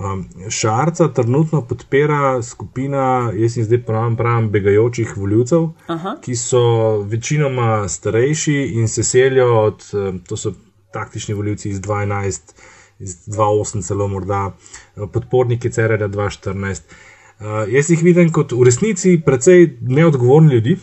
Um, 0.00 0.28
Šarca 0.48 1.08
trenutno 1.08 1.60
podpira 1.62 2.42
skupina, 2.42 3.32
jaz 3.36 3.56
jim 3.56 3.64
zdaj 3.64 3.82
pravim, 3.84 4.16
pravim 4.16 4.48
begajočih 4.50 5.12
voljivcev, 5.16 5.66
ki 6.24 6.36
so 6.36 6.62
večinoma 7.04 7.88
starejši 7.88 8.54
in 8.80 8.88
se 8.88 9.04
selijo 9.04 9.58
od, 9.60 9.84
to 10.28 10.36
so 10.36 10.54
taktični 10.92 11.34
voljivci 11.34 11.68
iz 11.68 11.80
2011, 11.80 12.54
iz 12.98 13.16
2008, 13.28 13.86
celo 13.86 14.08
morda 14.08 14.56
podporniki 15.12 15.70
CRD 15.70 16.02
2014. 16.02 16.80
Uh, 17.40 17.46
jaz 17.68 17.90
jih 17.90 18.02
vidim 18.02 18.32
kot 18.32 18.52
v 18.52 18.64
resnici 18.64 19.20
precej 19.26 19.76
neodgovorni 19.80 20.54
ljudi. 20.54 20.78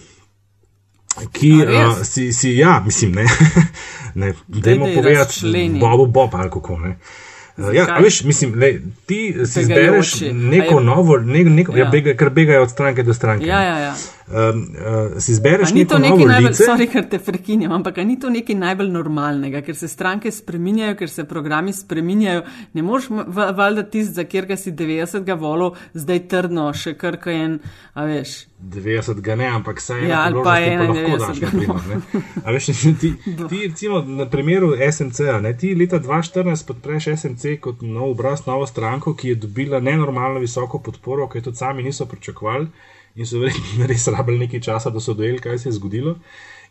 Ki 1.31 1.51
uh, 1.63 2.03
si, 2.03 2.33
si, 2.33 2.53
ja, 2.57 2.83
mislim, 2.85 3.11
ne, 3.11 3.25
ne, 4.21 4.33
dajmo 4.47 4.85
povedati, 4.95 5.69
Bobo 5.79 6.05
Bob 6.05 6.35
ali 6.35 6.49
kako 6.51 6.77
ne. 6.79 6.89
Uh, 6.89 7.26
Ja, 7.73 7.97
veš, 8.03 8.23
mislim, 8.23 8.59
le, 8.59 8.79
ti 9.05 9.35
si 9.45 9.61
izbereš 9.61 10.21
neko 10.33 10.79
novo, 10.79 11.17
ne, 11.17 11.43
neko, 11.43 11.77
ja. 11.77 11.85
Ja, 11.85 11.89
bega, 11.91 12.13
kar 12.13 12.29
begajo 12.29 12.61
od 12.63 12.69
stranke 12.69 13.03
do 13.03 13.13
stranke. 13.13 13.45
Ja, 13.45 13.61
ja, 13.63 13.79
ja. 13.79 13.95
Um, 14.27 14.75
uh, 15.15 15.21
si 15.21 15.31
izbereš 15.31 15.71
neko 15.71 15.97
novo 16.03 16.25
najbolj, 16.27 16.55
sorry, 16.59 16.89
ker 16.91 17.05
te 17.07 17.15
prekinjam, 17.23 17.71
ampak 17.71 18.01
ni 18.03 18.17
to 18.19 18.27
nekaj 18.27 18.57
najbolj 18.59 18.89
normalnega, 18.91 19.61
ker 19.63 19.75
se 19.79 19.87
stranke 19.87 20.33
spreminjajo, 20.35 20.97
ker 20.99 21.09
se 21.09 21.23
programi 21.23 21.71
spreminjajo. 21.73 22.41
Ne 22.75 22.83
moreš 22.83 23.07
valjda 23.31 23.85
tist, 23.87 24.17
za 24.19 24.25
kjer 24.27 24.49
ga 24.49 24.57
si 24.59 24.73
90 24.75 25.23
ga 25.23 25.37
volil, 25.39 25.77
zdaj 25.95 26.19
trdno, 26.27 26.65
še 26.75 26.97
kar 26.99 27.15
kaj 27.23 27.39
en, 27.45 27.55
a 27.95 28.03
veš. 28.09 28.33
90 28.67 29.21
ga 29.23 29.37
ne, 29.39 29.47
ampak 29.61 29.79
saj 29.79 30.03
ja, 30.09 30.25
ali 30.27 30.43
pa 30.43 30.57
je 30.59 30.75
91. 30.75 32.03
Veš, 32.57 32.69
ti, 33.01 33.13
ti, 33.23 33.61
recimo, 33.63 34.01
na 34.01 34.27
primeru 34.27 34.73
ne, 34.75 35.53
ti 35.55 35.71
leta 35.71 36.01
2014 36.03 36.67
podpreš 36.67 37.09
SNC 37.15 37.55
kot 37.63 37.87
nov 37.87 38.17
obraz, 38.17 38.43
novo 38.49 38.67
stranko, 38.67 39.15
ki 39.15 39.31
je 39.31 39.41
dobila 39.47 39.79
nenormalno 39.79 40.43
visoko 40.43 40.83
podporo, 40.83 41.31
ki 41.31 41.39
jo 41.39 41.47
tudi 41.47 41.63
sami 41.63 41.87
niso 41.87 42.11
pričakovali 42.11 42.67
in 43.17 43.25
so 43.25 43.41
res 43.89 44.07
rabili 44.07 44.45
nekaj 44.45 44.63
časa, 44.69 44.93
da 44.93 45.01
so 45.03 45.17
dojeli, 45.17 45.41
kaj 45.43 45.57
se 45.57 45.69
je 45.69 45.77
zgodilo. 45.79 46.17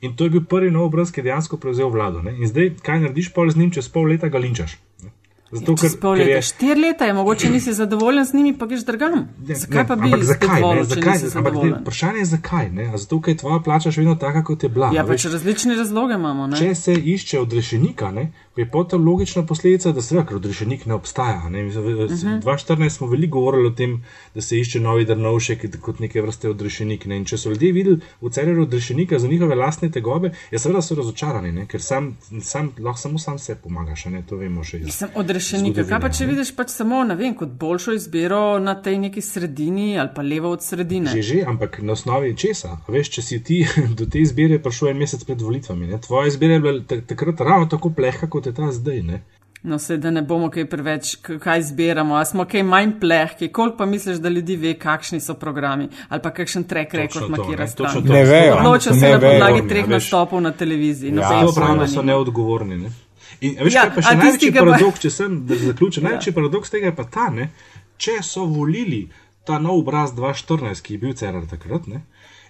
In 0.00 0.16
to 0.16 0.24
je 0.24 0.30
bil 0.30 0.44
prvi 0.44 0.70
nov 0.70 0.90
obraz, 0.90 1.10
ki 1.12 1.20
je 1.20 1.30
dejansko 1.30 1.56
prevzel 1.56 1.88
vlado. 1.88 2.22
Ne? 2.22 2.36
In 2.36 2.48
zdaj, 2.48 2.74
kaj 2.84 3.00
narediš, 3.06 3.32
pol 3.34 3.50
z 3.50 3.56
njim, 3.56 3.70
čez 3.72 3.88
pol 3.88 4.10
leta 4.12 4.28
ga 4.28 4.38
linčaš. 4.38 4.76
Ne? 5.02 5.10
Zato, 5.50 5.76
ker, 5.78 5.92
ker 6.02 6.28
je... 6.28 6.40
Štiri 6.42 6.80
leta 6.80 7.06
je 7.08 7.14
mogoče 7.16 7.48
nisi 7.50 7.72
zadovoljen 7.72 8.24
z 8.24 8.34
njimi, 8.34 8.52
pa 8.58 8.66
greš 8.66 8.84
drugam. 8.84 9.28
Zakaj 9.46 9.82
ne, 9.82 9.86
pa 9.88 9.96
bi 9.96 10.10
zakaj, 10.22 10.62
volil, 10.62 10.82
ne, 10.82 10.88
zakaj, 10.90 11.20
ampak 11.34 11.54
ne, 11.54 11.70
vprašanje 11.80 12.18
je 12.18 12.24
zakaj. 12.24 12.70
Ne? 12.70 12.90
Zato, 12.98 13.20
ker 13.20 13.34
je 13.34 13.38
tvoja 13.40 13.60
plača 13.64 13.92
še 13.94 14.02
vedno 14.02 14.16
taka, 14.20 14.42
kot 14.44 14.66
je 14.66 14.68
bila. 14.68 14.90
Ja, 14.94 15.06
pač 15.06 15.24
različne 15.30 15.78
razloge 15.78 16.18
imamo. 16.18 16.50
Ne? 16.50 16.58
Če 16.60 16.74
se 16.74 16.96
išče 17.14 17.40
odrešenika, 17.40 18.10
ne, 18.10 18.26
je 18.56 18.70
potem 18.70 19.04
logična 19.08 19.46
posledica, 19.46 19.92
da 19.92 20.02
se 20.02 20.16
ker 20.28 20.36
odrešenik 20.36 20.86
ne 20.86 20.94
obstaja. 20.94 21.48
Ne? 21.48 21.62
V 21.62 21.68
uh 21.68 21.84
-huh. 21.84 22.42
2014 22.42 22.88
smo 22.88 23.06
veliko 23.06 23.38
govorili 23.38 23.68
o 23.68 23.70
tem, 23.70 24.04
da 24.34 24.40
se 24.40 24.58
išče 24.58 24.80
novi 24.80 25.04
drnovšek 25.04 25.80
kot 25.80 25.98
neke 25.98 26.22
vrste 26.22 26.48
odrešenik. 26.48 27.06
Ne? 27.06 27.16
In 27.16 27.24
če 27.24 27.38
so 27.38 27.50
ljudje 27.50 27.72
videli 27.72 28.00
v 28.20 28.30
celju 28.30 28.62
odrešenika 28.62 29.18
za 29.18 29.28
njihove 29.28 29.54
lastne 29.54 29.90
tegobe, 29.90 30.30
je 30.50 30.58
seveda 30.58 30.82
so 30.82 30.94
razočarani, 30.94 31.52
ne? 31.52 31.66
ker 31.66 31.82
sam, 31.82 32.16
sam, 32.42 32.72
lahko 32.78 33.00
samo 33.00 33.18
sam 33.18 33.38
se 33.38 33.54
pomagaš. 33.62 34.04
To 34.28 34.36
vemo 34.36 34.64
še 34.64 34.78
iz. 34.78 34.94
Sem 34.94 35.08
odrešenik. 35.14 35.76
Kaj 35.88 36.00
pa 36.00 36.08
če 36.08 36.26
vidiš 36.26 36.54
pač 36.56 36.70
samo 36.70 37.04
vem, 37.14 37.34
kot 37.34 37.48
boljšo 37.48 37.92
izbiro 37.92 38.58
na 38.58 38.74
tej 38.82 38.98
neki 38.98 39.20
sredini 39.20 39.98
ali 39.98 40.08
pa 40.14 40.22
levo 40.22 40.50
od 40.50 40.62
sredine? 40.62 41.10
Že, 41.10 41.22
že, 41.22 41.44
ampak 41.46 41.78
na 41.82 41.92
osnovi 41.92 42.36
česa? 42.36 42.78
Veš, 42.88 43.10
če 43.10 43.22
si 43.22 43.40
ti 43.44 43.66
do 43.98 44.06
te 44.06 44.20
izbire 44.20 44.58
prišel 44.62 44.88
en 44.88 44.98
mesec 44.98 45.24
pred 45.24 45.42
volitvami, 45.42 45.86
ne? 45.86 46.00
tvoja 46.00 46.28
izbira 46.32 46.54
je 46.54 46.60
bila 46.60 47.00
takrat 47.06 47.40
ravno 47.40 47.66
tako 47.66 47.90
plehka, 47.90 48.30
kot 48.30 48.45
je 48.46 48.54
ta 48.54 48.70
zdaj. 48.72 49.02
Ne? 49.02 49.22
No, 49.62 49.78
se 49.78 49.96
da 49.96 50.10
ne 50.10 50.22
bomo 50.22 50.46
kaj 50.50 50.68
preveč, 50.70 51.16
kaj 51.42 51.62
zbiramo, 51.62 52.14
a 52.14 52.24
smo 52.24 52.44
kaj 52.46 52.62
manj 52.62 52.92
plehki. 53.00 53.48
Koliko 53.52 53.76
pa 53.76 53.86
misliš, 53.86 54.20
da 54.22 54.28
ljudi 54.28 54.56
ve, 54.56 54.74
kakšni 54.74 55.20
so 55.20 55.34
programi 55.34 55.88
ali 56.08 56.22
pa 56.22 56.30
kakšen 56.30 56.64
trek 56.64 56.94
rekord 56.94 57.30
makira 57.30 57.66
stran? 57.66 58.02
Ne 58.04 58.24
vejo. 58.24 58.60
Odločajo 58.60 58.96
se 58.96 59.10
na 59.10 59.20
podlagi 59.20 59.68
treh 59.68 59.88
nastopov 59.88 60.40
na 60.40 60.52
televiziji. 60.52 61.14
Ja, 61.16 61.40
to 61.46 61.52
pravno 61.56 61.88
so 61.88 62.02
neodgovorni. 62.02 62.78
Ne? 62.78 62.92
In 63.40 63.58
veš, 63.60 63.74
ja, 63.74 63.88
kaj 63.88 63.94
pa 63.94 64.06
še 64.06 64.14
največji 64.20 64.52
paradoks, 64.54 65.02
če 65.02 65.10
sem 65.10 65.40
zaključil, 65.50 66.02
ja. 66.02 66.08
največji 66.08 66.34
paradoks 66.38 66.72
tega 66.72 66.92
je 66.92 66.96
pa 66.96 67.04
ta, 67.04 67.26
ne? 67.34 67.50
če 67.98 68.20
so 68.22 68.44
volili 68.46 69.06
ta 69.46 69.58
nov 69.62 69.80
obraz 69.84 70.14
2014, 70.16 70.82
ki 70.82 70.96
je 70.96 71.02
bil 71.04 71.14
CRR 71.14 71.46
takrat, 71.50 71.86
ne? 71.86 72.02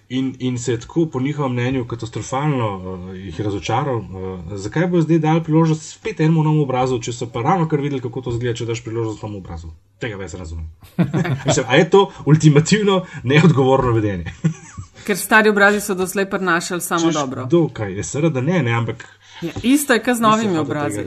in, 0.09 0.35
in 0.39 0.57
se 0.57 0.71
je 0.71 0.79
tako, 0.79 1.05
po 1.05 1.19
njihovem 1.19 1.51
mnenju, 1.51 1.87
katastrofalno 1.87 2.77
uh, 2.77 3.15
jih 3.15 3.41
razočaral. 3.41 3.97
Uh, 3.97 4.39
zakaj 4.53 4.87
bo 4.87 5.01
zdaj 5.01 5.19
dal 5.19 5.43
priložnost 5.43 5.89
spet 5.93 6.19
enemu 6.19 6.43
novemu 6.43 6.63
obrazu, 6.63 6.99
če 6.99 7.13
so 7.13 7.27
pa 7.33 7.41
ravno 7.41 7.67
kar 7.67 7.81
videli, 7.81 8.01
kako 8.01 8.21
to 8.21 8.31
zgleda, 8.31 8.55
če 8.55 8.65
daš 8.65 8.83
priložnost 8.83 9.21
novemu 9.23 9.37
obrazu? 9.43 9.71
Tega 9.99 10.15
več 10.17 10.33
razumem. 10.33 10.69
Mislim, 11.47 11.65
a 11.67 11.75
je 11.75 11.89
to 11.89 12.11
ultimativno 12.25 13.03
neodgovorno 13.23 13.91
vedenje? 13.91 14.33
Ker 15.07 15.17
stari 15.17 15.49
obrazi 15.49 15.81
so 15.81 15.95
doslej 15.95 16.29
prenašali 16.29 16.81
samo 16.81 17.07
Češ, 17.07 17.13
dobro. 17.15 17.45
Dokaj, 17.45 17.93
je 17.93 18.03
seveda 18.03 18.41
ne, 18.41 18.63
ne, 18.63 18.73
ampak. 18.75 19.05
Ja, 19.41 19.51
isto 19.63 19.93
je, 19.93 20.01
kot 20.03 20.17
z 20.17 20.21
novimi 20.21 20.57
obrazi. 20.57 21.03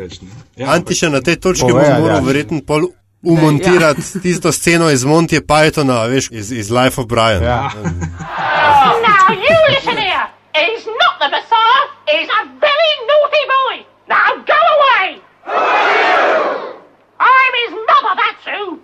Ja, 0.56 0.70
Anti 0.72 0.94
še 0.94 1.10
na 1.10 1.20
tej 1.20 1.36
točki 1.36 1.68
bo 1.68 1.82
moral 1.82 2.20
ja. 2.20 2.24
verjetno 2.24 2.62
pol 2.66 2.86
umontirati 3.22 4.00
ja. 4.14 4.20
tisto 4.22 4.52
sceno 4.52 4.90
iz 4.90 5.04
Monty 5.04 5.40
Pythona, 5.40 6.04
veš, 6.06 6.28
iz, 6.30 6.52
iz 6.52 6.70
Life 6.70 7.00
of 7.00 7.06
Brian. 7.06 7.42
Ja. 7.42 7.70
Now 9.06 9.34
you 9.34 9.56
listen 9.70 9.96
here. 9.96 10.26
He's 10.54 10.86
not 10.86 11.14
the 11.20 11.28
Messiah. 11.28 11.84
He's 12.06 12.28
a 12.28 12.42
very 12.66 12.92
naughty 13.10 13.44
boy. 13.56 13.76
Now 14.08 14.28
go 14.52 14.60
away. 14.76 15.06
I'm 17.20 17.54
his 17.62 17.72
mother, 17.90 18.14
that's 18.22 18.44
who. 18.50 18.80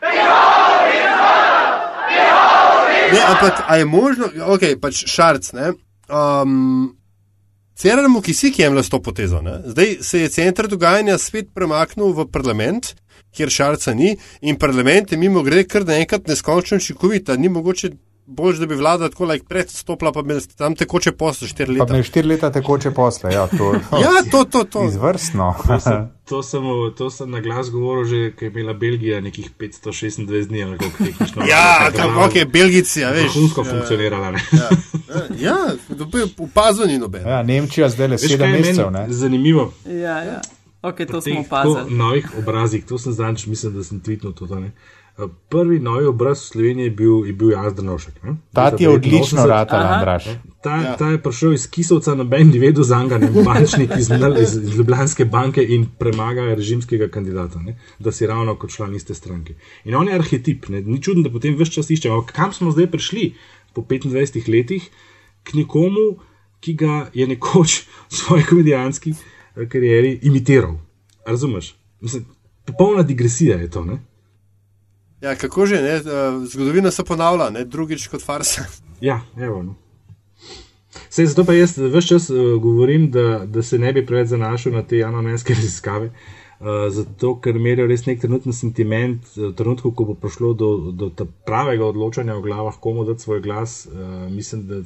Behold 0.00 0.84
his 0.92 1.10
mother. 1.22 1.74
Behold 2.08 2.88
his 2.94 3.10
mother. 3.10 3.14
Ne, 3.14 3.20
ampak, 3.32 3.64
a 3.66 3.76
je 3.76 3.84
možno, 3.84 4.24
ok, 4.46 4.62
pač 4.80 5.04
šarc, 5.06 5.52
ne? 5.52 5.72
Um, 6.08 6.96
Cerar 7.74 8.08
mu 8.08 8.20
kisik 8.22 8.58
jemlje 8.58 8.82
s 8.82 8.90
to 8.90 9.02
potezo. 9.02 9.40
Ne? 9.42 9.58
Zdaj 9.66 9.96
se 10.00 10.20
je 10.20 10.28
center 10.28 10.68
dogajanja 10.68 11.18
spet 11.18 11.50
premaknil 11.54 12.12
v 12.14 12.26
parlament, 12.30 12.94
kjer 13.34 13.50
šarca 13.50 13.94
ni, 13.94 14.14
in 14.40 14.58
parlament 14.58 15.12
je 15.12 15.18
mimo 15.18 15.42
grede 15.42 15.66
kar 15.68 15.86
naenkrat 15.86 16.28
neskončno 16.30 16.78
čikovit, 16.78 17.34
ni 17.38 17.48
mogoče 17.48 17.90
bolj, 18.26 18.58
da 18.58 18.66
bi 18.66 18.74
vlada 18.74 19.08
tako 19.10 19.24
like 19.24 19.46
predstopila, 19.48 20.12
pa 20.12 20.22
bi 20.22 20.34
tam 20.56 20.74
tekoče 20.74 21.12
posle 21.12 21.48
štiri 21.48 21.72
leta. 21.72 21.86
Pa 21.86 21.92
ne 21.92 22.02
štiri 22.02 22.28
leta 22.28 22.50
tekoče 22.52 22.90
posle, 22.90 23.32
ja, 23.32 23.46
to, 23.46 23.74
ja, 24.04 24.10
to, 24.30 24.44
to, 24.44 24.64
to. 24.64 24.84
Izvrstno. 24.88 25.54
to, 25.66 25.80
sem, 25.80 26.08
to, 26.24 26.42
sem, 26.42 26.62
to 26.98 27.10
sem 27.10 27.30
na 27.30 27.40
glas 27.40 27.70
govoril 27.70 28.04
že, 28.04 28.32
ko 28.36 28.44
je 28.44 28.50
imela 28.50 28.72
Belgija 28.72 29.20
nekih 29.20 29.50
526 29.58 30.48
dni, 30.48 30.64
ali 30.64 30.78
kako 30.78 31.04
tehnično. 31.04 31.44
ja, 31.48 31.90
tam, 31.96 32.18
ok, 32.18 32.32
Belgici, 32.52 33.00
ja, 33.00 33.10
veš. 33.10 33.34
Vrhunsko 33.34 33.60
ja, 33.60 33.70
funkcionirala, 33.70 34.30
ne. 34.30 34.40
ja, 34.52 34.68
ja 35.40 35.56
upazani 36.38 36.98
noben. 36.98 37.28
Ja, 37.28 37.42
Nemčija 37.42 37.88
zdaj 37.88 38.08
le 38.08 38.18
sedem 38.18 38.50
mesecev, 38.50 38.90
ne. 38.90 39.06
Zanimivo. 39.08 39.72
Ja, 39.86 40.18
ja. 40.22 40.40
Ok, 40.82 40.96
to 41.10 41.20
smo 41.20 41.40
opazili. 41.40 41.90
Na 41.90 42.04
novih 42.04 42.28
obrazih, 42.38 42.84
to 42.84 42.98
sem 42.98 43.12
zanč, 43.12 43.46
mislim, 43.46 43.72
da 43.74 43.84
sem 43.84 44.00
tweetnil 44.00 44.32
to, 44.32 44.46
ne. 44.60 44.72
Prvi 45.48 45.78
novi 45.78 46.06
obraz 46.06 46.40
v 46.42 46.46
Sloveniji 46.46 46.84
je 46.84 46.90
bil, 46.90 47.26
je 47.26 47.32
bil 47.32 47.50
Jazdrnovšek. 47.50 48.14
Ta 48.52 48.70
ti 48.76 48.82
je 48.82 48.88
odlično 48.90 49.46
ratal, 49.46 49.82
Andraš. 49.86 50.24
Ta, 50.62 50.76
ja. 50.76 50.96
ta 50.96 51.08
je 51.12 51.20
prišel 51.22 51.52
iz 51.54 51.68
Kisovca, 51.70 52.14
noben 52.18 52.48
ni 52.50 52.58
vedel 52.58 52.82
za 52.82 52.98
njega, 53.02 53.20
bančnik 53.44 53.90
iz, 53.98 54.10
iz, 54.40 54.56
iz 54.56 54.74
Ljubljanske 54.76 55.24
banke 55.24 55.62
in 55.62 55.86
premaga 55.98 56.48
režimskega 56.54 57.08
kandidata, 57.08 57.62
ne? 57.62 57.76
da 57.98 58.12
si 58.12 58.26
ravno 58.26 58.56
kot 58.58 58.74
član 58.74 58.94
iste 58.94 59.14
stranke. 59.14 59.54
In 59.84 59.94
on 59.94 60.08
je 60.08 60.14
arhetip, 60.14 60.68
ne? 60.68 60.80
ni 60.80 61.02
čudno, 61.02 61.22
da 61.22 61.30
potem 61.30 61.54
vse 61.54 61.76
čas 61.78 61.90
iščemo. 61.90 62.24
Kam 62.32 62.52
smo 62.52 62.72
zdaj 62.74 62.90
prišli 62.90 63.34
po 63.74 63.82
25 63.82 64.50
letih 64.50 64.88
k 65.44 65.54
nekomu, 65.54 66.16
ki 66.60 66.74
ga 66.74 67.10
je 67.14 67.26
nekoč 67.28 67.84
v 68.10 68.18
svoji 68.18 68.48
komedijanski 68.50 69.14
karieri 69.68 70.18
imitiral. 70.22 70.74
Razumeš? 71.26 71.74
Mislim, 72.00 72.26
popolna 72.64 73.02
digresija 73.02 73.60
je 73.60 73.70
to. 73.70 73.84
Ne? 73.84 74.00
Ja, 75.24 75.32
kako 75.36 75.66
že, 75.66 75.80
ne? 75.82 76.02
zgodovina 76.46 76.90
se 76.90 77.04
ponavlja, 77.04 77.48
ne? 77.50 77.64
drugič 77.64 78.08
kot 78.12 78.22
farsa. 78.22 78.66
Ja, 79.00 79.22
evo. 79.40 79.62
No. 79.62 79.74
Sej, 81.08 81.30
zato 81.32 81.46
pa 81.48 81.54
jaz 81.56 81.78
vse 81.78 82.08
čas 82.08 82.28
uh, 82.30 82.60
govorim, 82.62 83.08
da, 83.10 83.46
da 83.46 83.62
se 83.62 83.78
ne 83.78 83.92
bi 83.92 84.04
preveč 84.06 84.28
zanašal 84.34 84.72
na 84.76 84.82
te 84.82 85.00
javnomenske 85.00 85.54
raziskave. 85.58 86.10
Uh, 86.60 86.86
zato, 86.92 87.34
ker 87.40 87.56
merijo 87.58 87.88
res 87.88 88.04
nek 88.06 88.20
trenutni 88.20 88.52
sentiment, 88.52 89.24
v 89.36 89.54
trenutku, 89.56 89.94
ko 89.96 90.10
bo 90.10 90.18
prišlo 90.20 90.52
do, 90.52 90.70
do 90.92 91.28
pravega 91.48 91.88
odločanja 91.88 92.36
v 92.36 92.44
glavah, 92.44 92.76
komu 92.80 93.08
dati 93.08 93.24
svoj 93.24 93.40
glas, 93.40 93.80
uh, 93.88 94.28
mislim, 94.28 94.68
da, 94.68 94.82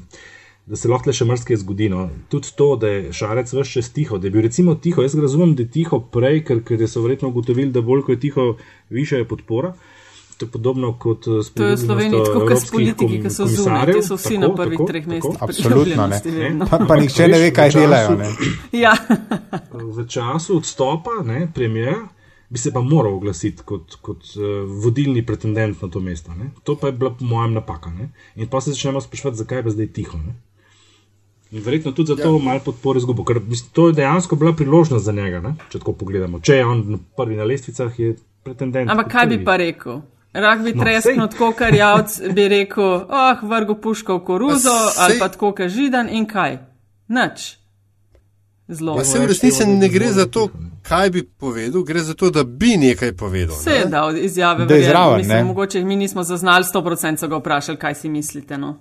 da 0.70 0.78
se 0.78 0.88
lahko 0.88 1.10
le 1.10 1.18
še 1.18 1.26
mrske 1.26 1.58
zgodi. 1.64 1.90
No. 1.90 2.08
Tudi 2.30 2.54
to, 2.54 2.72
da 2.78 2.94
je 2.94 3.12
šarec 3.12 3.52
vse 3.52 3.68
čas 3.74 3.90
tiho, 3.90 4.22
da 4.22 4.30
je 4.30 4.36
bil 4.38 4.46
recimo 4.46 4.78
tiho. 4.78 5.02
Jaz 5.02 5.18
razumem, 5.18 5.58
da 5.58 5.66
je 5.66 5.74
tiho 5.82 6.04
prej, 6.14 6.44
ker, 6.46 6.62
ker 6.62 6.86
so 6.86 7.02
verjetno 7.02 7.34
ugotovili, 7.34 7.74
da 7.74 7.82
bolj 7.82 8.06
ko 8.06 8.14
je 8.14 8.26
tiho, 8.28 8.50
više 8.94 9.24
je 9.24 9.28
podpora. 9.34 9.74
Uh, 9.74 9.94
To 10.38 10.46
je 10.46 10.50
podobno 10.50 10.92
kot 10.98 11.26
uh, 11.26 11.46
to 11.54 11.64
je 11.66 11.74
v 11.74 11.78
Sloveniji, 11.80 12.20
tako 12.26 12.44
kot 12.46 12.60
s 12.60 12.70
politiki, 12.70 13.16
ki 13.22 13.30
so 13.30 13.46
zunaj, 13.50 13.90
ti 13.90 14.02
so 14.06 14.14
vsi 14.14 14.36
tako, 14.36 14.42
na 14.44 14.50
prvih 14.54 14.78
tako, 14.78 14.86
treh 14.86 15.06
mestih. 15.10 15.40
Absolutno 15.42 16.06
ne. 16.06 16.20
ne. 16.50 16.66
Pa, 16.70 16.78
pa 16.88 16.98
nihče 17.00 17.26
ne 17.28 17.40
ve, 17.42 17.48
kaj 17.54 17.74
delajo. 17.74 18.14
ja. 18.84 18.94
v 19.72 20.06
času 20.06 20.60
odstopa 20.60 21.18
premijer 21.54 22.06
bi 22.48 22.58
se 22.58 22.72
pa 22.72 22.80
moral 22.80 23.14
oglasiti 23.14 23.62
kot, 23.64 23.98
kot 24.00 24.30
uh, 24.36 24.62
vodilni 24.84 25.26
pretendent 25.26 25.82
na 25.82 25.88
to 25.88 26.00
mesto. 26.00 26.34
Ne. 26.34 26.50
To 26.64 26.76
pa 26.76 26.86
je 26.86 26.92
bila 26.92 27.10
po 27.10 27.24
mojem 27.24 27.58
napaka. 27.58 27.90
Ne. 27.90 28.10
In 28.36 28.46
pa 28.46 28.60
se 28.60 28.72
začnemo 28.72 29.00
spraševati, 29.00 29.38
zakaj 29.38 29.62
je 29.66 29.70
zdaj 29.70 29.90
tiho. 29.98 30.18
Ne. 30.18 30.36
In 31.50 31.62
verjetno 31.64 31.92
tudi 31.92 32.14
zato 32.14 32.36
ja. 32.36 32.44
malo 32.44 32.60
podpore 32.64 32.98
izgubo, 32.98 33.24
ker 33.24 33.40
to 33.72 33.88
je 33.88 33.96
dejansko 33.96 34.36
bila 34.36 34.52
priložnost 34.52 35.04
za 35.04 35.12
njega, 35.12 35.40
ne? 35.40 35.54
če 35.72 35.78
tako 35.78 35.92
pogledamo. 35.92 36.40
Če 36.44 36.60
je 36.60 36.64
on 36.66 36.98
prvi 37.16 37.36
na 37.36 37.44
lestvicah, 37.48 37.98
je 37.98 38.16
pretendent. 38.44 38.90
Ampak 38.90 39.08
kaj 39.12 39.26
bi 39.26 39.38
pa 39.44 39.56
rekel? 39.56 40.02
Rah 40.38 40.58
bi 40.62 40.72
no, 40.72 40.84
treskno, 40.84 41.26
tako 41.26 41.52
kar 41.52 41.74
javc 41.74 42.20
bi 42.34 42.48
rekel, 42.48 42.84
oh, 42.84 43.42
vrgo 43.42 43.74
puško 43.74 44.16
v 44.18 44.24
koruzo 44.24 44.74
sej... 44.92 45.04
ali 45.04 45.18
pa 45.18 45.28
tako 45.28 45.52
kar 45.52 45.68
židan 45.68 46.08
in 46.08 46.26
kaj. 46.26 46.58
Nič. 47.08 47.56
Zelo. 48.68 48.98
Ja, 48.98 49.04
se 49.04 49.18
v 49.18 49.26
resnici 49.26 49.66
ne 49.66 49.88
gre 49.88 50.12
za 50.12 50.26
to, 50.26 50.48
kaj 50.82 51.10
bi 51.10 51.22
povedal, 51.24 51.82
gre 51.82 52.00
za 52.04 52.14
to, 52.14 52.30
da 52.30 52.44
bi 52.44 52.76
nekaj 52.76 53.12
povedal. 53.16 53.56
Vse 53.56 53.70
je 53.70 53.86
dal 53.86 54.16
izjave, 54.16 54.66
da 54.66 54.74
je 54.74 54.88
zraven. 54.88 55.18
Mislim, 55.18 55.46
mogoče 55.46 55.84
mi 55.84 55.96
nismo 55.96 56.22
zaznali 56.22 56.64
100% 56.64 57.28
ga 57.28 57.36
vprašali, 57.36 57.78
kaj 57.78 57.94
si 57.94 58.08
mislite. 58.08 58.58
No? 58.58 58.76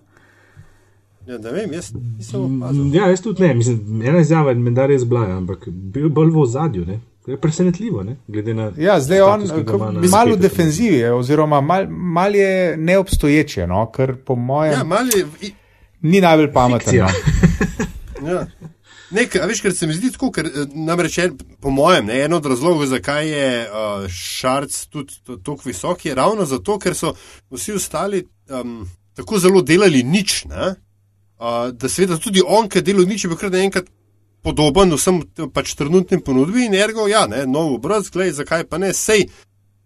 Ja, 1.27 1.37
ne 1.37 1.51
vem, 1.51 1.73
jaz 1.73 1.93
nisem 2.17 2.43
opazil. 2.45 2.95
Ja, 2.95 3.07
jaz 3.07 3.21
tudi 3.21 3.43
ne, 3.43 3.53
mislim, 3.53 4.01
ena 4.01 4.19
izjava 4.19 4.51
je 4.51 4.55
menda 4.55 4.85
res 4.85 5.05
bila, 5.05 5.25
ampak 5.37 5.67
bil 5.67 6.09
bolj 6.09 6.31
v 6.35 6.45
zadju, 6.45 6.85
ne. 6.85 6.99
To 7.27 7.31
je 7.31 7.37
presenetljivo, 7.41 8.03
ne? 8.03 8.15
glede 8.27 8.53
na. 8.53 8.71
Ja, 8.77 8.99
zdaj 8.99 9.21
on 9.21 9.41
je 9.41 10.09
malo 10.11 10.35
v 10.35 10.39
defenzivi, 10.39 11.03
oziroma 11.03 11.61
malo 11.61 11.89
mal 11.89 12.35
je 12.35 12.77
neobstoječe, 12.77 13.65
no? 13.67 13.91
ker 13.91 14.15
po 14.25 14.35
mojem. 14.35 14.91
Ja, 14.91 14.99
je... 15.41 15.51
Ni 16.01 16.21
najbolj 16.21 16.53
pameten. 16.53 16.95
No? 18.21 18.29
ja. 18.31 18.45
Nekaj, 19.11 19.43
veš, 19.47 19.61
ker 19.61 19.75
se 19.75 19.87
mi 19.87 19.97
zdi 19.97 20.13
tako, 20.15 20.29
ker 20.31 20.47
eh, 20.47 20.71
namreč, 20.71 21.19
po 21.59 21.69
mojem, 21.69 22.05
ne, 22.07 22.21
en 22.29 22.33
od 22.39 22.45
razlogov, 22.45 22.87
zakaj 22.93 23.27
je 23.27 23.51
uh, 23.65 24.07
šarc 24.07 24.79
tudi 24.85 25.19
tako 25.35 25.59
visok, 25.65 26.05
je 26.05 26.15
ravno 26.15 26.47
zato, 26.47 26.79
ker 26.79 26.95
so 26.95 27.11
vsi 27.51 27.75
ostali 27.75 28.23
um, 28.47 28.87
tako 29.19 29.39
zelo 29.39 29.61
delali 29.61 30.03
nič. 30.03 30.45
Uh, 30.47 30.71
da 31.75 31.91
seveda 31.91 32.15
tudi 32.23 32.39
on, 32.39 32.71
ki 32.71 32.79
je 32.79 32.87
delal 32.87 33.03
nič, 33.03 33.27
je 33.27 33.35
bil 33.35 33.43
kar 33.43 33.51
naenkrat 33.51 33.91
podoben 34.45 34.93
vsem 34.95 35.21
pač 35.53 35.73
trenutnim 35.75 36.21
ponudbi 36.21 36.65
in 36.67 36.77
ergo, 36.77 37.07
ja, 37.07 37.25
ne, 37.27 37.45
nov 37.49 37.73
obraz, 37.79 38.11
gledaj, 38.13 38.39
zakaj 38.41 38.67
pa 38.69 38.79
ne, 38.81 38.93
sej, 38.93 39.27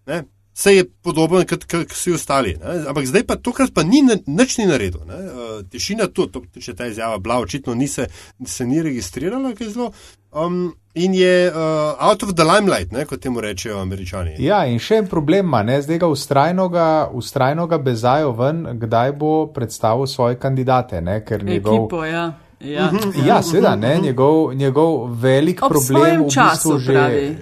ne, 0.09 0.23
sej 0.53 0.77
je 0.77 0.85
podoben 1.03 1.47
kot 1.47 1.65
vsi 1.91 2.13
ostali. 2.13 2.55
Ne, 2.61 2.81
ampak 2.91 3.07
zdaj 3.07 3.25
pa 3.27 3.39
tokrat 3.39 3.73
pa 3.73 3.83
ni 3.87 4.03
nič 4.03 4.57
ni 4.59 4.67
naredil. 4.69 5.03
Ne, 5.07 5.15
uh, 5.15 5.53
tišina 5.71 6.11
tu, 6.13 6.27
to, 6.27 6.43
če 6.59 6.75
ta 6.77 6.89
izjava 6.91 7.19
bila, 7.23 7.39
očitno 7.41 7.75
ni 7.75 7.87
se, 7.87 8.07
se 8.45 8.67
ni 8.67 8.83
registrirala, 8.83 9.55
kaj 9.57 9.73
zelo. 9.73 9.91
Um, 10.31 10.73
in 10.95 11.13
je 11.15 11.51
uh, 11.51 11.95
out 11.99 12.23
of 12.23 12.35
the 12.35 12.43
limelight, 12.43 12.91
ne, 12.91 13.05
kot 13.05 13.19
temu 13.19 13.41
rečejo 13.41 13.79
američani. 13.81 14.37
Ja, 14.39 14.61
in 14.67 14.79
še 14.79 15.01
en 15.01 15.09
problem 15.11 15.47
ima, 15.47 15.63
ne, 15.67 15.81
zdaj 15.83 15.99
ga 15.99 16.11
ustrajno 16.11 17.67
ga 17.67 17.81
bezajo 17.83 18.31
ven, 18.35 18.63
kdaj 18.79 19.11
bo 19.19 19.33
predstavil 19.55 20.07
svoje 20.07 20.39
kandidate. 20.39 21.01
Ne, 21.01 21.19
ker 21.25 21.43
njegov. 21.43 21.85
Ekipo, 21.85 22.05
ja. 22.05 22.31
Ja, 22.63 22.91
mhm. 22.91 23.27
ja 23.27 23.41
seveda, 23.43 23.75
ne, 23.75 23.99
njegov, 24.01 24.53
njegov 24.53 25.13
velik 25.21 25.63
Ob 25.63 25.71
problem 25.71 26.21
v 26.21 26.25
bistvu 26.25 26.77
že. 26.79 26.93
Pravi. 26.93 27.37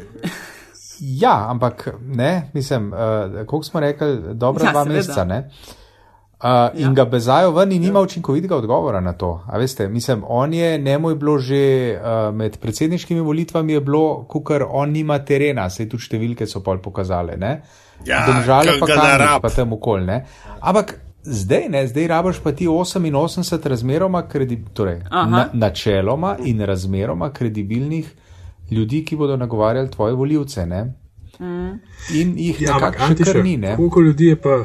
Ja, 1.00 1.46
ampak 1.50 1.88
ne, 2.06 2.50
mislim, 2.54 2.94
uh, 2.94 3.00
koliko 3.48 3.64
smo 3.64 3.80
rekli, 3.80 4.18
dobro 4.34 4.66
ja, 4.66 4.72
dva 4.72 4.84
meseca. 4.86 5.24
Uh, 5.24 5.40
ja. 6.44 6.72
In 6.76 6.96
ga 6.96 7.06
bezajo 7.06 7.52
ven 7.52 7.72
in 7.72 7.82
nima 7.82 8.00
ja. 8.00 8.04
učinkovitega 8.04 8.56
odgovora 8.56 9.00
na 9.00 9.14
to. 9.14 9.44
A 9.48 9.58
veste, 9.58 9.88
mislim, 9.88 10.24
on 10.28 10.54
je, 10.54 10.78
njemu 10.78 11.10
je 11.10 11.16
bilo 11.16 11.38
že 11.40 12.00
uh, 12.00 12.36
med 12.36 12.58
predsedniškimi 12.58 13.22
volitvami, 13.22 13.74
je 13.74 13.82
bilo, 13.82 14.24
kukar 14.24 14.64
on 14.70 14.92
nima 14.92 15.20
terena, 15.20 15.70
se 15.70 15.90
tudi 15.90 16.04
številke 16.04 16.48
so 16.48 16.64
pol 16.64 16.80
pokazale. 16.84 17.38
Ne? 17.38 17.62
Ja, 18.06 18.24
Domžale 18.28 18.80
pa 18.80 18.88
kaj, 18.88 19.40
pa 19.42 19.50
tem 19.50 19.74
okolj. 19.74 20.08
Ampak 20.60 20.96
zdaj, 21.24 21.70
ne, 21.70 21.88
zdaj 21.88 22.08
rabaš 22.08 22.40
pa 22.44 22.52
ti 22.52 22.68
88 22.68 23.68
razmeroma, 23.68 24.28
kredi, 24.28 24.64
torej, 24.74 25.00
na, 25.12 25.50
načeloma 25.54 26.38
in 26.46 26.62
razmeroma 26.62 27.32
kredibilnih 27.34 28.14
ljudi, 28.72 29.06
ki 29.06 29.16
bodo 29.16 29.38
nagovarjali 29.38 29.92
tvoje 29.92 30.14
voljivce. 30.14 30.66
Mm. 30.66 31.80
In 32.14 32.34
jih 32.38 32.62
ja, 32.62 32.74
nekako 32.74 33.26
še 33.26 33.44
ni. 33.44 33.58
Ne? 33.58 33.76
Koliko 33.76 34.02
ljudi 34.02 34.26
je 34.26 34.36
pa. 34.36 34.64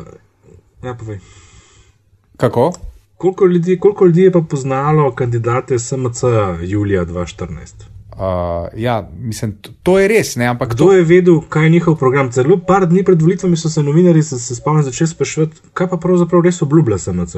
Ja, 0.85 0.95
povej. 0.95 1.19
Kako? 2.37 2.73
Koliko 3.17 3.47
ljudi, 3.47 3.79
koliko 3.79 4.05
ljudi 4.05 4.23
je 4.23 4.33
pa 4.33 4.41
poznalo 4.51 5.15
kandidate 5.15 5.79
SMC 5.79 6.23
julija 6.63 7.05
2014? 7.05 7.94
Uh, 8.15 8.69
ja, 8.77 9.11
mislim, 9.19 9.57
to, 9.61 9.71
to 9.83 9.99
je 9.99 10.09
res. 10.09 10.37
Ne, 10.37 10.55
Kdo 10.55 10.85
to... 10.85 10.93
je 10.93 11.03
vedel, 11.03 11.41
kaj 11.49 11.65
je 11.67 11.71
njihov 11.71 11.97
program? 11.99 12.33
Zelo 12.33 12.59
par 12.67 12.87
dni 12.87 13.03
pred 13.05 13.23
volitvami 13.23 13.57
so 13.57 13.69
se 13.69 13.83
novinari 13.83 14.23
se, 14.23 14.39
se 14.39 14.55
spomnili 14.55 14.85
začeti 14.85 15.11
sprašovati, 15.11 15.57
kaj 15.73 15.89
pa 15.91 15.97
pravzaprav 15.97 16.43
res 16.47 16.63
obljublja 16.63 16.99
SMC. 16.99 17.35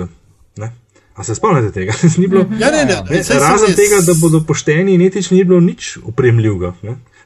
Ne? 0.57 0.72
A 1.14 1.24
se 1.24 1.35
spomnite 1.35 1.72
tega? 1.72 1.93
bilo, 2.29 2.45
ja, 2.61 2.70
ne, 2.70 2.85
ne, 2.85 2.97
ne, 3.11 3.22
razen 3.41 3.68
res... 3.68 3.77
tega, 3.77 4.01
da 4.07 4.14
bodo 4.20 4.43
pošteni 4.45 4.95
in 4.95 5.03
etični, 5.03 5.39
ni 5.39 5.45
bilo 5.45 5.61
nič 5.61 5.97
upremljivega. 6.05 6.74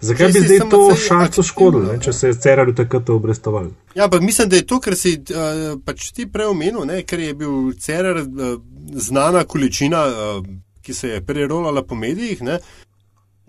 Zakaj 0.01 0.29
bi 0.33 0.41
zdaj 0.41 0.63
to 0.71 0.81
šanco 0.97 1.43
škodilo, 1.43 1.97
če 2.01 2.13
se 2.13 2.31
je 2.31 2.37
Cerar 2.41 2.71
takrat 2.77 3.11
obrestoval? 3.11 3.67
Ja, 3.95 4.09
pa 4.09 4.21
mislim, 4.21 4.49
da 4.49 4.57
je 4.57 4.67
to, 4.67 4.79
kar 4.81 4.95
si 4.97 5.17
uh, 5.19 5.75
pač 5.85 6.13
ti 6.15 6.29
prej 6.31 6.53
omenil, 6.55 6.87
ker 7.07 7.21
je 7.21 7.35
bil 7.35 7.73
Cerar 7.83 8.23
uh, 8.23 8.55
znana 8.95 9.43
količina, 9.45 10.07
uh, 10.07 10.47
ki 10.83 10.95
se 10.95 11.17
je 11.17 11.21
prerolala 11.27 11.83
po 11.83 11.99
medijih. 11.99 12.47
Ne? 12.47 12.61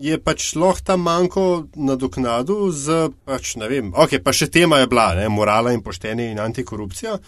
Je 0.02 0.18
pač 0.18 0.54
lahko 0.58 0.84
ta 0.84 0.96
manjko 0.96 1.46
nadoknadil 1.76 2.70
z, 2.74 3.06
pač, 3.28 3.54
ne 3.60 3.68
vem, 3.70 3.92
ok, 3.94 4.18
pa 4.24 4.34
še 4.34 4.50
tema 4.50 4.82
je 4.82 4.90
bila, 4.90 5.12
ne, 5.18 5.28
morala 5.30 5.74
in 5.74 5.82
poštenje 5.84 6.32
in 6.32 6.42
antikorupcija. 6.42 7.18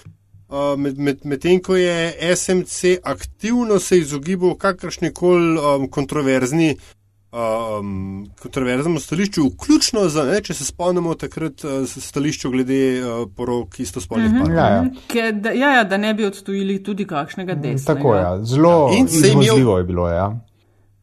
Uh, 0.44 0.74
Medtem, 0.78 1.04
med, 1.06 1.24
med 1.24 1.46
ko 1.64 1.78
je 1.78 2.34
SMC 2.36 2.98
aktivno 3.02 3.78
se 3.80 3.98
izogibal 3.98 4.54
kakršni 4.60 5.12
koli 5.14 5.56
um, 5.58 5.88
kontroverzni. 5.90 6.76
Um, 7.34 8.28
kontroverznemu 8.38 9.00
stališču, 9.02 9.48
vključno 9.56 10.04
z, 10.06 10.22
ne, 10.28 10.36
če 10.46 10.54
se 10.54 10.68
spomnimo 10.68 11.16
takrat 11.18 11.64
uh, 11.66 11.82
stališču 11.82 12.52
glede 12.52 12.76
uh, 13.00 13.24
porok 13.26 13.80
istospolnih 13.82 14.30
mm 14.30 14.36
-hmm. 14.36 14.54
parov. 14.54 14.54
Ja, 14.54 15.24
ja. 15.50 15.54
ja, 15.54 15.72
ja, 15.80 15.84
da 15.84 15.96
ne 15.98 16.14
bi 16.14 16.28
odtujili 16.28 16.82
tudi 16.82 17.06
kakšnega 17.10 17.54
desnega. 17.54 17.94
Tako 17.94 18.14
je, 18.14 18.22
ja. 18.22 18.44
zelo 18.44 18.90
ja. 18.94 19.56
zelo 19.56 19.78
je 19.78 19.84
bilo. 19.84 20.08
Ja. 20.08 20.30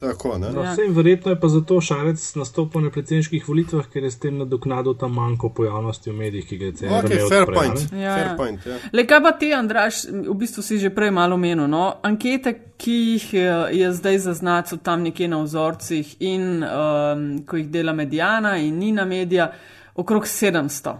Tako, 0.01 0.37
no, 0.37 0.63
ja. 0.63 0.71
vse, 0.71 0.81
verjetno 0.89 1.31
je 1.31 1.39
pa 1.39 1.47
zato 1.47 1.81
šarec 1.81 2.35
nastopil 2.35 2.81
na 2.81 2.89
predsedniških 2.89 3.43
volitvah, 3.47 3.85
ker 3.85 4.03
je 4.03 4.09
s 4.11 4.17
tem 4.19 4.37
nadoknadil 4.37 4.95
ta 4.97 5.05
manjko 5.07 5.51
pojavnosti 5.53 6.09
v 6.09 6.15
medijih, 6.17 6.47
ki 6.49 6.57
ga 6.57 6.65
je 6.65 6.73
celo 6.79 7.01
okay, 7.03 7.19
fair 7.29 7.45
point. 7.45 7.83
Ja, 7.93 8.15
fair 8.15 8.27
ja. 8.27 8.33
point 8.37 8.65
ja. 8.65 8.77
Le 8.97 9.05
kaj 9.05 9.21
pa 9.21 9.31
ti, 9.37 9.51
Andraš, 9.53 9.99
v 10.09 10.33
bistvu 10.41 10.65
si 10.65 10.79
že 10.81 10.89
prej 10.89 11.13
malo 11.13 11.37
menil. 11.37 11.69
No? 11.69 11.83
Ankete, 12.01 12.55
ki 12.81 12.95
jih 12.95 13.27
je, 13.33 13.53
je 13.77 13.91
zdaj 13.93 14.17
zaznati, 14.25 14.73
so 14.73 14.81
tam 14.81 15.05
nekje 15.05 15.27
na 15.29 15.43
vzorcih 15.43 16.15
in 16.25 16.65
um, 16.65 17.27
ko 17.45 17.61
jih 17.61 17.69
dela 17.69 17.93
medijana 17.93 18.55
in 18.57 18.81
ni 18.81 18.89
na 18.97 19.05
medija, 19.05 19.51
okrog 19.93 20.25
700, 20.25 20.95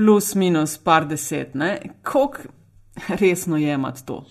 plus 0.00 0.32
minus 0.34 0.78
par 0.80 1.04
deset. 1.04 1.52
Kako 2.02 2.48
resno 3.20 3.60
jemati 3.60 4.06
to? 4.06 4.24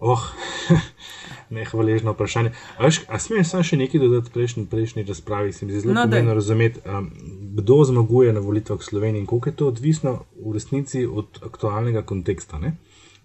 Oh. 0.00 0.28
nehvaležno 1.50 2.12
vprašanje. 2.12 2.52
A 2.78 3.18
smem 3.18 3.44
samo 3.44 3.62
še 3.66 3.78
nekaj 3.80 4.00
dodati 4.00 4.32
prejšnji, 4.34 4.66
prejšnji 4.70 5.04
razpravi? 5.08 5.52
Se 5.52 5.66
mi 5.66 5.72
zdi 5.72 5.84
zelo 5.84 5.94
no, 5.94 6.04
pomembno 6.04 6.34
razumeti, 6.34 6.82
um, 6.84 7.10
kdo 7.58 7.78
zmaguje 7.84 8.32
na 8.32 8.40
volitvah 8.40 8.80
v 8.80 8.88
Sloveniji 8.88 9.24
in 9.24 9.26
koliko 9.26 9.52
je 9.52 9.56
to 9.56 9.68
odvisno 9.68 10.14
v 10.36 10.54
resnici 10.56 11.06
od 11.06 11.40
aktualnega 11.46 12.02
konteksta. 12.02 12.58
Ne? 12.58 12.76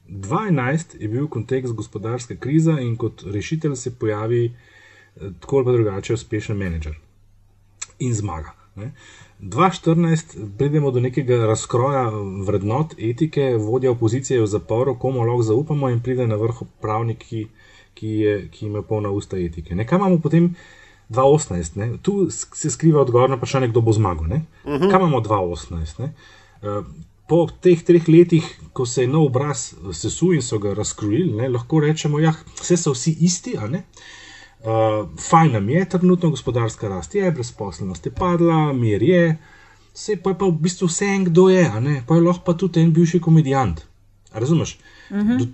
2011 0.08 0.98
je 1.00 1.08
bil 1.08 1.28
kontekst 1.28 1.74
gospodarske 1.74 2.36
krize 2.38 2.76
in 2.82 2.98
kot 2.98 3.24
rešitelj 3.24 3.76
se 3.76 3.96
pojavi 3.96 4.46
eh, 4.46 5.32
tako 5.40 5.64
ali 5.64 5.78
drugače 5.78 6.14
uspešen 6.14 6.58
menedžer. 6.58 7.00
in 8.02 8.14
zmaga. 8.14 8.54
Ne. 8.76 8.94
2014 9.42 10.58
pridemo 10.58 10.92
do 10.92 11.00
nekega 11.00 11.46
razkroja 11.46 12.10
vrednot, 12.46 12.94
etike, 12.98 13.56
vodja 13.58 13.92
opozicije 13.92 14.42
v 14.42 14.48
zaporu, 14.48 14.96
komu 15.00 15.24
lahko 15.26 15.44
zaupamo, 15.44 15.90
in 15.90 16.00
pride 16.00 16.28
na 16.28 16.36
vrh 16.36 16.62
pravnik, 16.82 17.26
ki, 17.30 17.48
ki, 17.94 18.08
je, 18.08 18.48
ki 18.52 18.66
ima 18.66 18.82
polna 18.82 19.10
usta 19.10 19.38
etike. 19.40 19.76
Ne. 19.76 19.88
Kaj 19.88 20.00
imamo 20.00 20.20
potem 20.20 20.56
2018? 21.10 21.78
Ne. 21.78 21.98
Tu 22.02 22.28
se 22.32 22.70
skriva 22.70 23.02
odgovor 23.02 23.30
na 23.30 23.36
vprašanje, 23.36 23.68
kdo 23.68 23.82
bo 23.82 23.94
zmagal. 23.94 24.26
Uh 24.26 24.32
-huh. 24.32 24.92
Kaj 24.92 25.00
imamo 25.00 25.20
2018? 25.20 26.10
Uh, 26.62 26.86
po 27.32 27.48
teh 27.62 27.84
treh 27.84 28.10
letih, 28.10 28.44
ko 28.74 28.86
se 28.86 29.06
je 29.06 29.08
nov 29.08 29.26
obraz 29.26 29.74
sesul 29.96 30.34
in 30.36 30.42
so 30.42 30.60
ga 30.60 30.74
razkrojili, 30.74 31.48
lahko 31.48 31.80
rečemo, 31.80 32.20
da 32.20 32.24
ja, 32.26 32.34
so 32.78 32.92
vsi 32.92 33.16
isti. 33.20 33.56
Uh, 33.56 35.08
fajn 35.30 35.52
nam 35.52 35.70
je, 35.70 35.86
trenutno 35.90 36.30
gospodarska 36.30 36.90
rast 36.90 37.16
je, 37.16 37.32
brezposelnost 37.32 38.06
je 38.06 38.12
padla, 38.12 38.74
mir 38.74 39.04
je, 39.04 39.38
vse 39.94 40.18
pa 40.24 40.30
je 40.30 40.38
pa 40.38 40.46
v 40.46 40.52
bistvu 40.52 40.88
vse 40.88 41.06
en, 41.06 41.24
kdo 41.26 41.50
je, 41.50 41.72
pa 42.08 42.16
je 42.16 42.22
lahko 42.22 42.44
pa 42.46 42.54
tudi 42.54 42.82
en 42.82 42.94
bivši 42.94 43.20
komedijant. 43.20 43.82
Razumeš? 44.34 44.80
Uh 45.10 45.18
mhm. 45.18 45.32
-huh. 45.32 45.48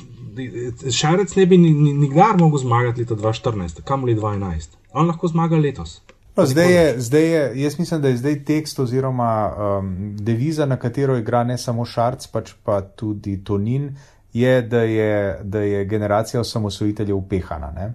Šarec 0.91 1.35
ne 1.35 1.45
bi 1.45 1.57
nikdar 1.57 2.37
mogel 2.39 2.59
zmagati 2.59 3.01
leta 3.01 3.15
2014, 3.15 3.81
kamoli 3.83 4.15
2011. 4.15 4.77
On 4.93 5.07
lahko 5.07 5.27
zmaga 5.27 5.57
letos. 5.57 6.01
No, 6.37 6.45
zdaj, 6.45 6.73
je, 6.73 6.99
zdaj 7.01 7.23
je, 7.23 7.61
jaz 7.61 7.79
mislim, 7.79 8.01
da 8.01 8.07
je 8.07 8.17
zdaj 8.17 8.43
tekst 8.45 8.79
oziroma 8.79 9.53
um, 9.57 10.15
deviza, 10.19 10.65
na 10.65 10.77
katero 10.77 11.17
igra 11.17 11.43
ne 11.43 11.57
samo 11.57 11.85
Šarc, 11.85 12.27
pač 12.27 12.51
pa 12.63 12.81
tudi 12.81 13.39
Tonin, 13.43 13.95
je, 14.33 14.61
da 14.61 14.81
je, 14.81 15.39
da 15.43 15.59
je 15.59 15.85
generacija 15.85 16.41
osamosvojiteljev 16.41 17.17
upehana. 17.17 17.71
Ne? 17.71 17.93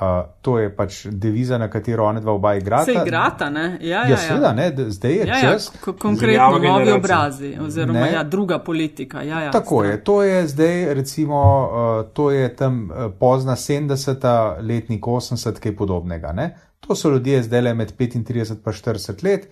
Uh, 0.00 0.30
to 0.40 0.58
je 0.58 0.76
pač 0.76 1.06
deviza, 1.10 1.56
na 1.58 1.66
katero 1.70 2.04
ona 2.06 2.20
dva 2.20 2.32
oba 2.32 2.52
igrata. 2.54 2.84
Se 2.84 2.92
igrata, 2.92 3.50
ne? 3.50 3.78
Ja, 3.80 4.04
ja, 4.04 4.08
ja. 4.08 4.16
Seveda, 4.16 4.52
ne? 4.52 4.68
zdaj 4.88 5.12
je 5.12 5.26
ja, 5.26 5.40
čas. 5.40 5.72
Ja, 5.74 5.92
konkretno 5.98 6.58
novi 6.58 6.92
obrazi, 6.92 7.50
oziroma 7.60 8.06
ja, 8.06 8.22
druga 8.22 8.58
politika. 8.58 9.22
Ja, 9.22 9.40
ja, 9.40 9.50
Tako 9.50 9.82
je, 9.84 10.04
to 10.04 10.22
je 10.22 10.46
zdaj, 10.48 10.94
recimo, 10.94 11.40
uh, 11.42 12.12
to 12.14 12.30
je 12.30 12.56
tam 12.56 12.90
pozna 13.18 13.56
70, 13.56 14.62
letnik 14.62 15.02
80, 15.02 15.58
kaj 15.58 15.76
podobnega. 15.76 16.32
Ne? 16.32 16.54
To 16.80 16.94
so 16.94 17.10
ljudje 17.10 17.42
zdaj 17.42 17.60
le 17.60 17.74
med 17.74 17.92
35 17.98 18.16
in 18.16 18.24
40 18.24 19.24
let, 19.24 19.50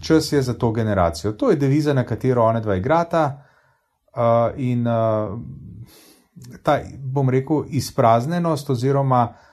čas 0.00 0.32
je 0.32 0.42
za 0.42 0.54
to 0.54 0.72
generacijo. 0.72 1.32
To 1.32 1.50
je 1.50 1.56
deviza, 1.56 1.92
na 1.92 2.08
katero 2.08 2.42
ona 2.42 2.60
dva 2.60 2.80
igrata. 2.80 3.42
Uh, 4.16 4.22
in 4.56 4.86
uh, 4.88 5.38
ta, 6.62 6.80
bom 6.98 7.28
rekel, 7.30 7.66
izpraznenost 7.68 8.70
oziroma 8.70 9.28
uh, 9.28 9.50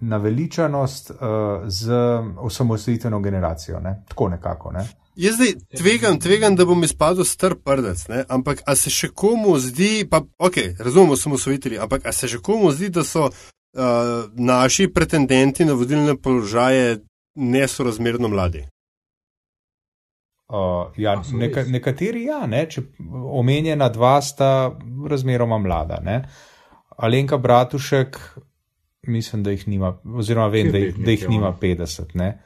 naveličanost 0.00 1.10
uh, 1.10 1.16
z 1.66 1.92
osamosvojitveno 2.38 3.20
generacijo. 3.20 3.80
Ne? 3.80 4.04
Tako 4.08 4.28
nekako. 4.28 4.72
Ne? 4.72 4.86
Jaz 5.16 5.34
zdaj 5.34 5.54
tvegam, 5.76 6.20
tvegam, 6.20 6.56
da 6.56 6.64
bom 6.64 6.84
izpadel 6.84 7.24
star 7.24 7.54
prdec, 7.64 8.08
ne? 8.08 8.24
ampak 8.28 8.62
a 8.66 8.74
se 8.76 8.90
še 8.90 9.10
komu 9.14 9.58
zdi, 9.58 10.06
pa 10.10 10.22
ok, 10.38 10.56
razumemo 10.78 11.12
osamosvojitelji, 11.12 11.78
ampak 11.78 12.06
a 12.06 12.12
se 12.12 12.28
še 12.30 12.38
komu 12.40 12.70
zdi, 12.72 12.88
da 12.88 13.04
so 13.04 13.26
uh, 13.28 13.34
naši 14.32 14.88
pretendenti 14.88 15.66
na 15.68 15.74
vodilne 15.76 16.14
položaje 16.16 17.00
nesorazmerno 17.34 18.30
mladi? 18.32 18.64
Uh, 20.50 20.88
ja, 20.96 21.18
neka, 21.32 21.66
nekateri 21.68 22.24
ja, 22.24 22.46
ne? 22.46 22.64
če 22.70 22.86
omenjena 23.38 23.90
dva 23.92 24.16
sta 24.22 24.70
razmeroma 25.10 25.58
mlada. 25.58 26.00
Ne? 26.02 26.22
Alenka 26.96 27.36
Bratušek, 27.38 28.16
mislim, 29.02 29.42
da 29.42 29.50
jih 29.50 29.68
nima, 29.68 29.98
oziroma 30.04 30.48
vem, 30.48 30.72
da 30.72 30.78
jih, 30.78 30.96
da 30.96 31.10
jih 31.10 31.28
nima 31.28 31.56
50. 31.62 32.02
Ne? 32.14 32.42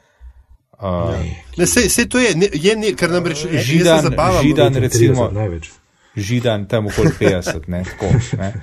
Uh, 0.79 1.15
ne, 1.57 1.65
se, 1.65 1.89
se 1.89 2.09
to 2.09 2.19
je, 2.19 2.35
ne, 2.35 2.49
je 2.53 2.75
ne, 2.75 2.93
kar 2.93 3.11
nam 3.11 3.25
reče, 3.25 3.57
židan, 3.63 4.01
zabavam, 4.01 4.43
židan, 4.43 4.75
recimo, 4.75 5.31
židan 6.15 6.67
tam 6.67 6.87
okoli 6.87 7.11
50, 7.19 7.67
ne, 7.67 7.83
tako. 7.83 8.11
Ne? 8.37 8.53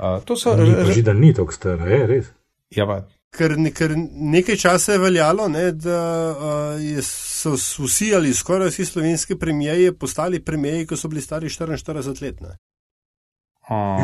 Uh, 0.00 0.22
to 0.24 0.36
so, 0.36 0.54
ni, 0.56 0.92
židan 0.94 1.18
ni 1.20 1.34
tako 1.34 1.52
star, 1.52 1.80
je 1.88 2.06
res. 2.06 2.28
Ja, 2.72 2.86
pa. 2.88 3.02
Ker, 3.36 3.52
ker 3.76 3.92
nekaj 4.32 4.56
časa 4.56 4.94
je 4.94 4.98
veljalo, 5.02 5.48
ne, 5.52 5.66
da 5.76 5.98
uh, 6.32 7.02
so 7.04 7.52
vsi 7.84 8.08
ali 8.16 8.32
skoraj 8.34 8.72
vsi 8.72 8.86
slovenski 8.88 9.36
premijeji 9.38 9.92
postali 9.92 10.40
premijeji, 10.40 10.86
ko 10.86 10.96
so 10.96 11.08
bili 11.08 11.20
stari 11.20 11.48
44 11.52 12.22
let. 12.22 12.40
Ne. 12.40 12.56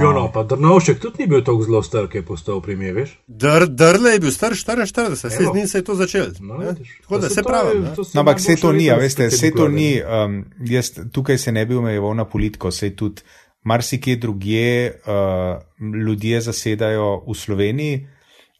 Jo, 0.02 0.12
no, 0.12 0.28
pa 0.32 0.42
Drnovšek 0.46 1.00
tudi 1.02 1.24
ni 1.24 1.26
bil 1.26 1.40
tako 1.44 1.64
zelo 1.66 1.80
star, 1.82 2.04
ki 2.06 2.20
je 2.20 2.24
postal 2.26 2.60
premijer, 2.62 2.94
veš? 2.94 3.16
Dr, 3.26 3.66
Drle 3.66 4.12
je 4.14 4.20
bil 4.22 4.30
star 4.30 4.54
44, 4.54 5.14
se 5.14 5.30
z 5.30 5.54
njim 5.54 5.66
se 5.68 5.78
je 5.78 5.84
to 5.84 5.94
začelo. 5.94 6.26
No, 6.40 6.58
tako 7.02 7.18
da 7.18 7.28
se 7.28 7.42
pravi. 7.42 7.80
No, 7.80 8.20
ampak 8.20 8.38
vse 8.38 8.56
to 8.60 8.72
ni, 8.72 8.90
veste, 8.90 9.26
vse 9.26 9.50
to 9.50 9.68
ni. 9.68 10.02
Um, 10.02 10.44
jaz 10.60 10.92
tukaj 11.12 11.38
se 11.38 11.52
ne 11.52 11.66
bi 11.66 11.74
omejeval 11.74 12.14
na 12.14 12.24
politiko, 12.24 12.70
sej 12.70 12.94
tudi 12.96 13.22
marsikje 13.66 14.16
drugje 14.16 15.00
uh, 15.02 15.94
ljudje 16.06 16.40
zasedajo 16.40 17.24
v 17.26 17.34
Sloveniji, 17.34 18.06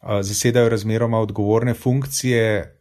uh, 0.03 0.19
zasedajo 0.21 0.69
razmeroma 0.69 1.19
odgovorne 1.19 1.73
funkcije, 1.73 2.75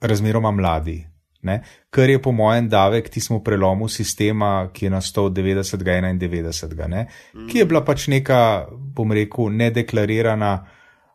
razmeroma 0.00 0.50
mladi. 0.50 1.11
Ne? 1.42 1.62
Kar 1.90 2.10
je 2.10 2.22
po 2.22 2.32
mojem 2.32 2.68
davek 2.68 3.08
tismu 3.10 3.40
prelomu 3.44 3.88
sistema, 3.88 4.68
ki 4.72 4.86
je 4.86 4.90
nastal 4.90 5.30
90. 5.30 6.10
in 6.10 6.18
91. 6.18 6.88
Ne? 6.88 7.06
ki 7.50 7.58
je 7.58 7.64
bila 7.66 7.82
pač 7.84 8.06
neka, 8.08 8.68
bom 8.70 9.12
rekel, 9.12 9.50
nedeklarirana, 9.50 10.52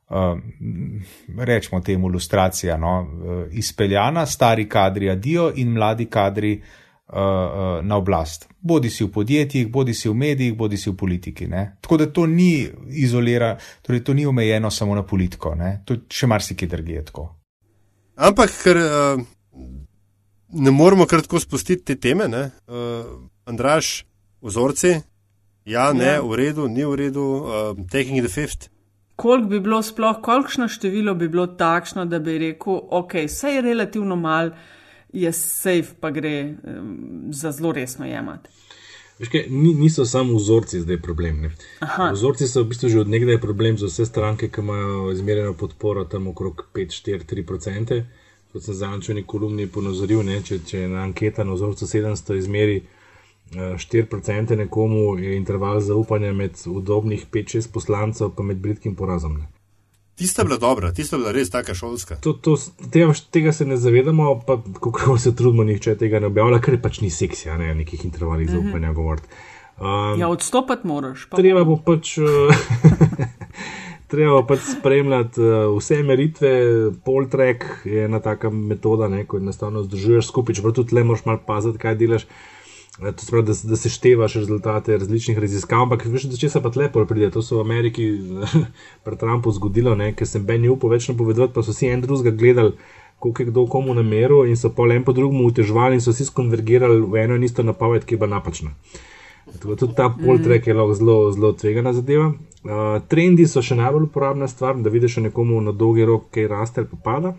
uh, 0.09 0.39
rečemo 1.37 1.81
temu, 1.81 2.09
ilustracija, 2.09 2.77
no? 2.77 2.99
uh, 2.99 3.45
izpeljana, 3.51 4.25
stari 4.25 4.67
kadri 4.69 5.09
adijo 5.09 5.51
in 5.55 5.71
mladi 5.71 6.05
kadri 6.05 6.57
uh, 6.57 7.15
uh, 7.15 7.85
na 7.85 7.97
oblast. 7.97 8.49
Bodi 8.59 8.89
si 8.89 9.05
v 9.05 9.11
podjetjih, 9.11 9.71
bodi 9.71 9.93
si 9.93 10.09
v 10.09 10.13
medijih, 10.13 10.57
bodi 10.57 10.77
si 10.77 10.89
v 10.89 10.95
politiki. 10.97 11.47
Ne? 11.47 11.77
Tako 11.81 11.97
da 11.97 12.09
to 12.11 12.27
ni 12.27 12.67
izolirano, 12.89 13.55
torej 13.81 14.03
to 14.03 14.13
ni 14.13 14.25
omejeno 14.25 14.71
samo 14.71 14.95
na 14.95 15.07
politiko, 15.07 15.55
ne? 15.55 15.81
to 15.85 16.01
še 16.11 16.27
marsikaj 16.27 16.67
drugje 16.75 17.07
tako. 17.13 17.29
Ampak, 18.17 18.51
ker. 18.63 18.83
Uh 18.83 19.25
ne 20.49 20.71
moremo 20.71 21.05
kratko 21.05 21.39
spustiti 21.39 21.85
te 21.85 21.95
teme. 21.95 22.25
Uh, 22.67 23.05
Andraš, 23.45 24.05
vzorci, 24.41 24.99
ja, 25.65 25.93
ne, 25.93 26.05
ja. 26.05 26.21
v 26.21 26.35
redu, 26.35 26.67
ni 26.67 26.85
v 26.85 26.95
redu, 26.95 27.21
uh, 27.21 27.85
taking 27.91 28.19
the 28.19 28.31
fifth. 28.31 28.69
Koliko 29.15 29.49
bi 29.49 29.59
bilo 29.59 29.81
sploh, 29.81 30.19
kolikšno 30.21 30.67
število 30.67 31.15
bi 31.15 31.27
bilo 31.27 31.47
takšno, 31.47 32.05
da 32.05 32.19
bi 32.19 32.37
rekel, 32.37 32.79
ok, 32.89 33.15
vse 33.25 33.55
je 33.55 33.61
relativno 33.61 34.15
mal, 34.15 34.51
je 35.13 35.31
safe, 35.33 35.95
pa 35.99 36.11
gre 36.11 36.35
um, 36.43 37.31
za 37.33 37.51
zelo 37.51 37.71
resno 37.73 38.05
jemati. 38.05 38.49
Kaj, 39.31 39.47
niso 39.49 40.05
samo 40.05 40.37
vzorci 40.37 40.83
zdaj 40.83 40.99
problem. 41.01 41.47
Vzorci 42.13 42.45
so 42.47 42.61
v 42.61 42.69
bistvu 42.69 42.89
že 42.93 42.99
od 43.01 43.09
nekdaj 43.09 43.39
problem 43.41 43.77
za 43.77 43.89
vse 43.89 44.05
stranke, 44.05 44.51
ki 44.53 44.61
imajo 44.61 45.11
izmerjeno 45.11 45.55
podporo 45.57 46.05
tam 46.05 46.27
okrog 46.27 46.67
5-4-3% 46.75 48.03
kot 48.53 48.63
sem 48.63 48.73
zadnjič 48.73 49.09
v 49.09 49.17
neki 49.19 49.27
kolumni 49.27 49.67
ponazoril, 49.67 50.23
ne, 50.25 50.39
če, 50.43 50.61
če 50.65 50.85
je 50.85 50.91
na 50.91 51.03
anketa 51.05 51.43
na 51.43 51.57
vzorcu 51.57 51.87
700 51.87 52.37
izmeri 52.37 52.81
4% 53.53 54.51
eh, 54.51 54.55
nekomu, 54.63 55.17
je 55.19 55.35
interval 55.37 55.79
zaupanja 55.79 56.33
med 56.33 56.57
udobnih 56.67 57.27
5-6 57.31 57.71
poslancev, 57.73 58.33
pa 58.35 58.43
med 58.43 58.57
britkim 58.57 58.95
porazom. 58.95 59.37
Ne. 59.37 59.47
Tista 60.17 60.43
bila 60.43 60.57
dobra, 60.57 60.91
tista 60.93 61.17
bila 61.17 61.31
res 61.31 61.49
taka 61.53 61.75
šolska. 61.77 62.17
To, 62.25 62.33
to, 62.33 62.57
tega, 62.91 63.13
tega 63.31 63.53
se 63.53 63.65
ne 63.65 63.77
zavedamo, 63.77 64.39
pa 64.47 64.57
kako 64.81 65.17
se 65.17 65.35
trudimo, 65.35 65.63
nihče 65.63 65.95
tega 65.97 66.19
ne 66.19 66.31
objavlja, 66.31 66.59
ker 66.65 66.79
pač 66.81 67.01
ni 67.05 67.11
seksija, 67.13 67.57
ne 67.57 67.75
nekih 67.83 68.05
intervalih 68.05 68.49
mhm. 68.49 68.57
zaupanja 68.57 68.93
govoriti. 68.97 69.27
Um, 69.77 70.19
ja, 70.19 70.27
odstopati 70.27 70.87
moraš. 70.87 71.27
Pa 71.29 71.37
treba 71.37 71.63
bo 71.63 71.77
pač. 71.85 72.17
Uh, 74.07 74.11
treba 74.11 74.41
pač 74.47 74.59
spremljati 74.71 75.41
uh, 75.41 75.77
vse 75.77 76.01
meritve, 76.03 76.51
poltrek 77.05 77.65
je 77.85 78.05
ena 78.05 78.19
taka 78.23 78.49
metoda, 78.49 79.09
ne, 79.11 79.25
ko 79.27 79.39
enostavno 79.41 79.83
združuješ 79.83 80.29
skupaj, 80.31 80.55
čeprav 80.59 80.77
tudi 80.79 80.95
le 80.95 81.03
moraš 81.03 81.25
malo 81.27 81.41
paziti, 81.47 81.81
kaj 81.81 81.97
delaš. 81.99 82.27
Eh, 82.97 83.11
to 83.11 83.25
spravi, 83.25 83.45
da, 83.45 83.53
da 83.69 83.77
se 83.77 83.91
števaš 83.93 84.39
rezultate 84.39 84.97
različnih 84.97 85.37
raziskav, 85.37 85.83
ampak 85.85 86.07
veš, 86.09 86.29
da 86.31 86.39
če 86.39 86.49
se 86.49 86.61
pa 86.63 86.71
lepo 86.75 87.03
pride, 87.05 87.29
to 87.35 87.43
se 87.45 87.55
v 87.55 87.61
Ameriki 87.61 88.07
pri 89.05 89.19
Trumpu 89.19 89.51
zgodilo, 89.53 89.93
ker 90.15 90.27
sem 90.27 90.45
Ben 90.45 90.65
upal 90.71 90.95
več 90.95 91.09
napovedati, 91.11 91.53
pa 91.53 91.61
so 91.61 91.75
si 91.75 91.91
en 91.91 92.01
drugega 92.01 92.33
gledali, 92.37 92.73
koliko 93.19 93.43
je 93.43 93.51
kdo 93.51 93.67
komu 93.67 93.93
nameril 93.97 94.47
in 94.47 94.57
so 94.57 94.71
pa 94.73 94.87
en 94.93 95.03
po 95.03 95.13
drugemu 95.13 95.45
utežvali 95.51 95.99
in 95.99 96.01
so 96.01 96.15
vsi 96.15 96.25
skonvergirali 96.31 97.01
v 97.01 97.21
eno 97.25 97.35
in 97.35 97.43
isto 97.43 97.63
napoved, 97.63 98.05
ki 98.05 98.15
je 98.15 98.23
bila 98.23 98.37
napačna. 98.37 98.73
Tako, 99.53 99.75
tudi 99.75 99.95
ta 99.95 100.09
poltrek 100.09 100.67
je 100.67 100.73
lahko 100.73 100.93
zelo, 100.93 101.31
zelo 101.31 101.53
tvegana 101.53 101.93
zadeva. 101.93 102.31
Uh, 102.67 102.97
trendi 103.07 103.47
so 103.47 103.61
še 103.63 103.77
najbolj 103.79 104.09
uporabna 104.09 104.47
stvar, 104.47 104.75
da 104.83 104.91
vidiš 104.91 105.21
nekomu 105.23 105.61
na 105.63 105.71
dolgi 105.71 106.05
rok, 106.05 106.27
kaj 106.35 106.49
raste 106.51 106.83
ali 106.83 106.99
pada. 107.03 107.35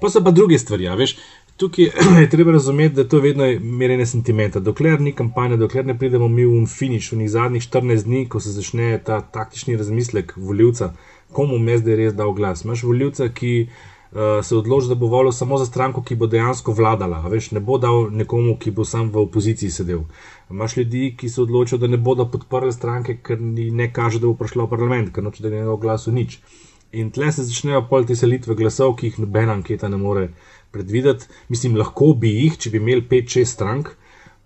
Pa 0.00 0.10
so 0.10 0.20
pa 0.24 0.34
druge 0.34 0.58
stvari. 0.58 0.90
Veš, 0.98 1.16
tukaj 1.56 1.88
je 2.22 2.28
treba 2.30 2.52
razumeti, 2.52 2.98
da 2.98 3.08
to 3.08 3.20
je 3.20 3.30
vedno 3.30 3.48
merjenje 3.80 4.06
sentimenta. 4.12 4.60
Dokler 4.60 5.00
ni 5.00 5.14
kampanja, 5.16 5.56
dokler 5.56 5.86
ne 5.86 5.96
pridemo 5.98 6.28
mi 6.28 6.44
v 6.44 6.66
finiš, 6.68 7.12
v 7.12 7.22
njih 7.22 7.32
zadnjih 7.32 7.66
14 7.70 8.04
dni, 8.10 8.26
ko 8.28 8.40
se 8.40 8.52
začne 8.52 8.98
ta 9.04 9.22
taktični 9.22 9.78
razmislek 9.80 10.36
voljivca, 10.36 10.92
komu 11.32 11.58
me 11.58 11.78
zdaj 11.80 12.00
res 12.02 12.14
dal 12.14 12.36
glas. 12.36 12.64
Imáš 12.64 12.84
voljivca, 12.84 13.30
ki 13.32 13.54
uh, 13.64 13.93
se 14.42 14.56
odloči, 14.56 14.88
da 14.88 14.94
bo 14.94 15.06
volil 15.06 15.32
samo 15.32 15.58
za 15.58 15.66
stranko, 15.66 16.02
ki 16.02 16.14
bo 16.14 16.26
dejansko 16.30 16.72
vladala. 16.72 17.18
Veš, 17.28 17.50
ne 17.50 17.60
bo 17.60 17.78
dal 17.82 18.10
nekomu, 18.14 18.54
ki 18.58 18.70
bo 18.70 18.84
sam 18.86 19.08
v 19.10 19.24
opoziciji 19.26 19.70
sedel. 19.70 20.04
Imáš 20.50 20.76
ljudi, 20.76 21.14
ki 21.18 21.28
se 21.28 21.42
odločijo, 21.42 21.78
da 21.78 21.90
ne 21.90 21.98
bodo 21.98 22.28
podprli 22.30 22.72
stranke, 22.72 23.16
ker 23.22 23.40
ni 23.40 23.70
ne 23.70 23.90
kaže, 23.92 24.20
da 24.22 24.30
bo 24.30 24.36
prišla 24.38 24.68
v 24.68 24.70
parlament, 24.70 25.10
ker 25.14 25.26
noče, 25.26 25.42
da 25.42 25.50
je 25.50 25.64
njegov 25.64 25.80
glasu 25.82 26.14
nič. 26.14 26.38
In 26.94 27.10
tle 27.10 27.32
se 27.34 27.42
začnejo 27.42 27.82
pol 27.90 28.06
te 28.06 28.14
selitve 28.14 28.54
glasov, 28.54 28.94
ki 29.00 29.10
jih 29.10 29.18
nobena 29.24 29.58
anketa 29.58 29.90
ne 29.90 29.98
more 29.98 30.28
predvideti. 30.70 31.26
Mislim, 31.50 31.74
lahko 31.74 32.12
bi 32.14 32.30
jih, 32.36 32.58
če 32.58 32.70
bi 32.70 32.78
imeli 32.78 33.02
5-6 33.10 33.50
strank, 33.50 33.90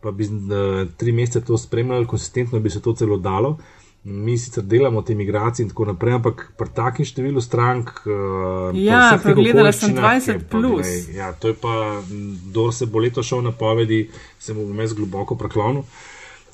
pa 0.00 0.14
bi 0.14 0.24
uh, 0.24 0.86
tri 0.96 1.12
mesece 1.12 1.44
to 1.44 1.58
spremljali, 1.60 2.08
konsistentno 2.08 2.60
bi 2.60 2.72
se 2.72 2.80
to 2.80 2.94
celo 2.96 3.18
dalo. 3.20 3.58
Uh, 3.58 3.77
mi 4.04 4.38
sicer 4.38 4.64
delamo 4.64 5.02
te 5.02 5.14
migracije 5.14 5.64
in 5.64 5.68
tako 5.68 5.84
naprej, 5.84 6.14
ampak 6.14 6.44
pri 6.56 6.68
takem 6.74 7.06
številu 7.06 7.40
strank. 7.42 7.90
Uh, 8.06 8.70
ja, 8.78 9.18
pregledala 9.22 9.72
sem 9.72 9.96
20 9.96 10.46
plus. 10.50 10.86
Glej, 10.86 11.16
ja, 11.18 11.32
to 11.32 11.52
je 11.52 11.56
pa, 11.58 12.00
kdo 12.48 12.70
se 12.72 12.86
bo 12.86 13.02
leto 13.02 13.22
šel 13.22 13.42
na 13.42 13.52
povedi, 13.52 14.06
se 14.38 14.54
mu 14.54 14.68
bo 14.68 14.76
mes 14.76 14.94
globoko 14.94 15.36
preklonil, 15.36 15.82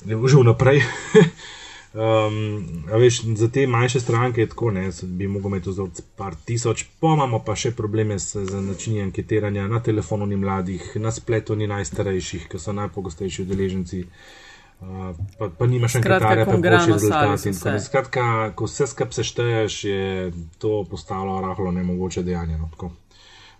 ne 0.05 0.17
bo 0.17 0.27
že 0.27 0.41
vnaprej. 0.41 0.81
Um, 1.95 2.83
veš, 2.91 3.21
za 3.39 3.47
te 3.47 3.61
manjše 3.71 4.01
stranke 4.03 4.41
je 4.41 4.49
tako, 4.51 4.67
ne, 4.75 4.89
bi 5.15 5.29
mogli 5.31 5.47
imeti 5.47 5.69
vzorce 5.69 6.03
par 6.19 6.33
tisoč, 6.35 6.83
pa 6.99 7.13
imamo 7.15 7.39
pa 7.39 7.55
še 7.55 7.71
probleme 7.71 8.17
z, 8.19 8.43
z 8.49 8.59
načinom 8.65 9.05
anketiranja 9.05 9.69
na 9.71 9.79
telefonu 9.79 10.27
ni 10.27 10.35
mladih, 10.35 10.89
na 10.99 11.13
spletu 11.15 11.55
ni 11.55 11.69
najstarejših, 11.71 12.49
ki 12.51 12.59
so 12.59 12.75
najpogostejši 12.75 13.45
udeleženci. 13.47 14.01
Uh, 14.03 14.44
pa, 15.39 15.49
pa 15.57 15.67
nimaš 15.69 15.95
še 15.95 16.01
nekaj, 16.03 16.19
kar 16.19 16.59
boš 16.59 16.91
rezultati. 16.91 17.53
Skratka, 17.85 18.27
ko 18.57 18.67
vse 18.69 18.87
skup 18.91 19.15
sešteješ, 19.15 19.79
je 19.87 20.05
to 20.61 20.83
postalo 20.89 21.39
rahlo 21.41 21.71
nemogoče 21.71 22.23
dejanje. 22.23 22.59
No, 22.61 22.91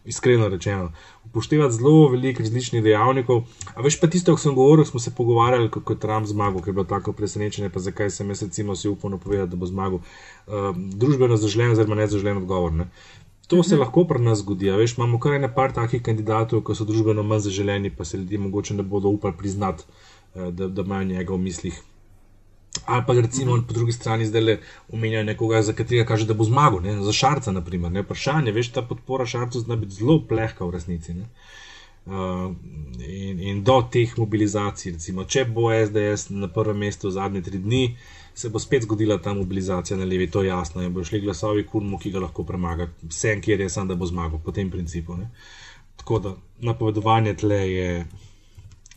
Iskreno 0.06 0.48
rečeno, 0.54 0.92
upoštevati 1.26 1.74
zelo 1.74 2.10
veliko 2.14 2.44
različnih 2.44 2.84
dejavnikov. 2.86 3.40
A 3.74 3.82
veš 3.82 3.98
pa 3.98 4.06
tisto, 4.08 4.36
ko 4.36 4.42
sem 4.42 4.54
govoril, 4.54 4.86
smo 4.86 5.00
se 5.02 5.10
pogovarjali, 5.18 5.72
kako 5.74 5.96
je 5.96 6.00
Trump 6.00 6.30
zmagal, 6.30 6.62
ker 6.62 6.70
je 6.70 6.78
bilo 6.78 6.86
tako 6.86 7.14
presenečenje, 7.18 7.72
pa 7.74 7.82
zakaj 7.82 8.12
sem 8.14 8.30
jaz 8.30 8.44
recimo 8.46 8.76
si 8.78 8.90
upal 8.90 9.16
napovedati, 9.16 9.50
da 9.50 9.58
bo 9.58 9.66
zmagal. 9.66 10.04
Uh, 10.46 10.78
družbeno 10.78 11.40
zaželen, 11.42 11.74
oziroma 11.74 11.98
nezaželen 12.04 12.38
odgovor. 12.44 12.76
Ne? 12.84 12.86
To 13.48 13.64
se 13.64 13.76
mhm. 13.76 13.82
lahko 13.82 14.06
pri 14.06 14.22
nas 14.22 14.44
zgodi. 14.46 14.70
Veš, 14.70 14.98
imamo 14.98 15.20
kar 15.20 15.40
nekaj 15.42 15.74
takih 15.74 16.06
kandidatov, 16.06 16.62
ki 16.66 16.78
so 16.78 16.86
družbeno 16.86 17.24
manj 17.24 17.48
zaželeni, 17.50 17.90
pa 17.90 18.06
se 18.06 18.18
ljudje 18.18 18.40
mogoče 18.46 18.78
ne 18.78 18.84
bodo 18.84 19.10
upali 19.10 19.34
priznati. 19.38 19.90
Eh, 20.36 20.52
da, 20.52 20.68
da 20.68 20.82
imajo 20.82 21.04
njega 21.04 21.34
v 21.34 21.38
mislih. 21.38 21.82
Ali 22.86 23.04
pa 23.08 23.14
recimo 23.14 23.64
po 23.68 23.74
drugi 23.74 23.92
strani 23.92 24.26
zdaj 24.26 24.42
le 24.42 24.60
omenjajo 24.92 25.24
nekoga, 25.24 25.62
za 25.62 25.74
katerega 25.74 26.08
kaže, 26.08 26.26
da 26.26 26.34
bo 26.34 26.44
zmagal, 26.44 26.82
ne? 26.84 27.02
za 27.02 27.12
šarca, 27.12 27.52
naprimer. 27.52 27.92
Ne? 27.92 28.02
Vprašanje, 28.02 28.52
veš, 28.52 28.72
ta 28.72 28.82
podpora 28.82 29.26
šarcu 29.26 29.60
zna 29.60 29.76
biti 29.76 29.94
zelo 29.94 30.20
plehka 30.30 30.66
v 30.66 30.72
resnici. 30.72 31.16
Uh, 32.06 32.52
in, 33.08 33.40
in 33.40 33.64
do 33.64 33.80
teh 33.92 34.18
mobilizacij, 34.18 34.92
recimo, 34.92 35.24
če 35.24 35.46
bo 35.46 35.72
SDS 35.74 36.30
na 36.30 36.52
prvem 36.52 36.84
mestu 36.84 37.10
zadnje 37.10 37.42
tri 37.48 37.58
dni, 37.64 37.96
se 38.36 38.52
bo 38.54 38.60
spet 38.60 38.84
zgodila 38.84 39.18
ta 39.18 39.34
mobilizacija 39.34 39.98
na 39.98 40.06
levi, 40.06 40.28
to 40.32 40.44
je 40.44 40.52
jasno, 40.52 40.84
in 40.84 40.94
bo 40.94 41.04
šli 41.04 41.24
glasovi 41.24 41.64
kurmu, 41.66 41.98
ki 41.98 42.12
ga 42.12 42.22
lahko 42.28 42.44
premaga, 42.44 42.90
vsem, 43.08 43.42
kjer 43.42 43.64
je 43.66 43.70
sam, 43.70 43.88
da 43.88 43.96
bo 43.96 44.06
zmagal, 44.06 44.44
po 44.46 44.52
tem 44.52 44.70
principu. 44.72 45.18
Ne? 45.18 45.32
Tako 45.96 46.20
da 46.20 46.36
napovedovanje 46.60 47.34
tle 47.42 47.62
je 47.72 47.90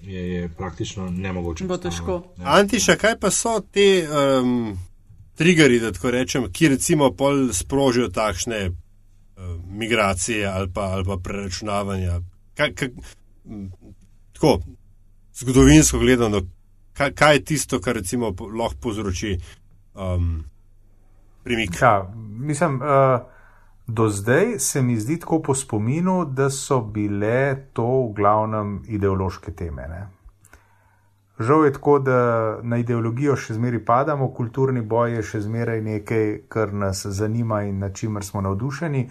je, 0.02 0.32
je 0.34 0.48
praktično 0.48 1.10
nemogoče. 1.10 1.64
Bo 1.64 1.76
težko. 1.76 2.22
Antiša, 2.44 2.96
kaj 2.96 3.18
pa 3.20 3.30
so 3.30 3.60
te 3.60 4.06
um, 4.08 4.78
triggeri, 5.34 5.80
da 5.80 5.92
tako 5.92 6.10
rečem, 6.10 6.50
ki 6.52 6.68
recimo 6.68 7.10
pol 7.12 7.48
sprožijo 7.52 8.08
takšne 8.08 8.68
uh, 8.68 8.74
migracije 9.66 10.46
ali 10.46 10.70
pa, 10.74 10.80
ali 10.80 11.04
pa 11.04 11.16
preračunavanja? 11.22 12.20
Kaj, 12.54 12.74
kaj, 12.74 12.88
tako, 14.32 14.60
zgodovinsko 15.34 15.98
gledano, 15.98 16.42
kaj, 16.92 17.12
kaj 17.14 17.34
je 17.34 17.44
tisto, 17.44 17.80
kar 17.80 17.96
recimo 17.96 18.34
lahko 18.58 18.80
povzroči 18.80 19.38
um, 19.94 20.44
premik? 21.44 21.82
Ja, 21.82 22.14
mislim. 22.38 22.80
Uh... 22.82 23.37
Do 23.88 24.08
zdaj 24.08 24.58
se 24.58 24.82
mi 24.82 24.96
zdi 24.96 25.16
tako 25.20 25.42
po 25.42 25.54
spominu, 25.54 26.24
da 26.24 26.50
so 26.50 26.80
bile 26.80 27.56
to 27.72 27.86
v 27.86 28.12
glavnem 28.16 28.82
ideološke 28.86 29.52
teme. 29.52 29.88
Ne? 29.88 30.08
Žal 31.38 31.64
je 31.64 31.72
tako, 31.72 31.98
da 31.98 32.18
na 32.62 32.76
ideologijo 32.76 33.36
še 33.36 33.54
zmeraj 33.56 33.80
padamo, 33.88 34.28
kulturni 34.36 34.82
boj 34.82 35.14
je 35.16 35.22
še 35.22 35.40
zmeraj 35.40 35.80
nekaj, 35.80 36.26
kar 36.52 36.74
nas 36.74 37.06
zanima 37.06 37.62
in 37.64 37.78
na 37.80 37.88
čimer 37.88 38.26
smo 38.26 38.42
navdušeni. 38.44 39.06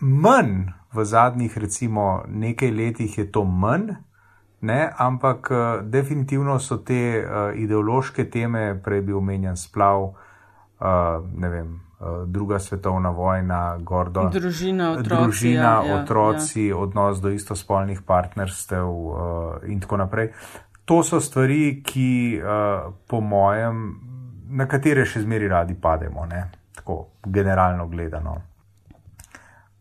Manj 0.00 0.54
v 0.94 1.04
zadnjih, 1.04 1.58
recimo, 1.58 2.22
nekaj 2.28 2.70
letih 2.70 3.18
je 3.18 3.26
to 3.32 3.42
manj, 3.44 3.90
ne? 4.60 4.78
ampak 4.96 5.50
definitivno 5.84 6.56
so 6.58 6.78
te 6.78 7.02
uh, 7.18 7.52
ideološke 7.52 8.24
teme, 8.30 8.80
prej 8.84 9.04
bi 9.04 9.12
omenjen 9.12 9.56
splav, 9.56 10.06
uh, 10.06 11.28
ne 11.36 11.52
vem. 11.52 11.87
Eh, 12.00 12.26
druga 12.26 12.58
svetovna 12.58 13.10
vojna, 13.10 13.78
gordo. 13.78 14.28
Družina, 14.32 14.92
otroci, 14.92 15.08
družina, 15.08 15.62
ja, 15.62 15.86
ja 15.86 15.94
otroci 16.02 16.66
ja. 16.66 16.76
odnos 16.76 17.18
do 17.18 17.32
istospolnih 17.34 18.04
partnerstev 18.06 18.86
uh, 18.86 19.16
in 19.66 19.80
tako 19.80 19.96
naprej. 19.96 20.28
To 20.84 21.02
so 21.02 21.18
stvari, 21.20 21.82
ki, 21.82 22.38
uh, 22.38 22.92
po 23.02 23.18
mojem, 23.20 23.82
na 24.46 24.68
katere 24.70 25.02
še 25.10 25.24
zmeri 25.24 25.50
radi 25.50 25.74
pademo, 25.74 26.26
ne? 26.30 26.44
tako 26.78 27.00
generalno 27.26 27.88
gledano. 27.90 28.36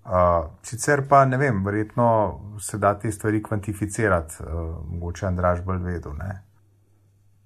Uh, 0.08 0.50
sicer 0.66 1.06
pa 1.06 1.22
ne 1.30 1.38
vem, 1.38 1.62
verjetno 1.66 2.10
se 2.58 2.82
da 2.82 2.96
te 2.98 3.12
stvari 3.14 3.44
kvantificirati, 3.44 4.42
uh, 4.42 4.66
mogoče 4.90 5.30
Andraž 5.30 5.62
bolj 5.62 5.86
vedel. 5.86 6.18
Um, 6.18 6.47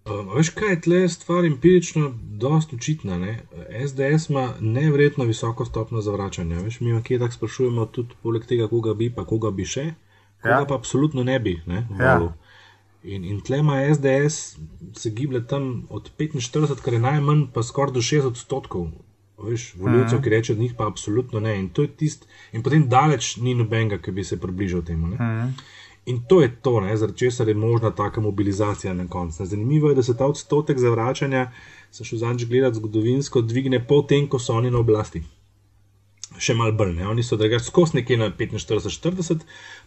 veš, 0.06 0.50
kaj 0.50 0.70
je 0.70 0.82
tle 0.82 1.10
stvar 1.10 1.46
empirično, 1.46 2.14
dosta 2.22 2.76
očitna. 2.76 3.18
Ne? 3.18 3.40
SDS 3.88 4.30
ima 4.30 4.54
nevredno 4.60 5.24
visoko 5.24 5.66
stopno 5.66 6.02
zavračanja. 6.02 6.60
Veš, 6.60 6.80
mi 6.80 7.04
kje 7.04 7.20
tako 7.20 7.34
sprašujemo, 7.34 7.86
tudi 7.86 8.16
poleg 8.24 8.46
tega, 8.46 8.68
koga 8.68 8.94
bi, 8.94 9.10
pa 9.14 9.26
koga 9.26 9.52
bi 9.52 9.66
še, 9.66 9.94
koga 10.42 10.64
ja. 10.64 10.66
pa 10.66 10.76
absolutno 10.76 11.24
ne 11.24 11.40
bi. 11.40 11.60
Ne, 11.66 11.88
ja. 12.00 12.34
In, 13.04 13.26
in 13.26 13.40
tle 13.42 13.58
ima 13.58 13.80
SDS, 13.94 14.58
se 14.98 15.10
giblje 15.10 15.48
tam 15.48 15.88
od 15.90 16.12
45, 16.18 16.82
kar 16.82 16.94
je 16.94 17.00
najmanj, 17.00 17.48
pa 17.54 17.64
skoraj 17.64 17.94
do 17.94 18.02
60 18.02 18.28
odstotkov. 18.28 18.92
Veš, 19.42 19.72
voljivcev, 19.78 20.20
ki 20.22 20.30
rečejo, 20.30 20.56
da 20.58 20.64
jih 20.64 20.74
pa 20.78 20.86
absolutno 20.88 21.40
ne. 21.42 21.56
In, 21.58 21.70
tist, 21.98 22.28
in 22.54 22.62
potem 22.62 22.84
daleč 22.90 23.38
ni 23.42 23.56
nobenega, 23.58 23.98
ki 23.98 24.14
bi 24.14 24.24
se 24.24 24.38
približal 24.38 24.84
temu. 24.86 25.16
In 26.06 26.24
to 26.28 26.42
je 26.42 26.50
to, 26.62 26.82
zaradi 26.96 27.18
česar 27.18 27.48
je 27.48 27.54
možna 27.54 27.92
taka 27.92 28.22
mobilizacija 28.22 28.94
na 28.94 29.08
koncu. 29.08 29.46
Zanimivo 29.46 29.90
je, 29.90 29.96
da 29.96 30.04
se 30.04 30.18
ta 30.18 30.26
odstotek 30.26 30.80
zavračanja, 30.80 31.52
se 31.92 32.04
še 32.04 32.18
zadnjič 32.18 32.50
gledati 32.50 32.80
zgodovinsko, 32.80 33.42
dvigne 33.42 33.84
potem, 33.88 34.28
ko 34.28 34.40
so 34.40 34.56
oni 34.58 34.72
na 34.72 34.82
oblasti. 34.82 35.22
Še 36.42 36.56
mal 36.56 36.72
bolj, 36.72 36.96
ne? 36.96 37.06
oni 37.12 37.24
so 37.28 37.38
drugače 37.38 37.68
skozi 37.68 38.00
nekje 38.00 38.18
na 38.18 38.32
45-40, 38.32 39.44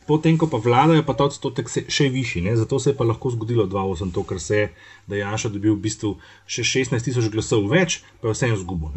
potem, 0.07 0.39
ko 0.39 0.47
pa 0.53 0.61
vladajo, 0.61 1.03
pa 1.03 1.17
ta 1.19 1.27
odstotek 1.31 1.73
se 1.73 1.83
še 1.89 2.11
višji. 2.13 2.45
Ne? 2.47 2.55
Zato 2.61 2.79
se 2.79 2.93
je 2.93 2.99
pa 2.99 3.09
lahko 3.09 3.33
zgodilo 3.33 3.67
2-8, 3.67 4.13
to, 4.15 4.23
kar 4.29 4.41
se 4.41 4.61
je, 4.61 4.71
da 5.09 5.17
je 5.17 5.25
Janša 5.25 5.51
dobil 5.57 5.75
v 5.75 5.83
bistvu 5.89 6.15
še 6.47 6.63
16 6.77 7.09
tisoč 7.09 7.33
glasov 7.33 7.67
več, 7.73 8.03
pa 8.21 8.31
je 8.31 8.37
vseeno 8.37 8.61
zgubo. 8.61 8.93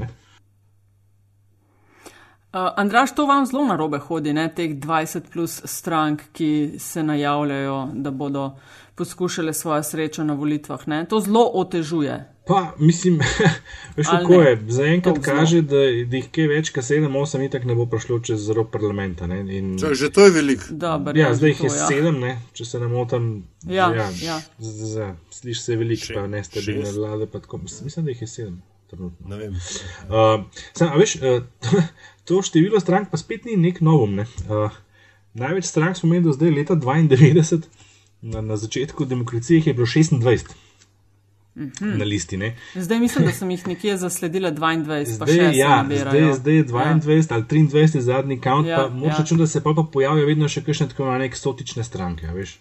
Uh, 2.54 2.60
Andraš, 2.76 3.16
to 3.16 3.26
vam 3.26 3.46
zelo 3.46 3.66
na 3.66 3.76
robe 3.76 3.98
hodi, 4.00 4.34
ne? 4.34 4.48
teh 4.56 4.72
20 4.72 5.22
plus 5.34 5.62
strank, 5.66 6.22
ki 6.34 6.80
se 6.80 7.04
najavljajo, 7.04 7.90
da 7.94 8.12
bodo 8.12 8.52
poskušali 8.96 9.54
svojo 9.54 9.84
srečo 9.84 10.24
na 10.24 10.34
volitvah. 10.34 10.88
Ne? 10.88 11.06
To 11.06 11.20
zelo 11.20 11.52
otežuje. 11.54 12.34
Pa, 12.48 12.74
mislim, 12.80 13.20
veš, 13.98 14.08
kako 14.08 14.34
je. 14.34 14.60
Zaenkrat 14.68 15.18
kaže, 15.22 15.62
da, 15.62 15.84
da 16.08 16.18
jih 16.18 16.30
kaj 16.32 16.48
več, 16.48 16.72
kot 16.72 16.88
7-8, 16.88 17.44
itak 17.46 17.68
ne 17.68 17.76
bo 17.76 17.86
prišlo 17.92 18.22
čez 18.24 18.48
rob 18.56 18.72
parlamenta. 18.72 19.28
In... 19.28 19.76
Čak, 19.80 19.94
že 19.94 20.10
to 20.16 20.26
je 20.26 20.32
veliko. 20.32 20.72
Ja, 21.16 21.34
zdaj 21.36 21.52
jih 21.52 21.64
je 21.68 21.74
7, 21.76 22.24
ja. 22.30 22.38
če 22.54 22.66
se 22.66 22.80
ne 22.80 22.88
motim. 22.88 23.28
Ja, 23.68 23.92
ja. 23.92 24.08
ja. 24.24 24.40
Slišiš 25.36 25.62
se 25.66 25.76
veliko, 25.76 26.16
pa 26.16 26.26
nestabilne 26.32 26.96
vlade. 26.96 27.28
Mislim, 27.84 28.08
da 28.08 28.16
jih 28.16 28.24
je 28.24 28.32
7. 28.38 28.58
Trenutno. 28.88 29.28
Ne 29.28 29.38
vem. 29.38 29.54
Uh, 29.54 30.46
sam, 30.74 30.94
veš, 31.00 31.18
uh, 31.20 31.82
to 32.28 32.42
število 32.42 32.80
strank 32.80 33.12
pa 33.12 33.20
spet 33.20 33.46
ni 33.46 33.58
nek 33.60 33.82
novum. 33.82 34.16
Ne? 34.16 34.28
Uh, 34.48 34.72
največ 35.38 35.68
strank 35.68 35.98
smo 35.98 36.08
imeli 36.10 36.28
do 36.30 36.36
zdaj, 36.36 36.54
leta 36.56 36.76
92, 36.76 37.68
na, 38.22 38.42
na 38.42 38.58
začetku 38.58 39.06
demokracije 39.06 39.62
je 39.66 39.74
bilo 39.74 39.88
26. 39.88 40.56
Na 41.82 42.06
listi, 42.06 42.38
zdaj 42.76 43.00
mislim, 43.00 43.26
da 43.26 43.32
sem 43.32 43.52
jih 43.52 43.68
nekje 43.68 43.98
zasledila 43.98 44.52
22, 44.52 45.06
zdaj, 45.06 45.20
pa 45.20 45.26
še 45.26 45.38
ja, 45.58 45.78
zdaj, 45.86 46.34
zdaj 46.38 46.54
je 46.54 46.66
22 46.66 47.16
ja. 47.16 47.24
ali 47.30 47.44
23 47.44 47.96
je 47.96 48.02
zadnji 48.02 48.38
count. 48.44 48.68
Ja, 48.68 48.84
Moče 48.94 49.22
ja. 49.22 49.26
čuti, 49.26 49.40
da 49.42 49.48
se 49.48 49.64
pa, 49.64 49.74
pa 49.74 49.82
pojavijo 49.94 50.28
vedno 50.30 50.50
še 50.50 50.62
kakšne 50.62 50.92
tako 50.92 51.04
imenovane 51.04 51.26
eksotične 51.26 51.84
stranke. 51.84 52.30
Veš? 52.36 52.60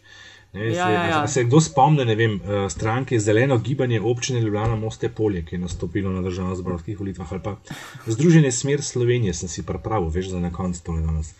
Ne, 0.56 0.66
Ja, 0.72 0.86
se, 0.86 0.92
ja, 0.92 1.04
ja. 1.06 1.26
se 1.28 1.44
kdo 1.44 1.60
spomne, 1.60 2.04
ne 2.04 2.14
vem, 2.16 2.38
eh, 2.40 2.70
stranke 2.70 3.20
Zeleno 3.20 3.58
gibanje 3.58 4.00
občine 4.00 4.40
Ljubljana 4.40 4.76
Moste 4.76 5.08
Polje, 5.08 5.44
ki 5.44 5.54
je 5.54 5.58
nastopilo 5.58 6.12
na 6.12 6.22
državno-zborovskih 6.24 6.98
volitvah, 6.98 7.32
ali 7.32 7.42
pa 7.42 7.56
Združenje 8.06 8.52
Smer 8.52 8.82
Slovenije, 8.82 9.34
sem 9.34 9.48
si 9.48 9.66
pripravil, 9.66 10.08
veš, 10.08 10.32
za 10.32 10.40
na 10.40 10.52
koncu 10.52 10.82
to 10.82 10.92
ne 10.92 11.06
danes. 11.06 11.34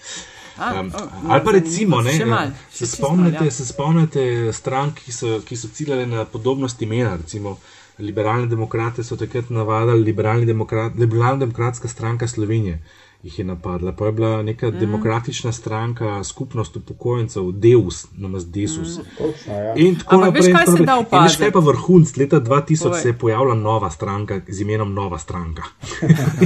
A, 0.58 0.80
Um, 0.80 0.92
o, 0.94 1.08
ali 1.28 1.44
pa 1.44 1.52
recimo, 1.52 2.00
ne, 2.00 2.12
Še 2.16 2.24
mal, 2.24 2.52
se, 2.72 2.86
spomnite, 2.88 3.38
mal, 3.38 3.48
ja. 3.48 3.52
se 3.52 3.66
spomnite 3.66 4.52
strank, 4.56 5.02
ki 5.04 5.12
so, 5.12 5.40
ki 5.44 5.56
so 5.56 5.68
ciljale 5.68 6.06
na 6.06 6.24
podobnost 6.24 6.80
imena. 6.82 7.16
Recimo, 7.16 7.58
liberalne 7.98 8.48
demokrate 8.48 9.04
so 9.04 9.16
takrat 9.20 9.50
navadili 9.52 10.04
liberalni 10.04 10.48
demokrat, 10.48 10.96
liberalna 10.96 11.44
demokratska 11.44 11.88
stranka 11.88 12.28
Slovenije. 12.28 12.80
Jih 13.27 13.39
je 13.39 13.45
napadla. 13.45 13.93
Pa 13.93 14.07
je 14.07 14.12
bila 14.12 14.43
neka 14.43 14.68
mm. 14.68 14.79
demokratična 14.79 15.53
stranka, 15.53 16.24
skupnost 16.24 16.77
upokojencev, 16.77 17.53
Deus, 17.53 18.07
namaz 18.16 18.47
Desus. 18.47 18.99
Mm. 18.99 19.03
Točno, 19.18 19.53
ja. 19.55 19.74
In 19.77 19.97
tako 19.97 20.14
Ampak 20.16 20.35
veš, 20.35 20.45
naprej. 20.45 20.51
in 20.51 20.57
kaj 20.57 20.66
se 20.66 20.85
da 20.85 20.93
In 20.93 20.99
veš, 20.99 21.07
opaziti? 21.07 21.39
kaj 21.39 21.49
je 21.49 21.53
pa 21.53 21.59
vrhunc? 21.61 22.16
Leta 22.16 22.41
2000 22.41 22.83
Povej. 22.83 23.03
se 23.03 23.09
je 23.09 23.18
pojavila 23.18 23.55
nova 23.57 23.91
stranka 23.91 24.41
z 24.49 24.61
imenom 24.61 24.95
Nova 24.95 25.18
stranka. 25.18 25.62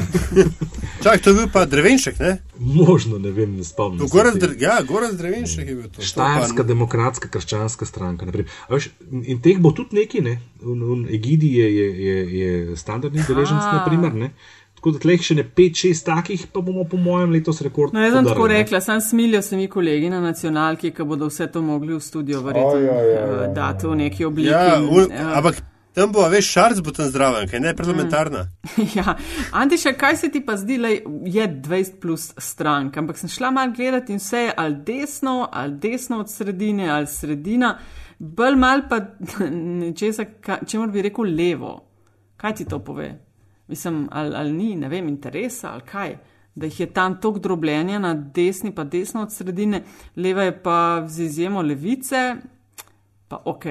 Čak, 1.03 1.21
to 1.21 1.31
je 1.31 1.35
bil 1.35 1.49
pa 1.49 1.65
drevenšek, 1.65 2.19
ne? 2.19 2.39
Možno, 2.59 3.19
ne 3.19 3.31
vem, 3.31 3.57
ne 3.57 3.65
spomnim. 3.65 3.99
To 3.99 4.09
se 4.09 4.13
Goraz, 4.13 4.35
tega. 4.35 4.47
dr 4.47 4.63
ja, 4.63 4.83
Goraz 4.83 5.17
drevenšek 5.17 5.69
je 5.69 5.75
bil 5.75 5.85
to. 5.85 5.97
to. 5.97 6.03
Štajerska 6.03 6.63
pa- 6.63 6.69
demokratska 6.69 7.29
krščanska 7.29 7.87
stranka. 7.87 8.27
Veš, 8.69 8.91
in 9.25 9.41
teh 9.41 9.59
bo 9.59 9.73
tudi 9.73 9.97
neki, 9.97 10.21
ne? 10.21 10.41
Un, 10.63 10.83
un, 10.83 11.07
Egidi 11.09 11.55
je, 11.57 11.69
je, 11.77 11.87
je, 12.05 12.17
je 12.39 12.77
standardni 12.77 13.25
deleženc, 13.29 13.63
naprimer, 13.73 14.15
ne? 14.15 14.31
Tako 14.81 14.91
da 14.91 14.99
tleh 14.99 15.21
še 15.21 15.35
ne 15.35 15.45
5-6 15.47 15.99
takih, 16.03 16.47
pa 16.49 16.61
bomo 16.61 16.85
po 16.85 16.97
mojem 16.99 17.31
letos 17.31 17.59
rekord. 17.61 17.93
No, 17.93 18.01
jaz 18.01 18.15
sem 18.15 18.25
tako 18.25 18.47
rekla, 18.49 18.81
sam 18.81 19.01
smilijo 19.01 19.43
se 19.43 19.57
mi 19.57 19.67
kolegi 19.69 20.09
na 20.09 20.21
nacionalki, 20.23 20.89
ki 20.91 21.05
bodo 21.05 21.29
vse 21.29 21.47
to 21.49 21.61
mogli 21.63 21.93
v 21.93 22.01
studio 22.01 22.39
Oj, 22.39 22.45
verjetno 22.45 22.71
oj, 22.71 22.89
oj, 22.89 23.03
oj, 23.03 23.13
eh, 23.15 23.35
oj. 23.41 23.51
dati 23.55 23.87
v 23.87 23.97
neki 23.97 24.25
obliki. 24.25 24.49
Ja, 24.51 24.81
un, 24.81 25.13
Ja. 25.13 25.35
ampak 25.35 25.61
tam 25.93 26.13
bo, 26.13 26.23
a 26.23 26.29
veš, 26.29 26.49
šarc 26.49 26.81
bo 26.81 26.91
tam 26.93 27.07
zdraven, 27.07 27.45
kaj 27.47 27.61
ne 27.61 27.75
parlamentarna. 27.77 28.47
Ja, 28.97 29.17
Antiša, 29.53 29.93
kaj 29.95 30.17
se 30.17 30.31
ti 30.31 30.41
pa 30.41 30.57
zdi, 30.57 30.79
da 30.79 30.89
je 31.29 31.47
20 31.61 32.01
plus 32.01 32.31
strank, 32.39 32.97
ampak 32.97 33.19
sem 33.19 33.29
šla 33.29 33.51
malo 33.51 33.73
gledati 33.73 34.13
in 34.13 34.19
vse 34.19 34.39
je 34.41 34.55
ali 34.57 34.81
desno, 34.87 35.49
ali 35.53 35.77
desno 35.77 36.21
od 36.21 36.31
sredine, 36.31 36.89
ali 36.89 37.07
sredina, 37.07 37.75
bolj 38.19 38.57
mal 38.57 38.87
pa 38.89 39.01
nečesa, 39.83 40.25
ka- 40.41 40.65
čemu 40.65 40.89
bi 40.89 41.03
rekel 41.03 41.25
levo. 41.27 41.77
Kaj 42.37 42.55
ti 42.55 42.65
to 42.65 42.79
pove? 42.81 43.11
Mislim, 43.71 44.09
ali, 44.13 44.35
ali 44.37 44.53
ni, 44.53 44.77
ne 44.77 44.89
vem, 44.89 45.09
interesa 45.09 45.71
ali 45.73 45.83
kaj. 45.83 46.17
Da 46.55 46.67
jih 46.67 46.81
je 46.81 46.87
tam 46.87 47.21
tok 47.21 47.39
drobljenja 47.39 47.99
na 47.99 48.15
desni, 48.15 48.75
pa 48.75 48.85
desno 48.85 49.23
od 49.23 49.33
sredine, 49.33 49.83
leva 50.17 50.43
je 50.43 50.63
pa 50.63 51.05
z 51.07 51.23
izjemo 51.23 51.63
levice, 51.63 52.35
pa 53.29 53.43
ok, 53.45 53.65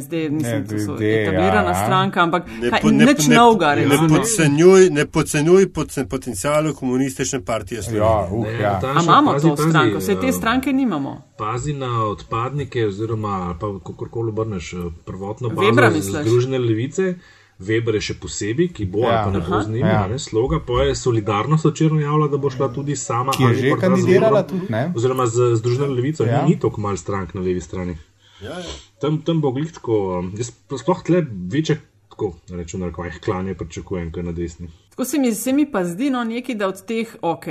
SD, 0.00 0.12
mislim, 0.30 0.64
da 0.64 0.78
so 0.78 0.92
etablirana 0.94 1.68
ja. 1.68 1.74
stranka, 1.74 2.22
ampak 2.22 2.46
kaj, 2.70 2.80
po- 2.80 2.90
nič 2.90 3.26
novega, 3.28 3.74
ne, 3.74 3.84
recimo. 3.84 4.08
podcenjuj, 4.08 4.90
ne 4.90 5.06
podcenjuj 5.06 5.66
poten- 5.66 6.08
potencialu 6.08 6.74
komunistične 6.74 7.44
partije 7.44 7.82
Slovenije. 7.82 8.02
Ja, 8.02 8.28
uh, 8.32 8.46
Ne, 8.46 8.52
ja. 8.52 8.72
Nataša, 8.72 8.98
A 8.98 9.02
imamo 9.02 9.32
pazi, 9.32 9.48
to 9.48 9.56
pazi, 9.56 9.68
stranko, 9.68 9.98
vse 9.98 10.14
te 10.14 10.26
eh, 10.26 10.32
stranke 10.32 10.72
nimamo. 10.72 11.22
Pazi 11.38 11.72
na 11.72 12.04
odpadnike, 12.04 12.86
oziroma 12.86 13.56
pa 13.60 13.66
kakorkoli 13.86 14.28
obrneš 14.28 14.72
eh, 14.72 14.76
prvotno 15.04 15.48
bazo? 15.48 16.00
Združene 16.22 16.58
levice. 16.58 17.14
Weber 17.62 17.94
je 17.94 18.00
še 18.02 18.14
posebej, 18.16 18.68
ki 18.70 18.84
bo 18.86 18.98
Ja. 19.00 19.08
ali 19.08 19.24
pa 19.24 19.30
ne 19.30 19.40
bo 19.40 19.60
z 19.60 19.68
njim, 19.68 19.86
Ja. 19.86 20.06
ja. 20.06 20.18
sloga, 20.20 20.58
pa 20.60 20.82
je 20.82 20.94
solidarnost 20.96 21.64
včeraj 21.64 22.02
javila, 22.02 22.28
da 22.28 22.36
bo 22.36 22.50
šla 22.50 22.68
tudi 22.70 22.96
sama. 22.96 23.32
Ki 23.32 23.42
je 23.42 23.48
ali 23.48 23.56
že 23.58 23.76
kandidirala 23.78 24.42
tudi, 24.44 24.66
ne? 24.68 24.92
Oziroma 24.92 25.26
z 25.26 25.54
Združeno 25.54 25.86
levico, 25.88 26.24
Ja. 26.24 26.42
ni, 26.42 26.48
ni 26.48 26.58
toliko 26.58 26.80
mal 26.80 26.96
strank 26.96 27.34
na 27.34 27.40
levi 27.40 27.60
strani. 27.60 27.96
Ja, 28.40 28.58
ja. 28.58 28.74
Tam, 28.98 29.20
tam 29.20 29.40
bo 29.40 29.50
glitko, 29.50 29.98
um, 30.18 30.32
jaz 30.34 30.50
sploh 30.72 31.02
tle 31.02 31.22
večje, 31.48 31.78
tako 32.08 32.32
rečem, 32.50 32.80
na 32.80 32.86
rekvajih 32.86 33.20
klanje 33.20 33.54
pričakujem, 33.54 34.10
kot 34.10 34.24
na 34.24 34.32
desni. 34.32 34.66
Tako 34.90 35.04
se 35.04 35.18
mi, 35.18 35.30
se 35.32 35.52
mi 35.52 35.64
pa 35.64 35.84
zdi, 35.84 36.10
no, 36.10 36.24
nekaj, 36.24 36.54
da 36.54 36.68
od 36.68 36.82
teh, 36.82 37.06
ok, 37.22 37.46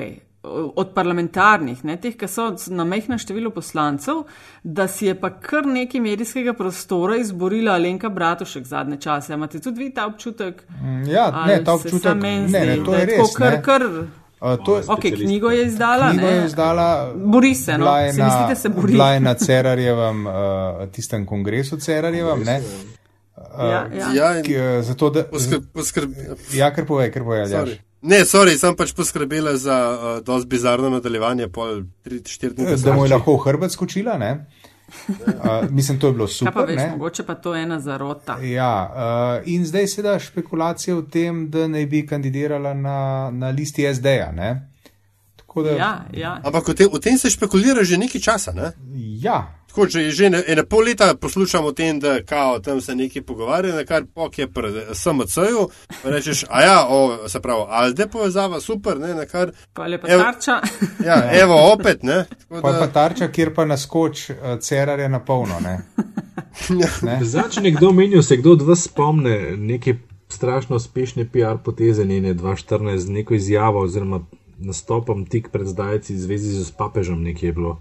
od 0.76 0.94
parlamentarnih, 0.94 1.84
ne, 1.84 1.98
teh, 2.02 2.16
ki 2.18 2.28
so 2.28 2.48
na 2.68 2.82
mehnem 2.84 3.20
številu 3.22 3.52
poslancev, 3.54 4.24
da 4.64 4.88
si 4.88 5.06
je 5.06 5.14
pa 5.14 5.30
kar 5.30 5.66
nekaj 5.66 6.02
medijskega 6.02 6.54
prostora 6.54 7.20
izborila 7.22 7.76
Alenka 7.78 8.10
Bratušek 8.10 8.66
zadnje 8.66 8.98
čase. 8.98 9.34
A 9.34 9.38
Imate 9.38 9.60
tudi 9.60 9.84
vi 9.84 9.92
ta 9.94 10.08
občutek? 10.08 10.64
Ja, 11.06 11.28
ne, 11.48 11.64
ta 11.64 11.74
občutek, 11.74 12.02
samo 12.02 12.22
meni 12.22 12.50
ne, 12.50 12.66
ne, 12.66 12.80
to 12.86 12.96
je 12.96 13.06
res. 13.06 13.36
Kar, 13.38 13.52
ne. 13.52 13.62
kar, 13.62 13.88
Uh, 14.42 14.58
to 14.66 14.78
je, 14.78 14.84
ok, 14.88 15.00
knjigo 15.00 15.50
je 15.50 15.66
izdala. 15.66 16.10
knjigo 16.10 16.26
ne. 16.26 16.32
je 16.32 16.46
izdala. 16.46 17.14
Bori 17.16 17.56
se, 17.56 17.78
no. 17.78 17.98
je 17.98 18.14
Se 18.14 18.20
na- 18.20 18.26
mislite, 18.26 18.56
se 18.56 18.70
bori? 18.70 18.92
Bila 18.92 19.12
je 19.14 19.20
na 19.20 19.34
Cerarjevem, 19.34 20.26
uh, 20.26 20.34
tistem 20.92 21.26
kongresu 21.26 21.78
Cerarjevem, 21.78 22.44
ne? 22.44 22.62
Ja, 23.60 23.86
ja. 23.94 24.14
Ja, 24.14 24.38
in 24.38 24.44
Ki, 24.44 24.56
uh, 24.58 24.82
zato, 24.82 25.10
da, 25.10 25.24
poskrb, 25.24 25.64
poskrb, 25.74 26.12
ja, 26.54 26.74
kar 26.74 26.86
kar 26.86 27.24
povej, 27.24 27.46
sorry. 27.46 27.56
Aljaš. 27.56 27.91
Ne, 28.02 28.24
sorry, 28.26 28.56
sem 28.58 28.74
pač 28.78 28.96
poskrbela 28.98 29.54
za 29.62 29.78
uh, 29.92 30.24
dosti 30.26 30.50
bizarno 30.50 30.90
nadaljevanje, 30.90 31.48
pol 31.54 31.84
3-4 32.06 32.56
dni. 32.58 32.78
Da 32.82 32.96
mu 32.98 33.06
je 33.06 33.14
lahko 33.14 33.36
v 33.36 33.44
hrbet 33.46 33.76
skočila, 33.76 34.18
ne? 34.18 34.32
Uh, 35.08 35.70
mislim, 35.78 36.00
to 36.00 36.08
je 36.10 36.14
bilo 36.14 36.26
Kaj 36.26 36.46
pa 36.46 36.52
super, 36.52 36.66
veš, 36.68 36.82
ne? 36.82 36.90
mogoče 36.92 37.26
pa 37.26 37.36
to 37.36 37.54
ena 37.56 37.80
zarota. 37.80 38.40
Ja, 38.42 38.74
uh, 38.90 39.52
in 39.54 39.66
zdaj 39.66 39.88
se 39.88 40.02
da 40.02 40.20
špekulacije 40.20 40.96
o 40.96 41.02
tem, 41.02 41.46
da 41.50 41.68
naj 41.68 41.86
bi 41.86 42.02
kandidirala 42.08 42.74
na, 42.74 43.30
na 43.32 43.50
listi 43.50 43.86
SD-ja, 43.94 44.32
ne? 44.32 44.71
Tako 45.52 45.64
da, 45.64 45.70
Ja, 45.70 46.06
ja. 46.14 46.42
Ampak 46.44 46.70
o 46.70 46.74
tem, 46.74 46.88
o 46.92 47.00
tem 47.00 47.18
se 47.18 47.30
špekulira 47.30 47.84
že 47.84 47.98
nekaj 47.98 48.22
časa. 48.22 48.52
Ne? 48.56 48.72
ja, 49.20 49.52
Tako, 49.68 49.88
že, 49.88 50.12
že 50.12 50.26
ene 50.28 50.64
pol 50.64 50.84
leta 50.84 51.16
poslušamo 51.16 51.68
o 51.68 51.72
tem, 51.72 52.00
da 52.00 52.24
kao, 52.24 52.60
tam 52.60 52.82
se 52.82 52.96
nekaj 52.96 53.22
pogovarja, 53.22 53.76
na 53.76 53.86
kar 53.88 54.04
pok 54.16 54.40
je 54.40 54.48
pri 54.48 54.72
SMC-ju. 54.94 55.68
Rečeš, 56.04 56.44
a 56.50 56.62
ja, 56.62 56.88
o, 56.88 57.28
se 57.28 57.40
pravi, 57.40 57.64
Alde 57.68 58.08
povezava, 58.08 58.60
super, 58.60 59.00
ne, 59.00 59.14
na 59.16 59.26
kar. 59.26 59.52
Pa 59.74 59.88
lepa 59.88 60.08
Evo. 60.12 60.24
tarča. 60.24 60.60
Ja, 61.08 61.42
evo, 61.42 61.56
opet, 61.74 62.04
ne. 62.04 62.26
Tako 62.26 62.62
pa 62.62 62.70
je 62.70 62.80
pa 62.80 62.86
da, 62.86 62.88
tarča, 62.92 63.28
kjer 63.28 63.54
pa 63.56 63.66
naskoč 63.66 64.30
uh, 64.30 64.36
Cerarja 64.60 65.08
na 65.08 65.20
polno, 65.20 65.60
ne? 65.60 65.80
ne? 67.08 67.20
Zdaj, 67.24 67.50
če 67.52 67.62
nekdo 67.62 67.92
menijo, 67.92 68.24
se 68.24 68.38
kdo 68.38 68.52
od 68.52 68.62
vas 68.62 68.84
spomne 68.88 69.56
neke 69.58 69.96
strašno 70.32 70.76
uspešne 70.76 71.26
PR 71.32 71.64
poteze 71.64 72.06
njene 72.06 72.34
2014 72.34 72.98
z 72.98 73.10
neko 73.10 73.34
izjavo 73.34 73.80
oziroma 73.80 74.20
nastopom 74.62 75.26
tik 75.26 75.50
pred 75.50 75.68
zdajci 75.68 76.14
v 76.14 76.22
zvezi 76.22 76.62
z 76.62 76.72
papežem, 76.72 77.22
nekje 77.22 77.50
je 77.50 77.58
bilo. 77.58 77.74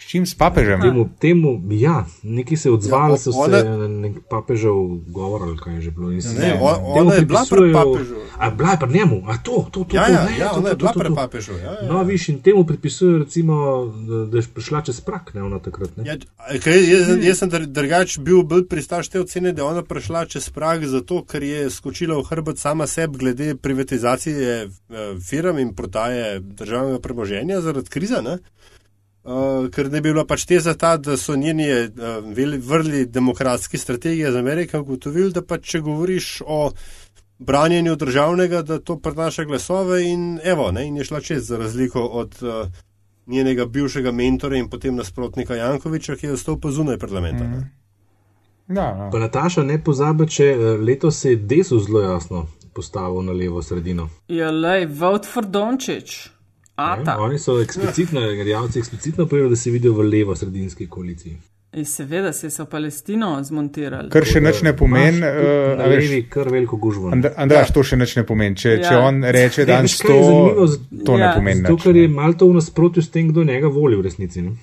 S 0.00 0.06
čim 0.06 0.24
s 0.24 0.34
papežem? 0.34 0.80
Temu, 0.80 1.08
temu 1.18 1.50
ja, 1.70 1.98
neki 2.22 2.56
se 2.56 2.70
odzvali, 2.70 3.10
Ja, 3.10 3.12
ja, 3.12 3.18
so 3.18 3.30
ona- 3.32 3.60
se 3.60 3.68
nek 3.90 4.12
papežev 4.26 4.74
govor 5.08 5.42
ali 5.42 5.58
kaj 5.58 5.74
je 5.74 5.80
že 5.82 5.90
bilo. 5.90 6.10
in 6.10 6.22
se- 6.22 6.34
Ne, 6.34 6.56
on- 6.56 6.74
temu 6.74 6.88
ona 6.96 7.14
je 7.14 7.22
bila 7.22 7.42
pri 7.42 7.58
pripisujejo- 7.60 7.92
papežu. 7.94 8.14
A 8.38 8.50
bila 8.50 8.70
je 8.70 8.78
pri 8.78 8.90
njemu, 8.90 9.22
a 9.26 9.36
to, 9.38 9.68
to, 9.70 9.84
to. 9.84 9.92
ja, 9.92 10.04
to, 10.06 10.12
ja, 10.12 10.24
ne, 10.24 10.38
ja, 10.38 10.48
to, 10.48 10.54
ona 10.54 10.62
to, 10.62 10.68
je 10.68 10.72
to, 10.72 10.76
bila 10.78 10.92
to, 10.92 10.98
pri 10.98 11.08
to. 11.08 11.14
papežu. 11.14 11.52
Ja, 11.54 11.72
ja. 11.74 11.86
No, 11.86 12.02
viš, 12.02 12.28
in 12.28 12.38
temu 12.40 12.64
pripisujejo, 12.64 13.18
recimo, 13.18 13.54
da, 14.00 14.26
da 14.26 14.36
je 14.36 14.44
prišla 14.48 14.82
čez 14.82 15.00
prak, 15.00 15.34
ne 15.34 15.42
ona 15.42 15.58
takrat. 15.58 15.96
Ne? 15.96 16.04
Ja, 16.06 16.14
kaj, 16.56 16.78
jaz, 16.90 17.08
jaz 17.20 17.38
sem 17.38 17.50
dr- 17.50 17.66
drugač 17.68 18.18
bil 18.18 18.42
bolj 18.42 18.64
pristaš 18.66 19.08
te 19.08 19.20
ocene, 19.20 19.52
da 19.52 19.62
je 19.62 19.68
ona 19.68 19.82
prišla 19.84 20.24
čez 20.26 20.48
prag 20.50 20.82
zato, 20.86 21.22
ker 21.22 21.42
je 21.44 21.70
skočila 21.70 22.16
v 22.16 22.24
hrbet 22.24 22.58
sama 22.58 22.86
sebi 22.88 23.18
glede 23.18 23.54
privatizacije 23.54 24.48
eh, 24.62 24.70
firm 25.20 25.58
in 25.58 25.70
prodaje 25.70 26.40
državnega 26.40 26.98
premoženja 26.98 27.60
zaradi 27.60 27.88
krize. 27.88 28.22
Ne? 28.22 28.38
Uh, 29.20 29.68
ker 29.68 29.90
ne 29.92 30.00
bi 30.00 30.14
bila 30.14 30.24
pač 30.24 30.46
teza 30.48 30.72
ta, 30.74 30.94
da 30.96 31.16
so 31.20 31.36
njeni 31.36 31.66
uh, 31.68 32.60
vrli 32.64 33.04
demokratski 33.06 33.78
strategije 33.78 34.32
za 34.32 34.38
Ameriko 34.38 34.80
ugotovili, 34.80 35.32
da 35.32 35.42
pač 35.44 35.66
če 35.74 35.80
govoriš 35.80 36.28
o 36.46 36.70
branjenju 37.38 37.96
državnega, 37.96 38.62
da 38.62 38.78
to 38.78 38.96
prinaša 38.98 39.44
glasove 39.44 40.02
in 40.08 40.40
evo, 40.44 40.70
ne, 40.72 40.86
in 40.86 40.96
je 40.96 41.04
šla 41.04 41.20
čez 41.20 41.46
za 41.46 41.58
razliko 41.58 42.00
od 42.00 42.38
uh, 42.42 42.72
njenega 43.26 43.66
bivšega 43.66 44.12
mentora 44.12 44.56
in 44.56 44.70
potem 44.70 44.96
nasprotnika 44.96 45.54
Jankoviča, 45.54 46.16
ki 46.16 46.26
je 46.26 46.32
ostal 46.32 46.56
pa 46.60 46.70
zunaj 46.70 46.98
parlamenta. 46.98 47.44
Mm. 47.44 47.68
Ja, 48.76 48.82
ja. 48.82 49.10
Pa 49.12 49.18
Nataša, 49.18 49.62
ne 49.62 49.76
pozabi, 49.84 50.28
če 50.28 50.54
letos 50.80 51.20
se 51.20 51.30
je 51.30 51.36
desu 51.36 51.78
zelo 51.78 52.00
jasno 52.00 52.46
postavil 52.74 53.22
na 53.22 53.32
levo 53.32 53.62
sredino. 53.62 54.08
Ja, 54.28 54.50
lej, 54.50 54.86
vote 54.86 55.28
for 55.28 55.46
Dončić. 55.46 56.28
A 56.82 56.96
Ne? 56.96 57.04
ta. 57.04 57.18
Oni 57.20 57.38
so 57.38 57.60
eksplicitno, 57.60 58.20
rjavci 58.42 58.78
eksplicitno 58.78 59.26
povedali, 59.26 59.50
da 59.50 59.56
se 59.58 59.70
vidijo 59.70 59.92
v 59.92 60.06
levo 60.06 60.34
sredinski 60.34 60.86
koaliciji. 60.88 61.36
In 61.72 61.84
seveda 61.86 62.32
se 62.32 62.50
so 62.50 62.64
Palestino 62.66 63.38
zmontirali. 63.40 64.08
Kar 64.10 64.24
še 64.24 64.40
nič 64.40 64.62
ne 64.62 64.72
pomeni. 64.74 65.18
Uh, 65.18 65.78
Na 65.78 65.84
levi 65.86 66.24
kar 66.26 66.48
veliko 66.48 66.76
gužvo. 66.76 67.10
And, 67.10 67.28
Andraš, 67.36 67.70
to 67.70 67.84
še 67.84 67.96
nič 67.96 68.16
ne 68.16 68.24
pomeni. 68.24 68.56
Če, 68.56 68.70
Ja. 68.70 68.88
če 68.88 68.96
on 68.98 69.22
reče, 69.24 69.64
da 69.64 69.76
Ne, 69.76 69.78
je 69.78 69.82
je 69.84 69.96
zanimivo? 69.98 70.66
100, 70.66 71.04
to 71.04 71.16
ne 71.16 71.22
Ja. 71.22 71.32
pomeni 71.32 71.60
Zato, 71.60 71.72
nič. 71.72 71.82
ker 71.82 71.96
je 71.96 72.08
ne. 72.08 72.14
malo 72.14 72.34
to 72.34 72.46
v 72.46 72.54
nasprotju 72.54 73.02
s 73.02 73.10
tem, 73.10 73.28
kdo 73.28 73.44
njega 73.44 73.68
voli 73.68 73.96
v 73.96 74.02
resnici. 74.02 74.42
Ne? 74.42 74.56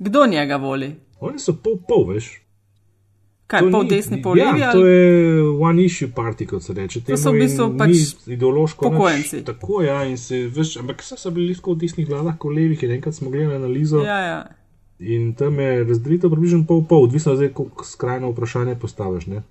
Kdo 0.00 0.26
njega 0.26 0.56
voli? 0.58 0.94
Oni 1.20 1.38
so 1.38 1.52
pol, 1.54 1.78
pol 1.78 2.06
veš. 2.06 2.30
Kaj, 3.46 3.60
To 3.60 3.70
pol 3.70 3.82
ni- 3.82 3.88
desni, 3.88 4.22
pol 4.22 4.34
levi? 4.34 4.60
Ja, 4.60 4.72
to 4.72 4.78
ali- 4.78 4.90
je 4.90 5.42
one 5.60 5.84
issue 5.84 6.08
party, 6.10 6.46
kot 6.46 6.62
se 6.62 6.72
reče. 6.72 7.00
To 7.02 7.16
so 7.16 7.30
v 7.30 7.32
Temu 7.32 7.38
bistvu 7.40 7.64
in 7.64 7.78
pač 7.78 7.96
ideološko. 8.28 8.86
upokojenci. 8.86 9.36
Nič, 9.36 9.44
tako 9.44 9.82
ja, 9.82 10.04
in 10.04 10.16
se 10.16 10.46
veš, 10.48 10.76
ampak 10.76 10.98
vse 10.98 11.16
so 11.16 11.30
bili 11.30 11.54
tako 11.54 11.72
v 11.72 11.78
desnih 11.78 12.08
vladah, 12.08 12.34
kot 12.36 12.52
levih, 12.52 12.82
in 12.82 12.90
enkrat 12.92 13.14
smo 13.14 13.30
gledali 13.30 13.54
analizo. 13.56 14.00
Ja, 14.00 14.18
ja. 14.20 14.38
In 14.98 15.34
tam 15.34 15.58
je 15.58 15.84
razdelitev 15.84 16.30
približno 16.30 16.64
pol 16.64 16.82
pol, 16.82 17.04
odvisno 17.04 17.36
zdaj, 17.36 17.48
koliko 17.50 17.84
skrajno 17.84 18.30
vprašanje 18.30 18.74
postaviš. 18.76 19.26
Ne? 19.26 19.42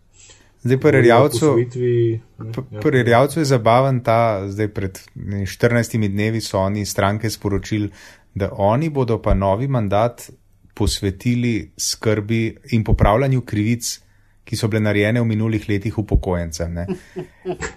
Zdaj 0.61 0.77
pri 0.79 1.01
Rjavcu, 1.01 1.39
Posvojitvi, 1.39 1.95
ne, 2.39 2.51
ja. 2.71 2.79
pri 2.81 3.03
Rjavcu 3.03 3.39
je 3.39 3.45
zabaven 3.45 3.99
ta, 4.01 4.17
zdaj 4.47 4.67
pred 4.69 4.93
ne, 5.15 5.45
14 5.45 6.07
dnevi 6.09 6.41
so 6.41 6.57
oni 6.59 6.85
stranke 6.85 7.29
sporočili, 7.29 7.89
da 8.33 8.49
oni 8.51 8.89
bodo 8.89 9.19
pa 9.19 9.33
novi 9.33 9.67
mandat 9.67 10.29
posvetili 10.75 11.71
skrbi 11.77 12.57
in 12.75 12.83
popravljanju 12.83 13.41
krivic, 13.41 13.99
ki 14.45 14.57
so 14.59 14.67
bile 14.69 14.83
narejene 14.85 15.21
v 15.23 15.25
minulih 15.25 15.63
letih 15.69 15.95
upokojencem. 15.97 16.73
Ne. 16.73 16.85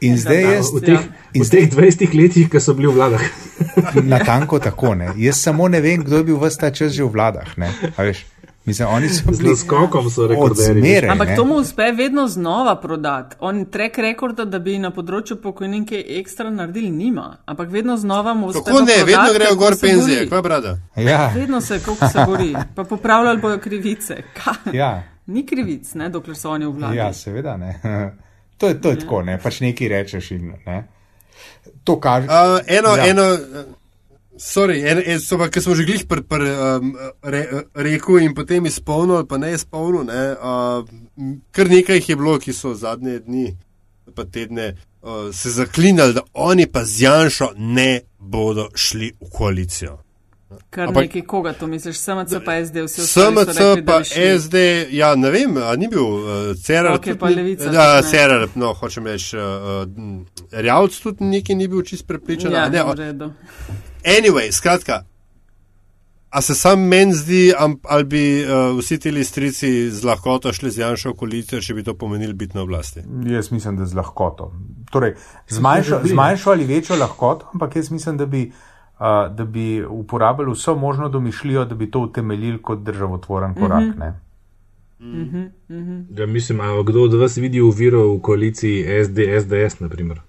In 0.05 0.19
zdaj 0.21 0.43
jaz, 0.43 0.73
V 0.75 0.83
teh, 0.85 1.07
in 1.33 1.45
v 1.45 1.49
teh 1.49 1.71
20 1.73 2.13
letih, 2.19 2.51
ki 2.53 2.61
so 2.61 2.75
bili 2.77 2.91
v 2.91 2.99
vladah. 2.99 3.25
natanko 4.05 4.59
tako 4.61 4.93
ne. 4.95 5.15
Jaz 5.17 5.41
samo 5.41 5.69
ne 5.69 5.81
vem, 5.81 6.03
kdo 6.05 6.21
je 6.21 6.27
bil 6.29 6.37
vse 6.37 6.61
ta 6.61 6.71
čas 6.71 6.93
že 6.93 7.07
v 7.07 7.15
vladah. 7.15 7.57
Ne. 7.57 7.73
A 7.97 8.05
Veš, 8.05 8.27
mislim, 8.69 8.89
oni 8.89 9.09
so 9.09 9.33
Z 9.33 9.39
bili 9.39 9.51
naskokom 9.51 10.11
so 10.11 10.27
rekorderji. 10.27 11.09
Ampak 11.09 11.29
ne. 11.29 11.37
to 11.37 11.45
mu 11.45 11.55
uspe 11.57 11.93
vedno 11.93 12.29
znova 12.29 12.77
prodati. 12.77 13.37
On 13.41 13.65
trek 13.67 13.99
rekorda, 13.99 14.45
da 14.45 14.59
bi 14.59 14.79
na 14.79 14.91
področju 14.91 15.37
pokojnin 15.37 15.87
kaj 15.87 16.05
ekstra 16.19 16.51
naredili, 16.51 16.91
nima. 16.93 17.37
Ampak 17.47 17.69
vedno 17.71 17.97
znova 17.97 18.35
mu 18.35 18.47
uspe. 18.47 18.61
Kako 18.61 18.71
pa 18.71 18.81
ne, 18.81 18.93
prodati, 18.95 19.05
vedno 19.07 19.35
grejo 19.35 19.57
gor 19.57 19.77
penzije, 19.81 20.29
kva 20.29 20.43
brada. 20.43 20.77
Ja, 20.99 21.31
Vedno 21.35 21.61
se, 21.61 21.81
koliko 21.81 22.09
se 22.09 22.25
bori. 22.27 22.53
Pa 22.75 22.85
popravljali 22.85 23.41
bojo 23.41 23.59
krivice. 23.59 24.23
Ja, 24.73 25.03
Ni 25.27 25.47
krivic, 25.47 25.95
ne, 25.95 26.09
dokler 26.09 26.37
so 26.37 26.51
oni 26.51 26.67
v 26.67 26.71
vladi. 26.71 26.97
ja, 26.97 27.13
seveda 27.13 27.57
ne. 27.57 27.75
To 28.59 28.69
je, 28.69 28.81
to 28.81 28.91
je 28.91 28.99
tako, 28.99 29.23
ne. 29.23 29.39
pač 29.39 29.61
nekaj 29.61 29.89
rečeš 29.89 30.31
in 30.31 30.53
ne. 30.67 30.79
To 31.85 32.01
kaže. 32.01 32.27
Uh, 32.27 32.33
eno, 32.69 32.89
Ja. 32.89 32.97
ja. 32.97 33.11
eno, 33.11 33.23
uh, 33.23 33.39
sorry, 34.39 34.83
en, 34.87 35.03
en, 35.05 35.21
so 35.21 35.39
pa, 35.39 35.49
ki 35.53 35.63
smo 35.63 35.77
že 35.79 35.87
glih 35.89 36.05
pr, 36.09 36.23
pr, 36.29 36.45
um, 36.47 36.93
re, 37.23 37.45
rekel 37.75 38.23
in 38.25 38.35
potem 38.35 38.67
izpolnil, 38.71 39.21
ali 39.21 39.29
pa 39.29 39.39
ne 39.39 39.53
izpolnil. 39.55 40.07
Ne, 40.09 40.25
uh, 40.35 41.39
kar 41.55 41.71
nekaj 41.71 42.01
jih 42.01 42.13
je 42.15 42.17
bilo, 42.17 42.39
ki 42.43 42.55
so 42.57 42.75
zadnje 42.79 43.19
dni, 43.27 43.47
pa 44.15 44.25
tedne, 44.25 44.73
uh, 45.03 45.29
se 45.35 45.55
zaklinjali, 45.55 46.17
da 46.19 46.27
oni 46.33 46.67
pa 46.67 46.85
z 46.85 47.03
Janšo 47.07 47.53
ne 47.57 48.01
bodo 48.19 48.69
šli 48.75 49.13
v 49.21 49.33
koalicijo. 49.33 49.99
Kar 50.71 50.89
Ampak- 50.89 51.03
nekaj 51.03 51.23
koga 51.23 51.53
to 51.53 51.67
misliš, 51.67 51.97
SMC 51.97 52.41
pa 52.45 52.55
SD, 52.65 52.83
vsi 52.87 53.01
ostali 53.01 53.37
SMC 53.37 53.59
rekli, 53.59 53.83
da 53.83 53.93
pa. 53.93 54.05
SD, 54.39 54.57
ja, 54.91 55.15
ne 55.15 55.31
vem, 55.31 55.57
a 55.57 55.77
ni 55.77 55.89
bil 55.89 56.05
uh, 56.05 56.57
Cerar. 56.57 56.95
Ok, 56.95 57.05
tudi 57.05 57.19
pa 57.19 57.29
Levica 57.29 57.65
Ja, 57.65 57.71
tudi 57.71 58.07
ne. 58.07 58.11
Cerar, 58.11 58.49
no, 58.55 58.73
hočem 58.73 59.07
reči, 59.07 59.37
uh, 59.37 59.43
uh, 59.43 60.53
Rjavc 60.53 61.01
tudi 61.03 61.25
neki 61.25 61.55
ni 61.55 61.69
bil 61.69 61.83
čist 61.83 62.07
prepričan. 62.07 62.53
Ja, 62.53 62.69
ne, 62.69 62.85
redu. 62.97 63.33
Anyway, 64.09 64.53
skratka, 64.53 65.05
a 66.31 66.41
se 66.43 66.55
sam 66.55 66.81
meni 66.81 67.15
zdi, 67.15 67.53
ali 67.83 68.05
bi 68.05 68.45
uh, 68.45 68.79
vsi 68.79 68.99
ti 68.99 69.11
listrici 69.11 69.91
z 69.91 70.05
lahkoto 70.05 70.53
šli 70.53 70.71
z 70.71 70.79
Janšo 70.79 71.13
v 71.13 71.17
koalicijo, 71.17 71.61
če 71.61 71.75
bi 71.75 71.85
to 71.85 71.95
pomenili 71.95 72.33
biti 72.33 72.57
na 72.57 72.63
oblasti? 72.63 73.05
Jaz 73.27 73.51
mislim, 73.53 73.77
da 73.77 73.87
z 73.87 73.97
lahkoto. 73.97 74.53
Torej, 74.93 75.15
z 75.49 75.61
manjšo, 76.15 76.51
ali 76.53 76.65
večjo 76.65 76.97
lahkoto, 76.97 77.51
ampak 77.53 77.77
jaz 77.77 77.91
mislim, 77.91 78.17
da 78.17 78.27
bi, 78.27 78.47
uh, 78.49 79.29
da 79.35 79.45
bi 79.45 79.85
uporabljali 79.85 80.53
vso 80.53 80.77
možno 80.77 81.09
domišljijo, 81.09 81.65
da 81.65 81.75
bi 81.75 81.91
to 81.91 82.01
utemeljili 82.01 82.63
kot 82.63 82.85
državotvoren 82.85 83.55
korak. 83.55 83.85
Mm 85.01 85.51
-hmm. 85.69 86.05
Ja, 86.19 86.27
mislim, 86.27 86.61
a 86.61 86.83
kdo 86.83 87.03
od 87.03 87.15
vas 87.15 87.37
vidi 87.37 87.61
uviro 87.61 88.15
v 88.15 88.21
koaliciji 88.21 89.05
SD, 89.05 89.19
SDS, 89.41 89.81
naprimer? 89.81 90.21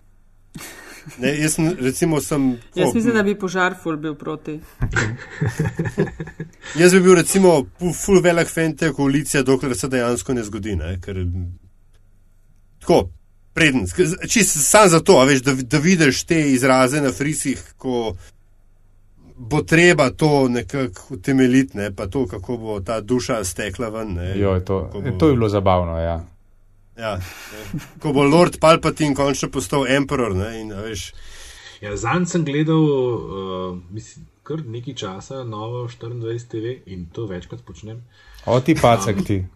Ne, 1.17 1.33
jaz 1.35 1.53
sem, 1.53 1.75
recimo, 1.79 2.21
sem. 2.21 2.57
Jaz 2.75 2.89
o, 2.89 2.93
mislim, 2.93 3.13
da 3.13 3.23
bi 3.23 3.35
požar 3.35 3.75
ful 3.83 3.97
bil 3.97 4.15
proti. 4.15 4.59
Jaz 6.75 6.93
bi 6.93 6.99
bil, 6.99 7.15
recimo, 7.15 7.65
fu- 7.79 7.93
full 7.95 8.21
velik 8.21 8.47
fan 8.47 8.75
te 8.75 8.91
koalicije, 8.91 9.43
dokler 9.43 9.77
se 9.77 9.87
dejansko 9.87 10.33
ne 10.33 10.43
zgodi. 10.43 10.75
Ne? 10.75 10.97
Ker, 11.01 11.17
tako, 12.79 13.09
preden, 13.53 13.85
čist 14.27 14.57
sam 14.61 14.89
zato, 14.89 15.13
a 15.13 15.25
veš, 15.25 15.41
da, 15.41 15.53
da 15.55 15.77
vidiš 15.77 16.23
te 16.23 16.51
izraze 16.51 17.01
na 17.01 17.11
frisih, 17.11 17.73
ko 17.77 18.15
bo 19.37 19.61
treba 19.61 20.09
to 20.09 20.47
nekako 20.47 21.01
utemeljiti, 21.11 21.77
ne? 21.77 21.95
pa 21.95 22.07
to, 22.07 22.27
kako 22.27 22.57
bo 22.57 22.79
ta 22.79 23.01
duša 23.01 23.43
stekla 23.43 23.89
ven. 23.89 24.13
Ne? 24.13 24.39
Jo, 24.39 24.59
to, 24.59 24.83
Kako 24.85 25.01
bo- 25.01 25.17
to 25.17 25.27
je 25.27 25.33
bilo 25.33 25.49
zabavno. 25.49 25.97
Ja. 25.97 26.25
Ja, 26.99 27.15
ko 28.03 28.11
bo 28.13 28.25
Lord 28.27 28.59
Palpatine 28.59 29.15
končno 29.15 29.47
postal 29.49 29.87
emperor. 29.87 30.35
Ne, 30.35 30.49
in, 30.61 30.73
a 30.75 30.83
veš, 30.83 31.09
Ja, 31.81 31.95
Zanj 31.97 32.25
sem 32.25 32.43
gledal, 32.45 32.81
uh, 32.83 33.77
mislim, 33.91 34.25
kar 34.43 34.63
nekaj 34.65 34.93
časa, 34.99 35.43
novo 35.47 35.85
24 35.87 36.47
TV 36.51 36.73
in 36.91 37.05
to 37.13 37.25
večkrat 37.25 37.61
počnem. 37.65 38.01
O 38.45 38.59
ti 38.59 38.75
pacek 38.75 39.23
ti. 39.25 39.43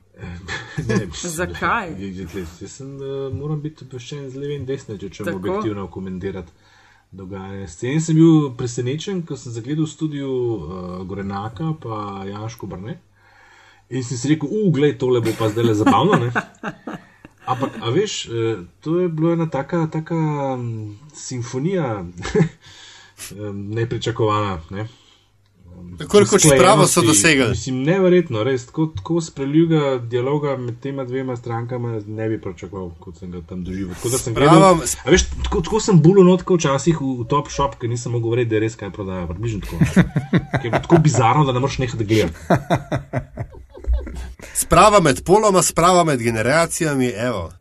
Ne, 0.88 0.96
Zakaj? 1.14 1.89
Jaz, 2.00 2.36
jaz, 2.36 2.52
jaz 2.62 2.72
sem, 2.72 2.96
uh, 2.96 3.34
moram 3.34 3.60
biti 3.62 3.84
obveščen 3.86 4.30
z 4.30 4.39
leve 4.39 4.56
in 4.56 4.66
desne, 4.66 4.96
če 4.98 5.10
čem 5.10 5.26
Tako. 5.26 5.39
objektivno 5.41 5.88
komentirati 5.91 6.54
dogajanje. 7.12 7.68
Scen 7.68 8.02
sem 8.02 8.18
bil 8.18 8.52
presenečen, 8.58 9.24
ko 9.28 9.38
sem 9.38 9.54
zagledal 9.54 9.86
v 9.86 9.91
studiu 9.91 10.30
uh, 10.30 10.94
Gorenaka 11.10 11.74
pa 11.82 12.24
Janško 12.30 12.70
Brne. 12.70 13.00
In 13.89 14.06
sem 14.06 14.18
si 14.18 14.32
rekel, 14.32 14.54
uglej, 14.64 14.96
tole 15.02 15.22
bo 15.22 15.34
pa 15.38 15.50
zdaj 15.52 15.68
le 15.68 15.76
zabavno. 15.82 16.30
Ampak, 17.46 17.78
a 17.82 17.89
veš, 17.89 18.26
eh, 18.26 18.64
to 18.82 19.00
je 19.00 19.10
bila 19.10 19.34
ena 19.34 19.50
taka, 19.50 19.88
taka 19.91 20.16
mm, 20.56 21.00
simfonija, 21.14 22.06
nepričakovana. 23.76 24.62
Ne? 24.70 24.88
tako 25.98 26.20
rekoč 26.20 26.41
spravo 26.41 26.88
so 26.88 27.00
Usklajenosti. 27.00 27.08
dosegli. 27.08 27.50
Mislim, 27.50 27.84
neverjetno, 27.84 28.44
res 28.44 28.66
tako, 28.66 28.86
tako 28.96 29.22
spreljuga 29.22 29.98
dialoga 29.98 30.58
med 30.58 30.80
tema 30.80 31.04
dvema 31.04 31.36
strankama 31.36 32.02
ne 32.08 32.30
bi 32.30 32.41
pričakoval, 32.41 32.89
kot 33.00 33.18
sem 33.18 33.32
ga 33.32 33.41
tam 33.50 33.64
doživel. 33.64 33.96
Tako 33.96 34.18
sem 34.18 34.34
gledal, 34.34 34.64
a 35.06 35.10
veš, 35.12 35.26
tako, 35.44 35.62
tako 35.62 35.80
sem 35.80 36.02
bulil 36.02 36.26
notko 36.26 36.58
včasih 36.58 37.02
v, 37.02 37.14
v 37.24 37.28
top 37.30 37.52
shop, 37.52 37.78
ker 37.82 37.89
nisem 37.89 38.12
mogel 38.12 38.36
verjeti, 38.36 38.50
da 38.50 38.56
je 38.56 38.64
res 38.66 38.78
kaj 38.80 38.91
prodaja. 38.96 39.28
Približno 39.28 39.62
tako. 39.66 39.78
Ker 40.54 40.66
je 40.66 40.72
bilo 40.72 40.82
tako 40.82 40.98
bizarno, 41.04 41.46
da 41.46 41.54
ne 41.54 41.60
moreš 41.60 41.80
nehati 41.84 42.06
gledati. 42.06 42.38
Sprava 44.53 44.99
med 44.99 45.24
poloma, 45.26 45.61
sprava 45.61 46.03
med 46.03 46.20
generacijami, 46.20 47.11
evo. 47.18 47.51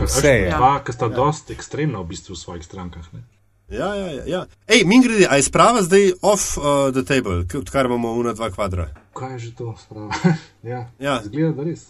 Vse 0.00 0.28
je. 0.28 0.50
Pa, 0.58 0.80
ki 0.84 0.92
sta 0.92 1.08
dost 1.08 1.50
ekstremna 1.50 2.00
v 2.00 2.10
bistvu 2.10 2.34
v 2.34 2.38
svojih 2.38 2.64
strankah. 2.64 3.06
Ne? 3.12 3.22
Ja, 3.68 3.94
ja, 3.94 4.10
ja. 4.10 4.22
ja. 4.26 4.46
Ej, 4.68 4.84
min 4.84 5.02
grede, 5.02 5.26
a 5.30 5.36
je 5.36 5.42
sprava 5.42 5.82
zdaj 5.82 6.12
off 6.22 6.58
uh, 6.58 6.92
the 6.92 7.04
table, 7.04 7.44
odkar 7.58 7.86
imamo 7.86 8.12
una 8.12 8.32
dva 8.32 8.50
kvadra? 8.50 8.88
Kaj 9.14 9.32
je 9.32 9.38
že 9.38 9.54
to 9.54 9.74
sprava? 9.80 10.12
ja, 10.72 10.90
Ja. 10.98 11.20
zgleda, 11.24 11.52
da 11.52 11.62
res. 11.62 11.86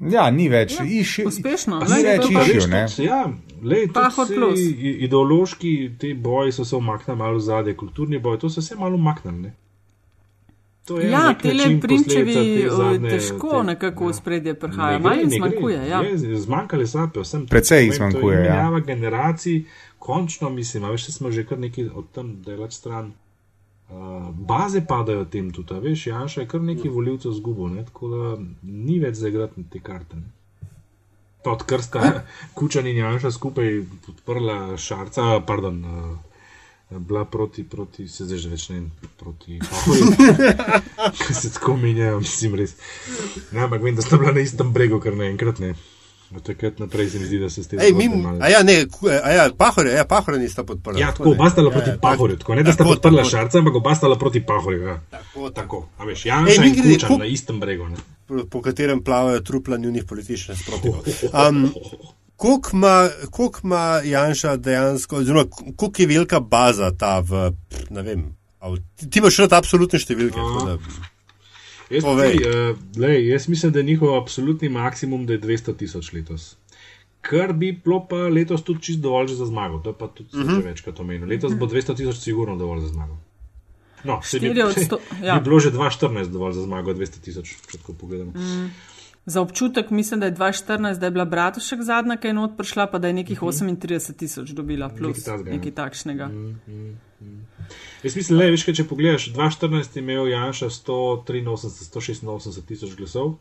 Ja, 0.00 0.30
ni 0.30 0.48
več. 0.48 0.74
Ja, 0.74 0.84
iši, 0.84 1.24
Uspešno. 1.26 1.78
Ni 1.78 2.02
več 2.02 2.22
to 2.22 2.28
to 2.28 2.34
pa 2.34 2.42
issue, 2.42 2.54
veš, 2.54 2.66
ne? 2.68 2.86
tudi, 2.90 3.06
Ja, 3.06 3.20
lej, 3.62 3.86
ideološki 5.06 5.74
te 5.98 6.14
boji 6.14 6.52
so 6.52 6.64
se 6.64 6.76
umaknili 6.76 7.18
malo 7.18 7.38
v 7.38 7.40
zadje, 7.40 7.76
kulturni 7.76 8.18
boj, 8.18 8.38
to 8.38 8.50
so 8.50 8.62
se 8.62 8.74
malo 8.76 8.98
umaknili. 8.98 9.52
To 10.84 11.00
je 11.00 11.10
Ja, 11.10 11.28
nek 11.28 11.42
te 11.42 11.54
način 11.54 11.80
prinčevi 11.80 12.34
te 12.34 12.40
eh, 12.40 12.70
zadnje- 12.70 13.10
težko 13.10 13.50
te- 13.50 13.62
nekako 13.64 14.06
v 14.06 14.14
spredje 14.14 14.54
prihajajo. 14.54 14.98
Malo 15.00 15.14
jim 15.14 15.30
zmanjkuje. 15.30 15.88
Ja. 15.88 16.00
Je, 16.00 16.36
zmanjkali 16.36 16.86
so, 16.86 17.08
pa 17.14 17.20
vsem. 17.20 17.46
Precej 17.46 17.86
je 17.86 17.92
zmanjkuje, 17.92 18.34
ja. 18.36 18.42
Menjava 18.42 18.80
generacij, 18.80 19.64
končno 19.98 20.50
mislim, 20.50 20.84
a 20.84 20.90
veš, 20.90 21.06
smo 21.08 21.30
že 21.30 21.44
kar 21.44 21.58
nekaj 21.58 21.84
od 21.86 22.04
tam 22.12 22.42
delati 22.42 22.74
stran. 22.74 23.12
Uh, 23.86 23.96
baze 24.30 24.80
padajo 24.86 25.24
tem 25.24 25.50
tudi, 25.52 25.74
a 25.74 25.78
veš, 25.78 26.06
Janša 26.06 26.40
je 26.40 26.48
kar 26.48 26.60
nekaj 26.60 26.90
voljivcev 26.90 27.32
zgubil, 27.32 27.66
ne, 27.68 27.84
tako 27.84 28.08
da 28.08 28.36
ni 28.62 28.98
več 28.98 29.14
za 29.14 29.28
igrati 29.28 29.64
te 29.64 29.80
karte. 29.80 30.16
Ne. 30.16 30.22
Pa 31.44 31.50
Odkar 31.50 31.82
sta 31.82 32.00
Kučan 32.54 32.86
in 32.86 32.96
Janša 32.96 33.30
skupaj 33.30 33.68
podprla 34.06 34.76
Šarca, 34.76 35.40
pardon, 35.40 35.84
uh, 35.84 36.18
bila 36.90 37.24
proti, 37.24 37.64
proti, 37.64 38.08
se 38.08 38.24
zdaj 38.24 38.38
že 38.38 38.48
več 38.48 38.68
ne, 38.68 38.82
proti 39.16 39.58
Pahorju. 39.60 40.12
Ker 41.18 41.34
se 41.36 41.50
tako 41.50 41.76
menjajo, 41.76 42.20
mislim 42.20 42.54
res. 42.54 42.76
Ne, 43.50 43.60
ampak 43.60 43.82
vem, 43.82 43.94
da 43.94 44.02
sta 44.02 44.16
bila 44.16 44.32
na 44.32 44.40
istem 44.40 44.70
bregu, 44.70 45.00
kar 45.00 45.12
naenkrat 45.14 45.58
ne. 45.58 45.74
Od 46.30 46.42
takrat 46.42 46.78
naprej 46.78 47.10
se 47.10 47.18
mi 47.18 47.26
zdi, 47.26 47.38
da 47.38 47.50
se 47.50 47.62
s 47.62 47.68
tem 47.68 47.78
Ej, 47.78 47.88
zgodbe 47.88 48.04
min, 48.04 48.22
malo- 48.22 48.40
a 48.40 48.48
ja, 48.48 48.62
ne, 48.62 48.74
a 49.20 49.30
ja, 49.30 49.50
pahore, 49.52 49.90
ja, 49.92 50.04
pahore 50.04 50.38
nista 50.38 50.64
podprla. 50.64 50.98
Ja, 50.98 51.12
tako, 51.12 51.30
oba 51.30 51.50
sta 51.50 51.60
bila 51.60 51.70
proti 51.70 51.88
Ja, 51.88 51.94
ja, 51.94 52.00
Pahorju, 52.00 52.36
tako 52.36 52.54
ne 52.54 52.62
da 52.62 52.72
sta 52.72 52.78
tako, 52.78 52.90
podprla 52.90 53.18
tako. 53.18 53.30
Šarca, 53.30 53.58
ampak 53.58 53.74
oba 53.74 53.94
sta 53.94 54.06
bila 54.06 54.18
proti 54.18 54.40
Pahorju. 54.42 54.82
Ja. 54.82 54.96
Tako, 55.10 55.50
tako. 55.52 55.88
A 55.96 56.04
veš, 56.04 56.24
Ej, 56.24 56.28
Janša 56.28 56.60
mi 56.60 56.68
in 56.68 56.74
grede, 56.74 56.94
Kučan 56.94 57.08
kup- 57.08 57.18
na 57.18 57.26
istem 57.28 57.60
bregu. 57.60 57.86
Ne. 57.86 57.96
po- 58.26 58.44
po 58.46 58.62
katerem 58.62 59.02
plavajo 59.02 59.40
trupla 59.42 59.76
njunih 59.76 60.04
političnih 60.04 60.48
nasprotnikov. 60.50 61.02
Um, 61.40 61.70
Koliko 62.36 62.70
ima, 62.72 62.94
koliko 63.30 63.60
ima 63.64 63.82
Janša 64.04 64.56
dejansko, 64.58 65.16
oziroma 65.16 65.44
koliko 65.76 66.02
je 66.02 66.08
velika 66.08 66.40
baza 66.40 66.90
ta 66.92 67.20
v, 67.20 67.50
ne 67.90 68.02
vem, 68.02 68.24
ti- 68.96 69.10
ti 69.10 69.18
imaš 69.18 69.36
rad 69.38 69.52
absolutne 69.52 69.98
številke. 69.98 70.36
da- 70.60 70.78
Jaz, 71.90 72.02
tudi, 72.02 72.40
uh, 72.40 72.76
lej, 72.98 73.28
jaz 73.28 73.46
mislim, 73.46 73.72
da 73.72 73.78
je 73.78 73.84
njihov 73.84 74.14
absolutni 74.16 74.68
maksimum, 74.70 75.26
da 75.26 75.32
je 75.32 75.40
200 75.40 75.74
tisoč 75.74 76.12
letos. 76.12 76.56
Kar 77.20 77.52
bi 77.52 77.72
bilo 77.74 78.06
pa 78.06 78.16
letos 78.28 78.62
tudi 78.62 78.82
čist 78.82 78.98
dovolj 78.98 79.28
za 79.28 79.46
zmago, 79.46 79.78
to 79.78 79.90
je 79.90 79.94
pa 79.94 80.06
tudi 80.08 80.28
uh 80.32 80.40
-huh. 80.40 80.56
že 80.56 80.62
večkrat 80.62 81.00
omenil. 81.00 81.28
Letos 81.28 81.54
bo 81.54 81.66
200 81.66 81.96
tisoč 81.96 82.16
sigurno 82.16 82.56
dovolj 82.56 82.80
za 82.80 82.88
zmago. 82.88 83.16
No, 84.04 84.20
saj 84.22 84.40
bi, 84.40 84.48
4 84.48 84.64
od 84.64 84.74
100. 84.76 84.98
Ja. 85.22 85.34
bi 85.34 85.44
bilo 85.44 85.60
že 85.60 85.70
2,14 85.70 86.26
dovolj 86.26 86.52
za 86.52 86.62
zmago 86.62 86.92
200 86.92 87.20
tisoč, 87.20 87.48
če 87.62 87.78
tako 87.78 87.92
pogledamo. 87.94 88.30
Mm. 88.30 88.70
Za 89.26 89.40
občutek 89.40 89.90
mislim, 89.90 90.20
da 90.20 90.26
je 90.26 90.34
2014, 90.34 90.98
da 90.98 91.06
je 91.06 91.10
bila 91.10 91.24
Bratušek 91.24 91.82
zadnja, 91.82 92.16
ki 92.16 92.26
je 92.26 92.32
not 92.32 92.56
prišla, 92.56 92.86
pa 92.86 92.98
da 92.98 93.08
je 93.08 93.12
nekih 93.12 93.40
38 93.40 94.16
tisoč 94.16 94.50
dobila, 94.50 94.88
plus 94.88 95.26
Nekaj 95.26 95.38
ja. 95.38 95.56
nekaj 95.56 95.72
takšnega. 95.72 96.28
Jaz 98.02 98.16
mislim, 98.16 98.38
le, 98.38 98.50
veš, 98.52 98.66
kaj, 98.68 98.74
če 98.74 98.84
pogledaš, 98.84 99.30
2014 99.32 99.96
je 99.96 100.04
imel 100.04 100.28
Janša 100.28 100.68
183, 100.68 101.88
186 101.88 102.68
tisoč 102.68 102.94
glasov. 103.00 103.36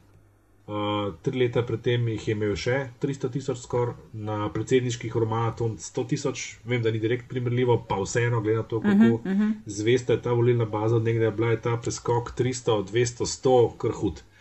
Uh, 0.63 1.11
tri 1.21 1.39
leta 1.41 1.59
predtem 1.67 2.05
jih 2.07 2.27
je 2.27 2.33
imel 2.37 2.53
še 2.55 2.77
300 3.03 3.33
tisoč, 3.33 3.65
skoraj 3.65 3.97
na 4.15 4.45
predsedniških 4.53 5.11
romanah 5.19 5.51
100 5.59 6.05
tisoč, 6.07 6.43
vem, 6.63 6.79
da 6.79 6.93
ni 6.95 7.03
direkt 7.03 7.27
primerljivo, 7.27 7.81
pa 7.89 7.97
vseeno, 7.99 8.39
glede 8.39 8.61
na 8.61 8.63
to, 8.63 8.79
kako 8.79 8.95
uh 8.95 9.19
-huh, 9.19 9.33
uh 9.33 9.41
-huh. 9.41 9.51
zvesta 9.65 10.13
je 10.13 10.21
ta 10.21 10.31
volilna 10.31 10.65
baza, 10.65 10.95
od 10.95 11.03
nekdaj 11.03 11.27
je 11.27 11.31
bila 11.31 11.51
je 11.51 11.61
ta 11.61 11.75
preskok 11.77 12.31
300, 12.39 12.85
200, 12.93 13.25
100, 13.25 13.77
kar 13.77 13.91
hud. 13.91 14.13
Mm, 14.13 14.32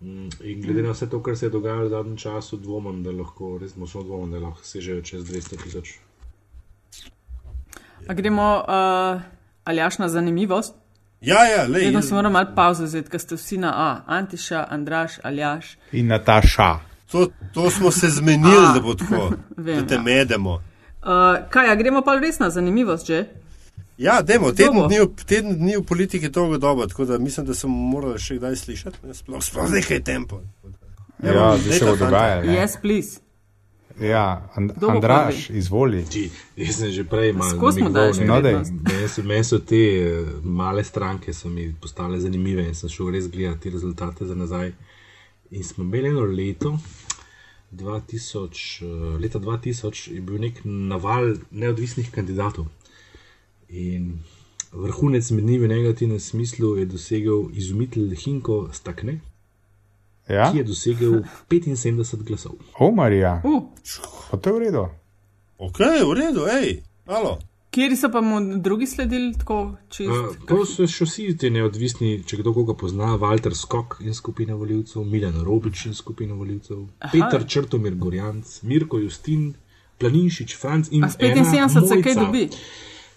In 0.00 0.60
glede 0.62 0.82
na 0.82 0.92
vse 0.92 1.08
to, 1.10 1.22
kar 1.22 1.36
se 1.36 1.46
je 1.46 1.50
dogajalo 1.50 1.86
v 1.86 1.88
zadnjem 1.88 2.16
času, 2.16 2.56
dvomim, 2.56 3.02
da 3.02 3.10
lahko, 3.10 3.58
res 3.58 3.76
močno 3.76 4.02
dvomim, 4.02 4.30
da 4.30 4.38
lahko 4.38 4.64
sežejo 4.64 5.02
čez 5.02 5.24
200 5.24 5.62
tisoč. 5.62 5.94
A 8.06 8.14
gremo 8.14 8.48
uh, 8.60 9.22
aljaš 9.64 9.98
na 9.98 10.08
zanimivost. 10.08 10.74
Ja, 11.20 11.44
ja, 11.44 11.62
le. 11.62 11.78
Vedno 11.78 12.02
se 12.02 12.14
moramo 12.14 12.32
malo 12.32 12.52
pauze 12.54 12.84
vzeti, 12.84 13.10
ker 13.10 13.20
ste 13.20 13.34
vsi 13.36 13.58
na 13.58 13.72
A. 13.72 13.88
Antiša, 14.06 14.66
Andraš, 14.70 15.18
Aljaš. 15.24 15.78
In 15.92 16.06
Nataša. 16.06 16.78
To, 17.12 17.28
to 17.54 17.70
smo 17.70 17.90
se 17.90 18.10
zmenili, 18.10 18.66
da 18.74 18.80
bo 18.80 18.94
tako, 18.94 19.30
Vem, 19.56 19.80
da 19.80 19.86
te 19.86 19.94
ja. 19.94 20.02
medemo. 20.02 20.54
Uh, 21.02 21.48
kaj, 21.50 21.70
a 21.72 21.74
gremo 21.74 22.02
pa 22.02 22.18
res 22.20 22.38
na 22.38 22.50
zanimivost 22.50 23.06
že? 23.06 23.24
Ja, 23.98 24.22
demo, 24.22 24.52
teden 24.52 24.86
dni, 24.86 24.98
v- 25.00 25.24
teden 25.24 25.54
dni 25.56 25.76
v 25.76 25.82
politiki 25.82 26.24
je 26.24 26.30
dolgo 26.30 26.58
doba, 26.58 26.86
tako 26.86 27.04
da 27.04 27.18
mislim, 27.18 27.46
da 27.46 27.54
sem 27.54 27.70
moral 27.70 28.18
še 28.18 28.36
kdaj 28.36 28.56
slišati. 28.56 28.98
ne, 29.02 29.14
Sploh, 29.14 29.40
sploh 29.40 29.70
nekaj 29.70 30.02
tempo. 30.02 30.40
Ja, 31.18 31.56
zdaj 31.56 31.78
se 31.78 31.84
bo 31.86 31.96
dogajalo. 31.96 32.42
ne. 32.42 32.56
Yes, 32.56 32.76
please. 32.76 33.20
Ja, 33.98 34.50
And 34.54 34.72
Andraš, 34.84 35.50
izvoli. 35.50 36.04
Ti, 36.04 36.26
jaz 36.56 36.76
sem 36.76 36.90
že 36.90 37.04
prej 37.04 37.32
malo 37.32 37.70
ne. 37.72 38.26
No, 38.26 38.36
daj. 38.36 38.52
prednost. 38.52 38.72
Meni 38.84 39.08
so, 39.08 39.22
meni 39.24 39.44
so 39.44 39.58
te 39.60 39.76
eh, 39.76 40.24
male 40.42 40.84
stranke 40.84 41.32
so 41.32 41.48
mi 41.48 41.74
postale 41.74 42.20
zanimive 42.20 42.60
in 42.62 42.74
sem 42.74 42.88
šel 42.88 43.10
res 43.10 43.24
gledati 43.26 43.70
rezultate 43.70 44.26
za 44.26 44.34
nazaj. 44.34 44.72
In 45.50 45.64
smo 45.64 45.84
imeli 45.84 46.08
eno 46.08 46.20
leto, 46.22 46.76
2000, 47.72 48.52
eh, 48.82 48.86
leta 49.18 49.38
2000 49.38 49.80
je 50.08 50.20
bil 50.20 50.38
nek 50.38 50.60
naval 50.64 51.32
neodvisnih 51.50 52.10
kandidatov. 52.10 52.66
In 53.68 54.18
vrhunec 54.72 55.30
med 55.30 55.44
njimi 55.44 55.58
v 55.58 55.68
negativnem 55.68 56.20
smislu 56.20 56.76
je 56.76 56.84
dosegel 56.86 57.48
izumitelj 57.52 58.14
Hinko 58.16 58.68
Stakne, 58.72 59.20
Ja? 60.28 60.52
ki 60.52 60.58
je 60.58 60.64
dosegel 60.64 61.12
75 61.50 62.22
glasov. 62.22 62.52
O, 62.78 62.90
Marija, 62.90 63.40
Uh, 63.44 63.62
pa 64.30 64.36
to 64.36 64.50
je 64.50 64.54
v 64.54 64.58
redu. 64.60 64.86
Ok, 65.58 65.78
v 65.78 66.12
redu, 66.14 66.46
hej, 66.46 66.82
alo. 67.06 67.38
kjeri 67.70 67.96
so 67.96 68.08
pa 68.10 68.20
mu 68.20 68.40
drugi 68.58 68.86
sledili 68.86 69.34
tako 69.34 69.76
čist? 69.88 70.10
Uh, 70.10 70.46
to 70.46 70.64
so 70.66 70.86
še 70.86 71.04
vsi 71.04 71.36
ti 71.36 71.50
neodvisni, 71.50 72.22
če 72.24 72.36
kdo 72.36 72.52
koga 72.52 72.74
pozna, 72.74 73.14
Walter 73.16 73.54
Skok 73.54 73.98
in 74.00 74.14
skupina 74.14 74.54
voljivcev, 74.54 75.04
Milan 75.04 75.38
Robič 75.40 75.86
in 75.86 75.94
skupina 75.94 76.34
voljivcev, 76.34 76.82
Aha. 76.98 77.12
Peter 77.12 77.46
Črtomir 77.46 77.94
Gorjanc, 77.94 78.62
Mirko 78.62 78.98
Justin, 78.98 79.54
Planinšič, 79.98 80.56
Franc 80.56 80.88
in 80.90 81.04
A 81.04 81.08
s 81.08 81.16
75 81.16 81.88
se 81.88 82.02
kaj 82.02 82.14
dobi? 82.16 82.48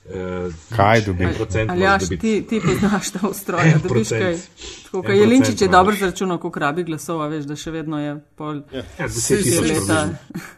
Uh, 0.10 0.54
Kaj 0.76 1.02
dobi? 1.02 1.28
Aljaš, 1.70 2.08
ti, 2.22 2.46
ti 2.50 2.62
poznaš 2.66 3.12
ta 3.12 3.28
ustroj, 3.28 3.72
da 3.74 3.88
dobiš 3.88 4.10
kaj. 4.10 4.38
Tako, 4.86 5.04
kaj 5.04 5.20
Jelinčič 5.20 5.62
je 5.62 5.68
dobro 5.68 5.96
zračunal, 5.96 6.38
koliko 6.38 6.60
rabi 6.60 6.84
glasov, 6.84 7.22
a 7.22 7.28
veš, 7.28 7.46
da 7.46 7.56
še 7.56 7.72
vedno 7.72 8.00
je 8.02 8.16
pol 8.36 8.64
ja, 8.74 8.84
Saj 8.98 9.08
10 9.08 9.20
si 9.20 9.44
tisoč 9.44 9.70
leta. 9.70 10.00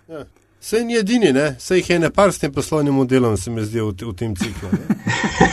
približno. 0.07 0.25
Sej 0.61 0.83
ni 0.85 0.95
edini, 0.95 1.33
ne? 1.33 1.55
Sej 1.59 1.79
jih 1.81 1.89
je 1.89 1.99
ne 1.99 2.09
par 2.13 2.29
s 2.31 2.37
tem 2.39 2.51
poslovnim 2.53 2.93
modelom, 2.93 3.33
se 3.37 3.49
mi 3.51 3.63
zdi 3.65 3.81
v, 3.81 3.91
v 3.97 4.13
tem 4.13 4.35
ciklu. 4.37 4.69
Ne? 4.69 4.97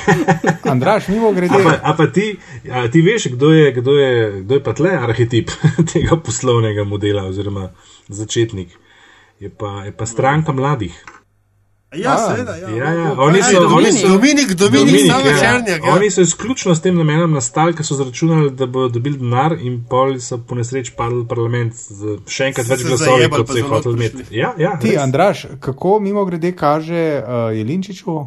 Andraš, 0.72 1.08
mimo 1.08 1.28
A 1.28 1.32
grede. 1.32 1.62
pa, 1.64 1.78
a 1.82 1.94
pa 1.96 2.06
ti, 2.12 2.36
a 2.70 2.84
ti 2.92 3.00
veš, 3.00 3.30
kdo 3.32 3.50
je, 3.50 3.72
kdo, 3.72 3.96
je, 3.96 4.42
kdo 4.42 4.54
je 4.54 4.62
pa 4.62 4.74
tle 4.76 4.92
arhetip 4.92 5.50
tega 5.92 6.20
poslovnega 6.20 6.84
modela 6.84 7.24
oziroma 7.24 7.70
začetnik? 8.08 8.76
Je 9.40 9.48
pa, 9.48 9.88
je 9.88 9.96
pa 9.96 10.06
stranka 10.06 10.52
mladih. 10.52 10.92
Ja, 11.96 12.14
A, 12.14 12.36
seveda, 12.36 12.56
ja. 12.56 12.68
ja, 12.68 12.92
ja, 12.92 13.12
oni 13.16 13.42
so- 13.42 13.52
Dominik, 13.52 13.76
oni 13.76 13.92
so- 13.92 14.08
Dominik, 14.08 14.52
Dominik, 14.52 14.86
Dominik 14.86 15.12
Sava 15.12 15.28
ja. 15.28 15.38
Černjak. 15.38 15.84
Ja. 15.84 15.94
Oni 15.94 16.10
so 16.10 16.20
izključno 16.20 16.74
s 16.74 16.82
tem 16.82 16.96
namenom 16.96 17.32
nastali, 17.32 17.72
ker 17.72 17.86
so 17.86 17.94
zračunali, 17.94 18.50
da 18.50 18.66
bodo 18.66 18.88
dobili 18.88 19.16
denar 19.18 19.56
in 19.60 19.84
pol 19.88 20.18
so 20.20 20.38
po 20.38 20.54
nesreči 20.54 20.92
padli 20.96 21.22
v 21.22 21.28
parlament 21.28 21.72
z 21.72 22.18
še 22.28 22.50
enkrat 22.50 22.66
So 22.66 22.72
več 22.72 22.80
se 22.80 22.88
glasov, 22.88 23.30
kot 23.30 23.48
so 23.48 23.56
jih 23.56 23.64
hoteli 23.64 23.94
imeti. 23.94 24.26
Ja, 24.36 24.52
ja, 24.58 24.76
Ti, 24.76 24.90
res. 24.90 25.00
Andraš, 25.00 25.46
kako 25.60 26.00
mimo 26.00 26.24
grede 26.28 26.52
kaže 26.52 27.22
uh, 27.24 27.56
Jelinčiču, 27.56 28.18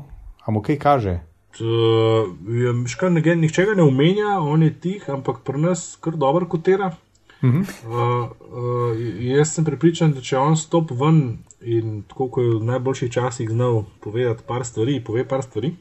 a 0.42 0.52
mu 0.52 0.62
kaj 0.66 0.80
kaže? 0.82 1.20
Uh, 1.62 2.34
je, 2.50 2.74
škar, 2.88 3.12
nihče 3.14 3.66
ga 3.66 3.78
ne 3.78 3.84
omenja, 3.84 4.40
on 4.42 4.64
je 4.64 4.74
tih, 4.74 5.10
ampak 5.10 5.46
pri 5.46 5.62
nas 5.62 5.98
kar 6.02 6.18
dobro 6.18 6.50
kotira. 6.50 6.96
Uh 7.42 7.50
-huh. 7.50 7.66
uh, 7.86 8.32
uh, 8.32 8.98
jaz 9.20 9.54
sem 9.54 9.66
prepričan, 9.66 10.14
da 10.14 10.22
če 10.22 10.38
on 10.38 10.58
stop 10.58 10.92
ven 10.92 11.38
in 11.62 12.04
tako 12.08 12.28
kot 12.28 12.44
je 12.44 12.50
v 12.50 12.64
najboljših 12.64 13.12
časih 13.12 13.50
znal 13.50 13.84
povedati 14.00 14.44
par 14.48 14.66
stvari, 14.66 15.04
pove 15.04 15.28
par 15.28 15.44
stvari, 15.44 15.76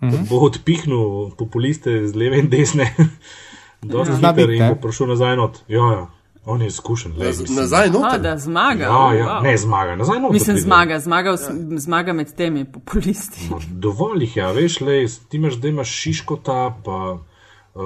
uh 0.00 0.08
-huh. 0.08 0.28
bo 0.28 0.36
odpihnil 0.36 1.30
populiste 1.38 2.06
z 2.08 2.14
leve 2.14 2.38
in 2.38 2.48
desne, 2.48 2.94
dosti 3.82 4.14
Zna 4.14 4.32
hiter 4.32 4.50
in 4.50 4.68
bo 4.68 4.74
prišel 4.74 5.06
nazaj 5.06 5.36
not. 5.36 5.58
Ja, 5.68 5.92
ja, 5.92 6.06
on 6.44 6.60
je 6.60 6.66
izkušen. 6.66 7.12
Naz- 7.12 7.40
mislim. 7.40 7.56
Nazaj 7.56 7.86
A, 7.86 7.90
noter. 7.90 8.20
da 8.20 8.38
zmaga. 8.38 8.84
Ja, 8.84 9.14
ja, 9.14 9.26
wow. 9.26 9.42
ne 9.42 9.56
zmaga, 9.56 9.96
nazaj 9.96 10.20
not. 10.20 10.32
Mislim, 10.32 10.54
pride. 10.54 10.64
zmaga, 10.66 10.98
zmaga, 10.98 11.30
v- 11.30 11.78
zmaga 11.78 12.12
med 12.12 12.34
temi 12.34 12.64
populisti. 12.64 13.48
No, 13.50 13.58
dovolj 13.70 14.22
jih 14.22 14.36
je, 14.36 14.42
a 14.42 14.52
veš, 14.52 14.80
le, 14.80 15.06
ti 15.28 15.36
imaš, 15.36 15.54
da 15.54 15.68
imaš 15.68 15.90
šiškota, 15.90 16.80
pa 16.84 17.18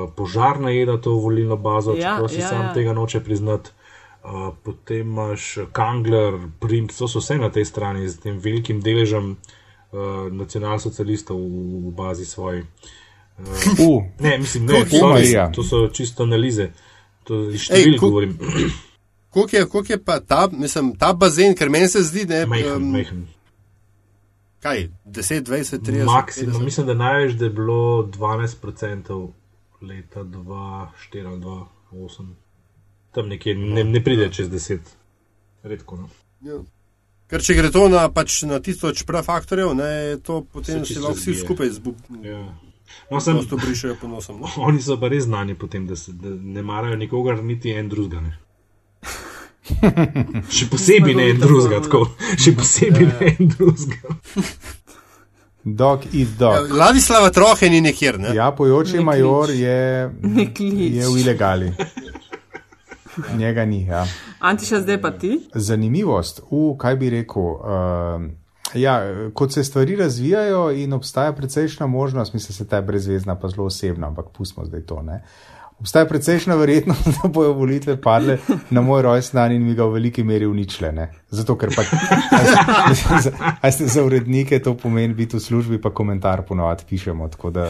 požar 0.08 0.60
najeda 0.60 0.96
to 0.98 1.10
volilno 1.12 1.56
bazo, 1.58 1.92
Ja, 1.92 2.14
čeprav 2.14 2.28
si 2.28 2.40
ja, 2.40 2.48
sam 2.48 2.62
ja. 2.62 2.72
tega 2.74 2.92
noče 2.92 3.20
priznati. 3.20 3.70
Uh, 4.22 4.30
potem 4.60 4.96
imaš 5.02 5.44
Kangler, 5.72 6.34
Prim, 6.60 6.88
to 6.88 7.06
so 7.06 7.18
vse 7.18 7.36
na 7.36 7.46
tej 7.48 7.64
strani 7.64 8.08
z 8.08 8.18
tem 8.18 8.38
velikim 8.38 8.80
deležem 8.80 9.32
uh, 9.32 9.98
nacionalsocialistov 10.32 11.36
v, 11.36 11.50
v 11.80 11.92
bazi 11.92 12.24
svoji. 12.24 12.64
Uh, 13.38 14.02
Ne, 14.18 14.38
mislim, 14.38 14.66
ne, 14.66 14.80
sorry, 14.82 15.02
Marija? 15.04 15.50
to 15.50 15.62
so 15.62 15.88
čisto 15.88 16.22
analize. 16.22 16.70
To 17.24 17.50
iz 17.50 17.60
številk 17.62 18.00
kul- 18.00 18.08
govorim. 18.08 18.32
Koliko 19.30 19.56
je, 19.56 19.66
koliko 19.66 19.92
je 19.92 19.98
pa 20.00 20.20
ta, 20.20 20.48
mislim, 20.48 20.94
ta 20.96 21.12
bazen, 21.12 21.54
ker 21.54 21.68
meni 21.68 21.86
se 21.86 22.00
zdi, 22.02 22.24
ne, 22.24 22.46
Majhen, 22.46 22.72
em, 22.74 22.86
majhen. 22.90 23.18
kaj, 24.60 24.86
10, 25.04 25.42
20, 25.42 25.78
30. 25.82 26.04
Maksimum, 26.04 26.54
50? 26.54 26.64
mislim, 26.64 26.86
da 26.86 26.94
največ 26.96 27.32
da 27.32 27.44
je 27.44 27.50
bilo 27.52 27.78
12% 28.08 29.28
leta 29.82 30.24
2004 30.24 31.26
ali 31.26 31.40
2008. 31.92 32.32
Tam 33.14 33.28
nekje 33.28 33.54
ne, 33.54 33.84
ne 33.84 34.04
pride 34.04 34.30
čez 34.32 34.50
10, 34.50 34.78
redko. 35.62 35.96
No. 35.96 36.08
Ja. 36.44 36.60
Ker 37.26 37.42
če 37.42 37.56
gre 37.58 37.72
to 37.74 37.88
na, 37.90 38.04
pač, 38.12 38.42
na 38.46 38.60
tisoč 38.62 39.02
prafaktorjev, 39.06 39.72
ne, 39.74 39.90
to 40.22 40.44
potem 40.52 40.84
Se 40.86 41.00
lahko 41.00 41.18
vsi 41.18 41.34
skupaj 41.40 41.72
zbu, 41.80 41.96
Ja. 42.22 42.44
No, 43.10 43.20
sem, 43.20 43.34
prosto 43.34 43.56
brišajo 43.56 43.96
po 44.00 44.08
nosom. 44.08 44.40
No? 44.40 44.50
oni 44.62 44.82
so 44.82 44.94
pa 45.00 45.08
res 45.10 45.24
znani 45.26 45.56
po 45.58 45.66
tem, 45.66 45.86
da, 45.86 45.96
se, 45.98 46.12
da 46.14 46.30
ne 46.30 46.62
marajo 46.62 46.96
nikogar, 46.96 47.42
niti 47.42 47.74
en 47.74 47.88
drugega. 47.90 48.22
Ne. 48.22 48.36
Še 50.56 50.68
posebej 50.70 51.16
ne 51.18 51.30
en 51.32 51.40
Zmagovita 51.40 51.46
drugega, 51.46 51.80
tako. 51.82 52.04
Še 52.38 52.54
posebej 52.54 53.08
ne 53.10 53.32
en 53.32 53.54
drugega. 53.56 54.16
dog 55.66 56.04
eat 56.14 56.28
Ja, 56.28 56.38
dog. 56.38 56.70
Ladislava 56.70 57.30
Trohe 57.30 57.70
ni 57.70 57.80
nekjer, 57.80 58.18
ne? 58.20 58.34
Ja, 58.34 58.50
pojoči 58.52 58.96
Ne 58.96 59.04
major 59.04 59.50
je, 59.50 60.10
je 60.94 61.08
v 61.08 61.20
ilegali. 61.20 61.72
Njega 63.36 63.64
ni. 63.64 63.84
Ja. 63.86 64.06
Antiša, 64.38 64.80
zdaj 64.80 65.00
pa 65.02 65.10
ti. 65.10 65.40
Zanimivost, 65.54 66.42
v 66.50 66.76
kaj 66.78 66.96
bi 66.96 67.10
rekel. 67.10 67.42
Uh, 67.42 68.28
ja, 68.74 69.00
kot 69.34 69.52
se 69.52 69.64
stvari 69.64 69.96
razvijajo 69.96 70.70
in 70.70 70.92
obstaja 70.92 71.32
precejšna 71.32 71.86
možnost, 71.86 72.34
mislim, 72.34 72.48
da 72.48 72.54
se 72.54 72.68
ta 72.68 72.76
je 72.76 72.82
brezvezna, 72.82 73.34
pa 73.34 73.48
zelo 73.48 73.66
osebna, 73.66 74.06
ampak 74.06 74.26
pustimo 74.36 74.66
zdaj 74.66 74.80
to. 74.80 75.02
Ne? 75.02 75.22
Obstaja 75.78 76.06
precejšna 76.06 76.54
verjetnost, 76.54 77.04
da 77.16 77.28
bojo 77.28 77.52
volitve 77.52 77.98
padle 77.98 78.38
na 78.70 78.80
moj 78.80 79.02
rojstni 79.02 79.36
dan 79.36 79.52
in 79.52 79.62
mi 79.62 79.74
ga 79.74 79.84
v 79.84 79.92
veliki 79.92 80.24
meri 80.24 80.46
uničile. 80.46 80.92
Ne? 80.92 81.10
Zato, 81.30 81.52
ker 81.54 81.68
pač, 81.70 81.86
a 83.60 83.70
ste- 83.70 83.86
za 83.90 84.02
urednike 84.02 84.56
to 84.58 84.74
pomeni 84.74 85.14
biti 85.14 85.36
v 85.36 85.40
službi, 85.40 85.76
pa 85.78 85.90
komentar 85.90 86.42
ponovadi 86.42 86.84
pišemo. 86.88 87.28
tako 87.28 87.50
Da, 87.50 87.68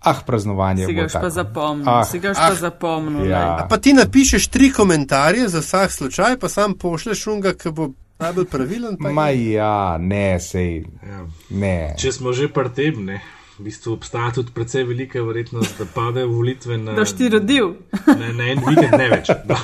ah, 0.00 0.20
praznovanje. 0.26 0.86
Si 0.86 0.94
ga 0.94 1.04
už 1.04 1.12
pa 1.14 1.30
zapomnil. 1.30 1.88
Ah, 1.88 2.04
Si 2.04 2.18
ga 2.18 2.30
ah, 2.30 2.48
pa 2.48 2.54
zapomnil. 2.56 3.26
ja. 3.26 3.66
Pa 3.68 3.76
ti 3.76 3.92
napišeš 3.92 4.48
tri 4.48 4.72
komentarje 4.72 5.48
za 5.48 5.60
vsak 5.60 5.92
slučaj, 5.92 6.36
pa 6.36 6.48
sam 6.48 6.74
pošleš 6.74 7.26
unga, 7.26 7.52
ki 7.52 7.70
bo 7.70 7.90
najbolj 8.18 8.44
pravilen. 8.46 8.96
Ma 8.98 9.28
ja, 9.28 9.98
ne, 10.00 10.40
sej, 10.40 10.84
Ja. 11.02 11.20
ne. 11.50 11.94
Če 11.94 12.12
smo 12.12 12.32
že 12.32 12.48
pri 12.48 12.68
tem, 12.70 13.04
ne. 13.04 13.20
V 13.58 13.64
bistvu 13.66 13.92
obstaja 13.92 14.30
tudi 14.30 14.52
precej 14.54 14.84
velika 14.84 15.22
verjetnost, 15.22 15.78
da 15.78 15.84
padejo 15.94 16.28
volitve 16.28 16.78
na. 16.78 16.92
Da 16.92 17.04
si 17.06 17.28
rodil. 17.28 17.72
Ne, 18.06 18.32
ne, 18.32 18.52
en 18.52 18.60
vikend 18.62 18.94
ne 18.94 19.08
več. 19.10 19.30
No, 19.48 19.56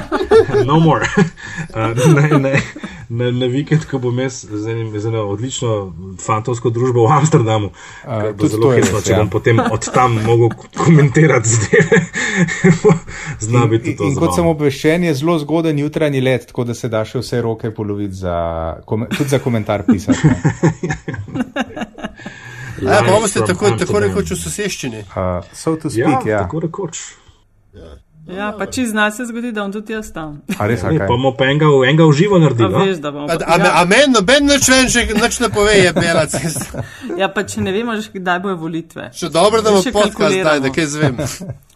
no 0.68 0.80
more. 0.80 1.08
Uh, 1.72 1.96
ne, 2.16 2.38
ne, 2.38 2.52
ne, 3.08 3.30
ne 3.32 3.48
vikend, 3.48 3.86
ko 3.88 3.98
bom 4.02 4.18
jaz 4.20 4.42
z, 4.44 4.64
enim, 4.68 4.92
z 4.92 5.08
eno 5.08 5.24
odlično 5.32 5.78
fantovsko 6.20 6.68
družbo 6.74 7.06
v 7.08 7.14
Amsterdamu. 7.16 7.72
Uh, 8.04 8.28
bo 8.36 8.50
zelo 8.52 8.74
hitro, 8.76 9.00
če 9.00 9.14
ja. 9.16 9.22
bom 9.22 9.32
potem 9.32 9.62
od 9.64 9.88
tam 9.88 10.20
mogel 10.26 10.52
komentirati 10.76 11.48
zdaj. 11.48 12.04
Zna 13.48 13.64
biti 13.72 13.96
to. 13.96 14.04
In, 14.04 14.12
in 14.12 14.20
kot 14.20 14.36
sem 14.36 14.52
obveščen, 14.52 15.08
je 15.08 15.16
zelo 15.22 15.38
zgoden 15.40 15.80
jutranji 15.80 16.20
let, 16.20 16.50
tako 16.52 16.68
da 16.68 16.76
se 16.76 16.92
da 16.92 17.06
še 17.08 17.24
vse 17.24 17.40
roke 17.40 17.72
poloviti 17.72 18.20
za, 18.20 18.36
tudi 19.16 19.30
za 19.32 19.40
komentar 19.40 19.88
pisati. 19.88 20.28
Ja, 22.82 23.00
pa 23.02 23.16
boste 23.20 23.40
tako, 23.46 23.70
tako 23.76 24.00
rekoč 24.00 24.30
v 24.30 24.36
soseščini. 24.36 25.04
Uh, 25.10 25.40
so 25.52 25.76
to 25.76 25.90
speak, 25.90 26.26
ja. 26.26 26.32
ja. 26.32 26.44
Tako 26.44 26.60
rekoč. 26.60 27.00
Ja. 27.74 27.96
Ja, 28.30 28.52
pa 28.54 28.66
če 28.66 28.84
zna 28.86 29.08
se 29.10 29.24
zgodi, 29.26 29.50
da 29.50 29.64
bom 29.64 29.72
tudi 29.72 29.92
jaz 29.92 30.12
tam. 30.14 30.36
A 30.58 30.66
res, 30.70 30.84
okay. 30.84 31.00
pa 31.00 31.06
bomo 31.08 31.32
pa 31.34 31.48
enega, 31.50 31.66
enega 31.88 32.04
v 32.06 32.12
živo 32.14 32.38
naredili. 32.38 32.68
Pa 32.70 32.78
no? 32.78 32.84
veš, 32.86 33.00
da 33.02 33.10
bomo. 33.10 33.26
A, 33.26 33.38
pa- 33.38 33.46
a, 33.46 33.56
ja, 33.58 33.70
a 33.80 33.84
meni 33.84 34.12
noben 34.12 34.46
nič 34.46 34.68
več 34.70 35.40
ne 35.40 35.48
pove, 35.50 35.72
je 35.74 35.90
bela 35.92 36.26
cesta. 36.30 36.84
ja, 37.18 37.26
pa 37.28 37.42
če 37.42 37.64
ne 37.64 37.72
vemo, 37.72 37.96
kdaj 38.14 38.38
bojo 38.44 38.56
volitve. 38.60 39.08
Še 39.16 39.32
dobro, 39.34 39.62
da 39.62 39.74
še 39.82 39.90
podcast 39.90 40.36
zdaj, 40.36 40.60
da 40.60 40.70
kaj 40.70 40.86
zvem. 40.86 41.18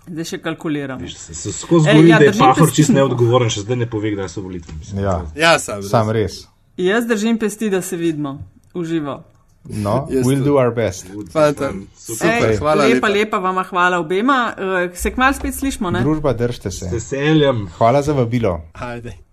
Zdaj 0.04 0.24
še 0.24 0.38
kalkuliramo. 0.44 1.08
Se- 1.08 1.34
se 1.34 1.52
Skozi 1.52 1.88
govori, 1.88 2.08
ja, 2.12 2.18
da 2.20 2.24
je 2.28 2.34
Pahor 2.38 2.68
pesti. 2.68 2.76
čist 2.76 2.92
neodgovoren, 2.92 3.48
še 3.50 3.64
zdaj 3.64 3.76
ne 3.76 3.86
pove, 3.88 4.10
kdaj 4.12 4.28
so 4.28 4.42
volitve. 4.44 4.74
mislim. 4.78 5.00
Ja, 5.00 5.14
Ja, 5.34 5.58
sam. 5.58 5.82
sam 5.82 6.10
res. 6.12 6.42
Jaz 6.76 7.06
držim 7.08 7.38
pesti, 7.38 7.70
da 7.70 7.80
se 7.82 7.96
vidimo 7.96 8.36
v 8.74 8.84
živo. 8.84 9.24
No, 9.66 10.06
Jaz 10.10 10.26
we'll 10.26 10.36
tudi. 10.36 10.44
do 10.44 10.56
our 10.56 10.70
best. 10.70 11.06
Fanta, 11.30 11.72
super, 11.96 12.28
Ej, 12.44 12.56
hvala 12.56 12.84
lepa, 12.84 12.94
lepa. 12.96 13.08
lepa 13.10 13.38
vama 13.38 13.62
hvala 13.62 13.98
obema. 13.98 14.54
Eh, 14.84 14.96
Se 14.96 15.10
kmalo 15.10 15.32
spet 15.32 15.54
slišmo, 15.54 15.90
ne? 15.90 16.00
Družba, 16.00 16.32
držite 16.34 16.70
Z 16.70 16.78
se. 16.78 16.88
veseljem. 16.92 17.68
Hvala 17.78 18.02
za 18.02 18.12
vabilo. 18.12 18.60
Ajde. 18.74 19.23